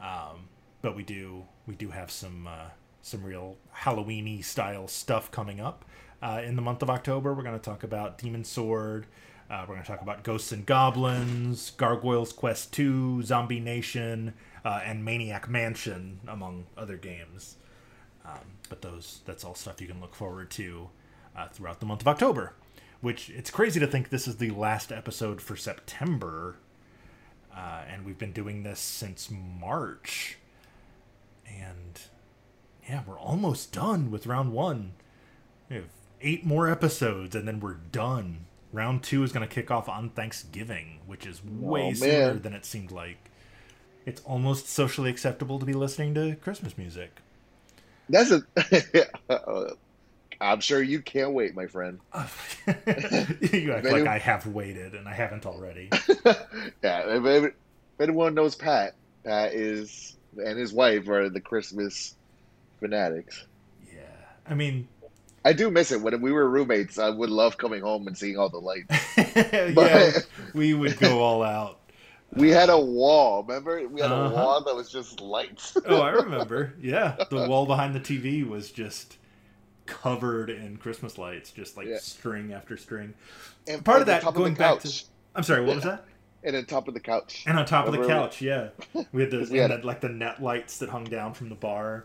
um, 0.00 0.48
but 0.80 0.96
we 0.96 1.02
do 1.02 1.44
we 1.66 1.74
do 1.74 1.90
have 1.90 2.10
some 2.10 2.46
uh, 2.46 2.70
some 3.02 3.22
real 3.22 3.56
Halloweeny 3.82 4.42
style 4.42 4.88
stuff 4.88 5.30
coming 5.30 5.60
up 5.60 5.84
uh, 6.22 6.40
in 6.42 6.56
the 6.56 6.62
month 6.62 6.82
of 6.82 6.88
October. 6.88 7.34
We're 7.34 7.42
going 7.42 7.58
to 7.58 7.62
talk 7.64 7.84
about 7.84 8.16
Demon 8.16 8.44
Sword. 8.44 9.06
Uh, 9.50 9.64
we're 9.66 9.74
going 9.74 9.82
to 9.82 9.90
talk 9.90 10.02
about 10.02 10.24
Ghosts 10.24 10.52
and 10.52 10.66
Goblins, 10.66 11.70
Gargoyles 11.70 12.32
Quest 12.32 12.72
2, 12.74 13.22
Zombie 13.22 13.60
Nation, 13.60 14.34
uh, 14.64 14.80
and 14.84 15.04
Maniac 15.04 15.48
Mansion, 15.48 16.20
among 16.28 16.66
other 16.76 16.96
games. 16.96 17.56
Um, 18.26 18.58
but 18.68 18.82
those 18.82 19.20
that's 19.24 19.44
all 19.44 19.54
stuff 19.54 19.80
you 19.80 19.86
can 19.86 20.00
look 20.00 20.14
forward 20.14 20.50
to 20.52 20.90
uh, 21.34 21.48
throughout 21.48 21.80
the 21.80 21.86
month 21.86 22.02
of 22.02 22.08
October 22.08 22.52
which 23.00 23.30
it's 23.30 23.50
crazy 23.50 23.78
to 23.80 23.86
think 23.86 24.08
this 24.08 24.26
is 24.26 24.36
the 24.36 24.50
last 24.50 24.90
episode 24.90 25.40
for 25.40 25.56
September. 25.56 26.56
Uh, 27.54 27.82
and 27.88 28.04
we've 28.04 28.18
been 28.18 28.32
doing 28.32 28.62
this 28.62 28.80
since 28.80 29.30
March. 29.30 30.38
And 31.46 32.00
yeah, 32.88 33.02
we're 33.06 33.18
almost 33.18 33.72
done 33.72 34.10
with 34.10 34.26
round 34.26 34.52
one. 34.52 34.92
We 35.68 35.76
have 35.76 35.88
eight 36.20 36.44
more 36.44 36.68
episodes, 36.68 37.34
and 37.34 37.46
then 37.46 37.60
we're 37.60 37.74
done. 37.74 38.46
Round 38.72 39.02
two 39.02 39.22
is 39.22 39.32
going 39.32 39.46
to 39.46 39.52
kick 39.52 39.70
off 39.70 39.88
on 39.88 40.10
Thanksgiving, 40.10 41.00
which 41.06 41.26
is 41.26 41.40
oh, 41.44 41.66
way 41.66 41.88
Oh, 41.90 41.94
sooner 41.94 42.34
than 42.34 42.52
it 42.52 42.64
seemed 42.64 42.90
like. 42.90 43.30
It's 44.04 44.20
almost 44.22 44.68
socially 44.68 45.10
acceptable 45.10 45.58
to 45.58 45.66
be 45.66 45.74
listening 45.74 46.14
to 46.14 46.34
Christmas 46.36 46.76
music. 46.78 47.10
That's 48.08 48.30
a. 48.30 48.42
I'm 50.40 50.60
sure 50.60 50.82
you 50.82 51.02
can't 51.02 51.32
wait, 51.32 51.54
my 51.54 51.66
friend. 51.66 51.98
you 52.14 52.20
act 53.72 53.82
Very- 53.82 53.90
like 53.90 54.06
I 54.06 54.18
have 54.18 54.46
waited, 54.46 54.94
and 54.94 55.08
I 55.08 55.14
haven't 55.14 55.46
already. 55.46 55.90
yeah, 56.82 57.16
if, 57.16 57.24
if 57.24 57.54
anyone 58.00 58.34
knows 58.34 58.54
Pat, 58.54 58.94
Pat 59.24 59.52
is 59.52 60.16
and 60.36 60.58
his 60.58 60.72
wife 60.72 61.08
are 61.08 61.28
the 61.28 61.40
Christmas 61.40 62.14
fanatics. 62.80 63.46
Yeah, 63.92 64.02
I 64.46 64.54
mean, 64.54 64.88
I 65.48 65.54
do 65.54 65.70
miss 65.70 65.92
it 65.92 66.00
when 66.02 66.20
we 66.20 66.30
were 66.30 66.48
roommates. 66.48 66.98
I 66.98 67.08
would 67.08 67.30
love 67.30 67.56
coming 67.56 67.80
home 67.80 68.06
and 68.06 68.16
seeing 68.16 68.36
all 68.36 68.50
the 68.50 68.58
lights. 68.58 69.16
yeah, 69.16 70.10
we 70.52 70.74
would 70.74 70.98
go 70.98 71.20
all 71.20 71.42
out. 71.42 71.76
We 72.34 72.50
had 72.50 72.68
a 72.68 72.78
wall. 72.78 73.42
Remember, 73.42 73.88
we 73.88 74.02
had 74.02 74.12
Uh-huh. 74.12 74.34
a 74.34 74.34
wall 74.34 74.62
that 74.62 74.76
was 74.76 74.90
just 74.92 75.22
lights. 75.22 75.74
Oh, 75.86 76.02
I 76.02 76.10
remember. 76.24 76.74
Yeah, 76.78 77.16
the 77.30 77.48
wall 77.48 77.64
behind 77.64 77.94
the 77.94 78.00
TV 78.00 78.46
was 78.46 78.70
just 78.70 79.16
covered 79.86 80.50
in 80.50 80.76
Christmas 80.76 81.16
lights, 81.16 81.50
just 81.52 81.78
like 81.78 81.86
Yeah. 81.86 81.96
string 82.00 82.52
after 82.52 82.76
string. 82.76 83.14
And 83.66 83.82
Part 83.82 84.02
of 84.02 84.06
that, 84.08 84.20
top 84.20 84.34
going 84.34 84.52
the 84.52 84.58
back 84.58 84.80
to- 84.80 85.04
I'm 85.34 85.42
sorry, 85.42 85.64
what 85.64 85.76
was 85.76 85.84
that? 85.84 86.04
and 86.44 86.54
on 86.54 86.66
top 86.66 86.86
of 86.86 86.92
the 86.92 87.00
couch. 87.00 87.44
And 87.46 87.58
on 87.58 87.64
top 87.64 87.86
of 87.86 87.92
the 87.92 87.98
Remember- 88.00 88.24
couch, 88.26 88.42
yeah, 88.42 88.68
we 89.10 89.22
had 89.22 89.30
those 89.30 89.50
We 89.50 89.56
had- 89.58 89.70
and 89.70 89.82
like 89.82 90.02
the 90.02 90.10
net 90.10 90.42
lights 90.42 90.76
that 90.80 90.90
hung 90.90 91.04
down 91.04 91.32
from 91.32 91.48
the 91.48 91.54
bar. 91.54 92.04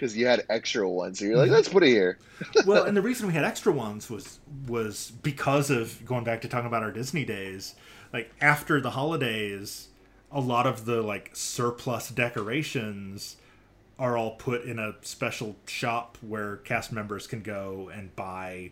Because 0.00 0.16
you 0.16 0.26
had 0.26 0.46
extra 0.48 0.88
ones. 0.88 1.18
So 1.18 1.26
you're 1.26 1.36
like, 1.36 1.46
mm-hmm. 1.46 1.56
let's 1.56 1.68
put 1.68 1.82
it 1.82 1.88
here. 1.88 2.18
well, 2.66 2.84
and 2.84 2.96
the 2.96 3.02
reason 3.02 3.26
we 3.26 3.34
had 3.34 3.44
extra 3.44 3.70
ones 3.70 4.08
was 4.08 4.40
was 4.66 5.12
because 5.22 5.68
of 5.68 6.02
going 6.06 6.24
back 6.24 6.40
to 6.40 6.48
talking 6.48 6.66
about 6.66 6.82
our 6.82 6.90
Disney 6.90 7.26
days. 7.26 7.74
Like 8.10 8.32
after 8.40 8.80
the 8.80 8.90
holidays, 8.90 9.88
a 10.32 10.40
lot 10.40 10.66
of 10.66 10.86
the 10.86 11.02
like 11.02 11.36
surplus 11.36 12.08
decorations 12.08 13.36
are 13.98 14.16
all 14.16 14.36
put 14.36 14.64
in 14.64 14.78
a 14.78 14.94
special 15.02 15.56
shop 15.66 16.16
where 16.22 16.56
cast 16.56 16.92
members 16.92 17.26
can 17.26 17.42
go 17.42 17.90
and 17.92 18.16
buy. 18.16 18.70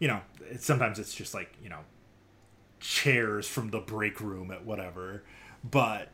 You 0.00 0.08
know, 0.08 0.22
it's, 0.50 0.66
sometimes 0.66 0.98
it's 0.98 1.14
just 1.14 1.34
like 1.34 1.54
you 1.62 1.70
know 1.70 1.82
chairs 2.80 3.46
from 3.46 3.70
the 3.70 3.78
break 3.78 4.20
room 4.20 4.50
at 4.50 4.66
whatever, 4.66 5.22
but 5.62 6.08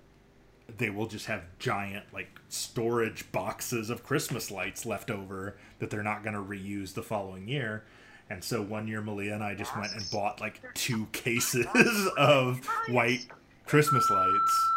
they 0.79 0.91
will 0.91 1.07
just 1.07 1.27
have 1.27 1.43
giant 1.59 2.05
like 2.13 2.41
storage 2.49 3.31
boxes 3.33 3.91
of 3.91 4.05
Christmas 4.05 4.51
lights 4.51 4.85
left 4.85 5.11
over 5.11 5.57
that 5.79 5.91
they're 5.91 6.03
not 6.03 6.23
going 6.23 6.35
to 6.35 6.43
reuse 6.43 6.95
the 6.95 7.03
following 7.03 7.49
year. 7.49 7.85
And 8.29 8.45
so 8.45 8.63
one 8.63 8.87
year 8.87 9.01
Malia 9.01 9.35
and 9.35 9.43
I 9.43 9.55
just 9.55 9.77
went 9.77 9.93
and 9.93 10.09
bought 10.11 10.41
like 10.41 10.61
two 10.75 11.07
cases 11.13 11.67
of 12.17 12.65
white 12.89 13.27
Christmas 13.67 14.09
lights. 14.11 14.71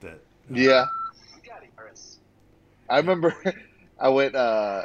That 0.00 0.20
Yeah. 0.50 0.86
I 2.88 2.98
remember 2.98 3.34
I 3.98 4.08
went 4.08 4.34
uh 4.34 4.84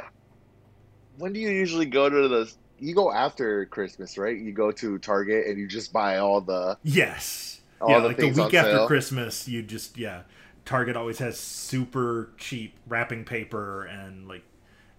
when 1.18 1.32
do 1.32 1.40
you 1.40 1.50
usually 1.50 1.86
go 1.86 2.08
to 2.08 2.28
the 2.28 2.52
you 2.80 2.94
go 2.94 3.12
after 3.12 3.66
Christmas, 3.66 4.16
right? 4.16 4.36
You 4.36 4.52
go 4.52 4.70
to 4.72 4.98
Target 4.98 5.46
and 5.48 5.58
you 5.58 5.66
just 5.66 5.92
buy 5.92 6.18
all 6.18 6.40
the 6.40 6.78
yes, 6.82 7.57
all 7.80 7.90
yeah, 7.90 8.00
the 8.00 8.08
like 8.08 8.16
the 8.16 8.28
week 8.28 8.54
after 8.54 8.76
sale. 8.76 8.86
Christmas, 8.86 9.48
you 9.48 9.62
just 9.62 9.96
yeah. 9.96 10.22
Target 10.64 10.96
always 10.96 11.18
has 11.18 11.38
super 11.38 12.30
cheap 12.36 12.74
wrapping 12.86 13.24
paper 13.24 13.84
and 13.84 14.28
like 14.28 14.42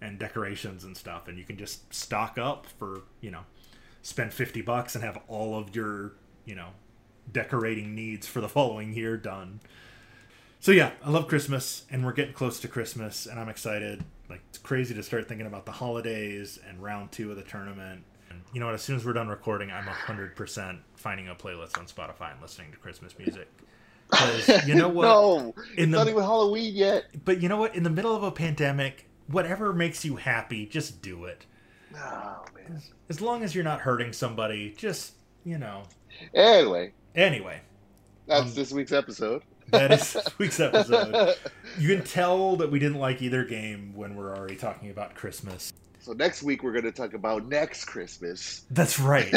and 0.00 0.18
decorations 0.18 0.84
and 0.84 0.96
stuff, 0.96 1.28
and 1.28 1.38
you 1.38 1.44
can 1.44 1.56
just 1.56 1.92
stock 1.94 2.38
up 2.38 2.66
for 2.78 3.02
you 3.20 3.30
know 3.30 3.42
spend 4.02 4.32
fifty 4.32 4.62
bucks 4.62 4.94
and 4.94 5.04
have 5.04 5.18
all 5.28 5.56
of 5.56 5.74
your 5.74 6.12
you 6.44 6.54
know 6.54 6.70
decorating 7.30 7.94
needs 7.94 8.26
for 8.26 8.40
the 8.40 8.48
following 8.56 8.92
year 8.92 9.16
done. 9.16 9.60
So 10.58 10.72
yeah, 10.72 10.90
I 11.02 11.10
love 11.10 11.26
Christmas, 11.26 11.84
and 11.90 12.04
we're 12.04 12.12
getting 12.12 12.34
close 12.34 12.60
to 12.60 12.68
Christmas, 12.68 13.26
and 13.26 13.38
I'm 13.38 13.48
excited. 13.48 14.04
Like 14.28 14.42
it's 14.48 14.58
crazy 14.58 14.94
to 14.94 15.02
start 15.02 15.28
thinking 15.28 15.46
about 15.46 15.66
the 15.66 15.72
holidays 15.72 16.58
and 16.68 16.82
round 16.82 17.12
two 17.12 17.30
of 17.30 17.36
the 17.36 17.42
tournament. 17.42 18.04
You 18.52 18.60
know 18.60 18.66
what? 18.66 18.74
As 18.74 18.82
soon 18.82 18.96
as 18.96 19.04
we're 19.04 19.12
done 19.12 19.28
recording, 19.28 19.70
I'm 19.70 19.84
hundred 19.84 20.34
percent 20.36 20.80
finding 20.96 21.28
a 21.28 21.34
playlist 21.34 21.78
on 21.78 21.86
Spotify 21.86 22.32
and 22.32 22.40
listening 22.42 22.72
to 22.72 22.78
Christmas 22.78 23.16
music. 23.18 23.48
you 24.66 24.74
know 24.74 24.88
what? 24.96 25.04
no, 25.04 25.38
In 25.38 25.54
it's 25.76 25.76
the- 25.76 25.86
not 25.86 26.08
even 26.08 26.22
Halloween 26.22 26.74
yet. 26.74 27.04
But 27.24 27.40
you 27.42 27.48
know 27.48 27.56
what? 27.58 27.74
In 27.76 27.82
the 27.84 27.90
middle 27.90 28.14
of 28.16 28.22
a 28.24 28.30
pandemic, 28.32 29.08
whatever 29.28 29.72
makes 29.72 30.04
you 30.04 30.16
happy, 30.16 30.66
just 30.66 31.00
do 31.00 31.26
it. 31.26 31.46
Oh 31.96 32.44
man. 32.54 32.82
As 33.08 33.20
long 33.20 33.42
as 33.42 33.54
you're 33.54 33.64
not 33.64 33.80
hurting 33.80 34.12
somebody, 34.12 34.74
just 34.76 35.14
you 35.44 35.58
know. 35.58 35.84
Anyway, 36.34 36.92
Anyway, 37.14 37.60
that's 38.26 38.42
Um, 38.42 38.54
this 38.54 38.72
week's 38.72 38.92
episode. 38.92 39.42
that 39.68 39.92
is 39.92 40.12
this 40.12 40.38
week's 40.38 40.60
episode. 40.60 41.36
You 41.78 41.94
can 41.96 42.04
tell 42.04 42.56
that 42.56 42.70
we 42.70 42.78
didn't 42.80 42.98
like 42.98 43.22
either 43.22 43.44
game 43.44 43.92
when 43.94 44.14
we're 44.16 44.36
already 44.36 44.56
talking 44.56 44.90
about 44.90 45.14
Christmas. 45.14 45.72
So 46.00 46.12
next 46.12 46.42
week 46.42 46.62
we're 46.62 46.72
going 46.72 46.84
to 46.84 46.92
talk 46.92 47.14
about 47.14 47.46
next 47.46 47.84
Christmas 47.84 48.62
That's 48.70 48.98
right. 48.98 49.32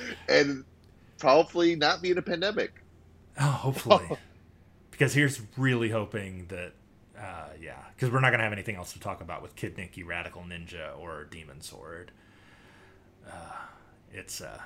and 0.28 0.64
probably 1.18 1.76
not 1.76 2.02
be 2.02 2.10
in 2.10 2.18
a 2.18 2.22
pandemic. 2.22 2.82
Oh, 3.38 3.44
hopefully. 3.44 4.16
because 4.90 5.12
here's 5.12 5.40
really 5.56 5.90
hoping 5.90 6.46
that, 6.48 6.72
uh, 7.18 7.48
yeah, 7.60 7.76
because 7.94 8.10
we're 8.10 8.20
not 8.20 8.30
going 8.30 8.38
to 8.38 8.44
have 8.44 8.52
anything 8.52 8.76
else 8.76 8.92
to 8.94 9.00
talk 9.00 9.20
about 9.20 9.42
with 9.42 9.54
Kid 9.56 9.76
Niki, 9.76 10.06
Radical 10.06 10.42
Ninja, 10.42 10.98
or 10.98 11.24
Demon 11.24 11.60
Sword. 11.60 12.12
Uh, 13.26 13.30
it's, 14.12 14.40
uh, 14.40 14.58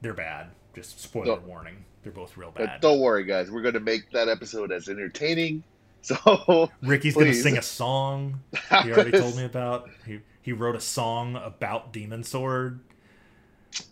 they're 0.00 0.14
bad. 0.14 0.48
Just 0.74 1.00
spoiler 1.00 1.26
Don't- 1.26 1.46
warning. 1.46 1.84
They're 2.02 2.12
both 2.12 2.36
real 2.36 2.52
But 2.54 2.66
bad. 2.66 2.80
don't 2.82 3.00
worry, 3.00 3.24
guys. 3.24 3.50
We're 3.50 3.62
going 3.62 3.74
to 3.74 3.80
make 3.80 4.10
that 4.10 4.28
episode 4.28 4.72
as 4.72 4.88
entertaining. 4.88 5.62
So 6.04 6.68
Ricky's 6.82 7.14
going 7.14 7.28
to 7.28 7.34
sing 7.34 7.56
a 7.56 7.62
song 7.62 8.42
he 8.68 8.92
already 8.92 9.12
told 9.12 9.38
me 9.38 9.44
about. 9.46 9.88
He, 10.06 10.20
he 10.44 10.52
wrote 10.52 10.76
a 10.76 10.80
song 10.80 11.36
about 11.36 11.90
Demon 11.90 12.22
Sword. 12.22 12.80
You 13.72 13.84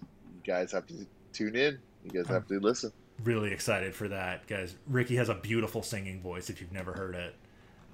guys 0.44 0.70
have 0.72 0.86
to 0.88 1.07
tune 1.32 1.57
in. 1.57 1.78
You 2.05 2.11
guys 2.11 2.26
have 2.28 2.46
to 2.48 2.61
listen. 2.61 2.92
Really 3.24 3.53
excited 3.53 3.94
for 3.94 4.07
that, 4.09 4.46
guys. 4.46 4.74
Ricky 4.86 5.16
has 5.16 5.30
a 5.30 5.34
beautiful 5.34 5.82
singing 5.82 6.20
voice 6.20 6.50
if 6.50 6.61
you've 6.61 6.70
never 6.70 6.92
heard 6.92 7.14
it. 7.14 7.34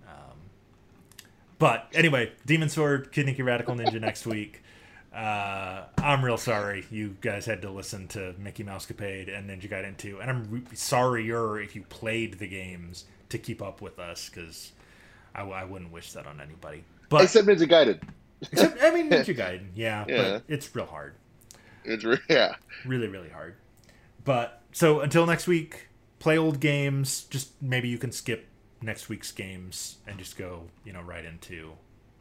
Um, 0.08 0.38
but 1.60 1.86
anyway, 1.94 2.32
Demon 2.46 2.68
Sword, 2.68 3.12
Kid 3.12 3.26
Niki 3.26 3.44
Radical 3.44 3.76
Ninja 3.76 4.00
next 4.00 4.26
week. 4.26 4.64
Uh, 5.14 5.84
I'm 5.98 6.24
real 6.24 6.36
sorry 6.36 6.84
you 6.90 7.16
guys 7.20 7.46
had 7.46 7.62
to 7.62 7.70
listen 7.70 8.08
to 8.08 8.34
Mickey 8.38 8.64
Mousecapade 8.64 9.32
and 9.32 9.48
Ninja 9.48 9.70
Gaiden 9.70 9.96
2. 9.96 10.18
And 10.20 10.28
I'm 10.28 10.50
re- 10.50 10.62
sorrier 10.74 11.60
if 11.60 11.76
you 11.76 11.82
played 11.82 12.40
the 12.40 12.48
games 12.48 13.04
to 13.28 13.38
keep 13.38 13.62
up 13.62 13.80
with 13.80 14.00
us 14.00 14.28
because 14.28 14.72
I, 15.32 15.40
w- 15.40 15.56
I 15.56 15.62
wouldn't 15.62 15.92
wish 15.92 16.10
that 16.14 16.26
on 16.26 16.40
anybody. 16.40 16.82
But 17.08 17.22
Except 17.22 17.46
Ninja 17.46 17.68
Gaiden. 17.70 18.00
Except, 18.52 18.82
I 18.82 18.90
mean, 18.92 19.10
Ninja 19.10 19.36
Gaiden, 19.36 19.68
yeah, 19.74 20.04
Yeah. 20.08 20.16
but 20.38 20.42
it's 20.48 20.74
real 20.74 20.86
hard. 20.86 21.14
It's 21.84 22.04
re- 22.04 22.18
yeah. 22.28 22.54
really 22.84 23.08
really 23.08 23.30
hard. 23.30 23.54
But 24.24 24.62
so 24.72 25.00
until 25.00 25.26
next 25.26 25.46
week 25.46 25.88
play 26.18 26.36
old 26.38 26.60
games. 26.60 27.24
Just 27.30 27.50
maybe 27.62 27.88
you 27.88 27.98
can 27.98 28.12
skip 28.12 28.46
next 28.82 29.08
week's 29.08 29.32
games 29.32 29.96
and 30.06 30.18
just 30.18 30.36
go 30.36 30.64
you 30.84 30.92
know 30.92 31.00
right 31.02 31.24
into 31.24 31.72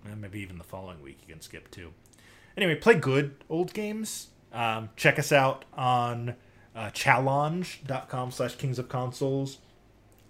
and 0.05 0.22
maybe 0.22 0.39
even 0.39 0.57
the 0.57 0.63
following 0.63 1.01
week 1.03 1.20
you 1.28 1.34
can 1.34 1.41
skip 1.41 1.70
too. 1.72 1.91
Anyway 2.55 2.76
play 2.76 2.93
good 2.95 3.36
old 3.49 3.74
games. 3.74 4.28
Um, 4.53 4.89
check 4.95 5.20
us 5.20 5.32
out 5.32 5.65
on 5.76 6.36
uh, 6.76 6.89
challonge.com 6.91 8.32
slash 8.32 8.55
kings 8.55 8.80
of 8.80 8.88
consoles 8.89 9.57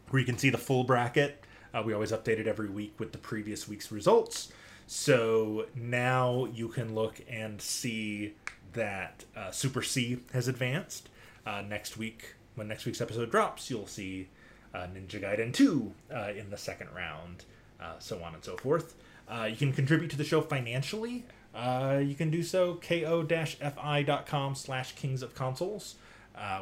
where 0.10 0.20
you 0.20 0.26
can 0.26 0.38
see 0.38 0.50
the 0.50 0.58
full 0.58 0.84
bracket. 0.84 1.44
Uh, 1.74 1.84
we 1.86 1.94
always 1.94 2.12
update 2.12 2.40
it 2.40 2.48
every 2.48 2.70
week 2.70 2.96
with 2.98 3.12
the 3.12 3.18
previous 3.18 3.68
week's 3.68 3.92
results 3.92 4.52
so 4.88 5.66
now 5.76 6.46
you 6.46 6.70
can 6.70 6.96
look 6.96 7.22
and 7.30 7.62
see 7.62 8.34
that 8.74 9.26
uh, 9.36 9.52
Super 9.52 9.82
C 9.82 10.20
has 10.34 10.48
advanced. 10.48 11.10
Uh, 11.46 11.62
next 11.62 11.98
week, 11.98 12.36
when 12.56 12.68
next 12.68 12.86
week's 12.86 13.02
episode 13.02 13.30
drops, 13.30 13.70
you'll 13.70 13.88
see 13.88 14.30
uh, 14.74 14.88
Ninja 14.88 15.22
Gaiden 15.22 15.54
2 15.54 15.92
uh, 16.14 16.32
in 16.38 16.50
the 16.50 16.58
second 16.58 16.88
round, 16.96 17.44
uh, 17.82 18.00
so 18.00 18.24
on 18.24 18.34
and 18.34 18.44
so 18.44 18.56
forth. 18.58 18.96
Uh, 19.30 19.44
you 19.44 19.58
can 19.58 19.74
contribute 19.74 20.10
to 20.12 20.18
the 20.18 20.24
show 20.24 20.42
financially. 20.42 21.26
You 21.54 22.16
can 22.18 22.30
do 22.30 22.44
so 22.44 22.76
ko-fi.com 22.76 24.56
slash 24.56 24.94
kings 24.94 25.22
of 25.22 25.36
consoles, 25.36 25.96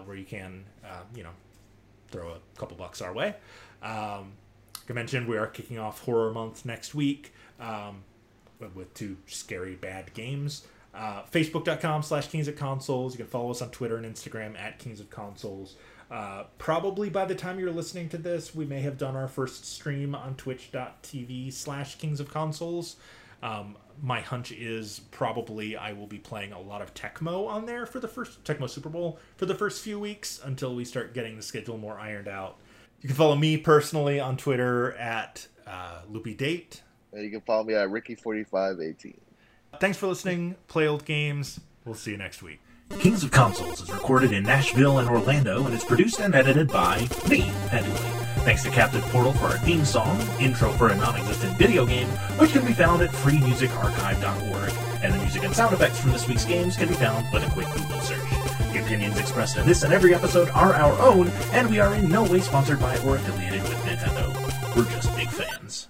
where 0.05 0.15
you 0.15 0.25
can, 0.25 0.65
you 1.15 1.23
know, 1.23 1.31
throw 2.09 2.29
a 2.29 2.59
couple 2.59 2.75
bucks 2.77 3.01
our 3.01 3.13
way. 3.13 3.35
Um, 3.83 4.33
like 4.81 4.91
I 4.91 4.93
mentioned, 4.93 5.27
we 5.27 5.37
are 5.37 5.47
kicking 5.47 5.77
off 5.77 6.01
Horror 6.01 6.31
Month 6.31 6.65
next 6.65 6.95
week 6.95 7.33
um, 7.59 8.03
with 8.73 8.93
two 8.93 9.17
scary 9.27 9.75
bad 9.75 10.13
games. 10.13 10.65
Uh, 10.93 11.23
Facebook.com 11.31 12.03
slash 12.03 12.27
Kings 12.27 12.47
of 12.47 12.55
Consoles. 12.55 13.13
You 13.13 13.17
can 13.17 13.27
follow 13.27 13.51
us 13.51 13.61
on 13.61 13.69
Twitter 13.69 13.97
and 13.97 14.05
Instagram 14.05 14.57
at 14.57 14.79
Kings 14.79 14.99
of 14.99 15.09
Consoles. 15.09 15.75
Uh, 16.09 16.43
probably 16.57 17.09
by 17.09 17.25
the 17.25 17.35
time 17.35 17.59
you're 17.59 17.71
listening 17.71 18.07
to 18.09 18.17
this, 18.17 18.53
we 18.53 18.65
may 18.65 18.81
have 18.81 18.97
done 18.97 19.15
our 19.15 19.27
first 19.27 19.65
stream 19.65 20.13
on 20.13 20.35
twitch.tv 20.35 21.51
slash 21.51 21.95
kings 21.95 22.19
of 22.19 22.29
consoles. 22.29 22.95
Um, 23.41 23.75
my 24.01 24.21
hunch 24.21 24.51
is 24.51 25.01
probably 25.11 25.75
I 25.75 25.93
will 25.93 26.07
be 26.07 26.17
playing 26.17 26.51
a 26.51 26.59
lot 26.59 26.81
of 26.81 26.93
Tecmo 26.93 27.47
on 27.47 27.65
there 27.65 27.85
for 27.85 27.99
the 27.99 28.07
first 28.07 28.43
Tecmo 28.43 28.69
Super 28.69 28.89
Bowl 28.89 29.19
for 29.37 29.45
the 29.45 29.55
first 29.55 29.83
few 29.83 29.99
weeks 29.99 30.39
until 30.43 30.75
we 30.75 30.85
start 30.85 31.13
getting 31.13 31.37
the 31.37 31.43
schedule 31.43 31.77
more 31.77 31.97
ironed 31.97 32.27
out. 32.27 32.57
You 33.01 33.09
can 33.09 33.15
follow 33.15 33.35
me 33.35 33.57
personally 33.57 34.19
on 34.19 34.37
Twitter 34.37 34.93
at 34.93 35.47
uh, 35.67 36.01
Loopy 36.09 36.33
Date. 36.33 36.81
And 37.15 37.23
you 37.23 37.31
can 37.31 37.41
follow 37.41 37.63
me 37.63 37.73
at 37.73 37.87
Ricky4518. 37.87 39.15
Thanks 39.79 39.97
for 39.97 40.07
listening. 40.07 40.55
Play 40.67 40.87
old 40.87 41.05
games. 41.05 41.61
We'll 41.85 41.95
see 41.95 42.11
you 42.11 42.17
next 42.17 42.43
week. 42.43 42.59
Kings 42.99 43.23
of 43.23 43.31
Consoles 43.31 43.81
is 43.81 43.91
recorded 43.91 44.31
in 44.33 44.43
Nashville 44.43 44.99
and 44.99 45.09
Orlando 45.09 45.65
and 45.65 45.73
is 45.73 45.83
produced 45.83 46.19
and 46.19 46.35
edited 46.35 46.67
by 46.67 46.99
me, 47.29 47.41
Pendley. 47.69 48.25
Thanks 48.43 48.63
to 48.63 48.69
Captain 48.69 49.01
Portal 49.01 49.33
for 49.33 49.45
our 49.45 49.57
theme 49.59 49.85
song, 49.85 50.21
intro 50.39 50.71
for 50.73 50.89
a 50.89 50.95
non-existent 50.95 51.57
video 51.57 51.85
game, 51.85 52.07
which 52.37 52.51
can 52.51 52.65
be 52.65 52.73
found 52.73 53.01
at 53.01 53.09
freemusicarchive.org, 53.09 55.03
and 55.03 55.13
the 55.13 55.17
music 55.17 55.43
and 55.43 55.55
sound 55.55 55.73
effects 55.73 55.99
from 55.99 56.11
this 56.11 56.27
week's 56.27 56.45
games 56.45 56.77
can 56.77 56.87
be 56.87 56.93
found 56.93 57.25
with 57.33 57.47
a 57.47 57.51
quick 57.51 57.67
Google 57.73 58.01
search. 58.01 58.29
The 58.71 58.83
opinions 58.83 59.17
expressed 59.17 59.57
in 59.57 59.65
this 59.65 59.83
and 59.83 59.93
every 59.93 60.13
episode 60.13 60.49
are 60.49 60.73
our 60.73 60.99
own, 61.01 61.29
and 61.53 61.69
we 61.69 61.79
are 61.79 61.95
in 61.95 62.07
no 62.07 62.23
way 62.23 62.39
sponsored 62.39 62.79
by 62.79 62.97
or 62.99 63.15
affiliated 63.15 63.63
with 63.63 63.83
Nintendo. 63.83 64.75
We're 64.75 64.91
just 64.91 65.15
big 65.15 65.29
fans. 65.29 65.87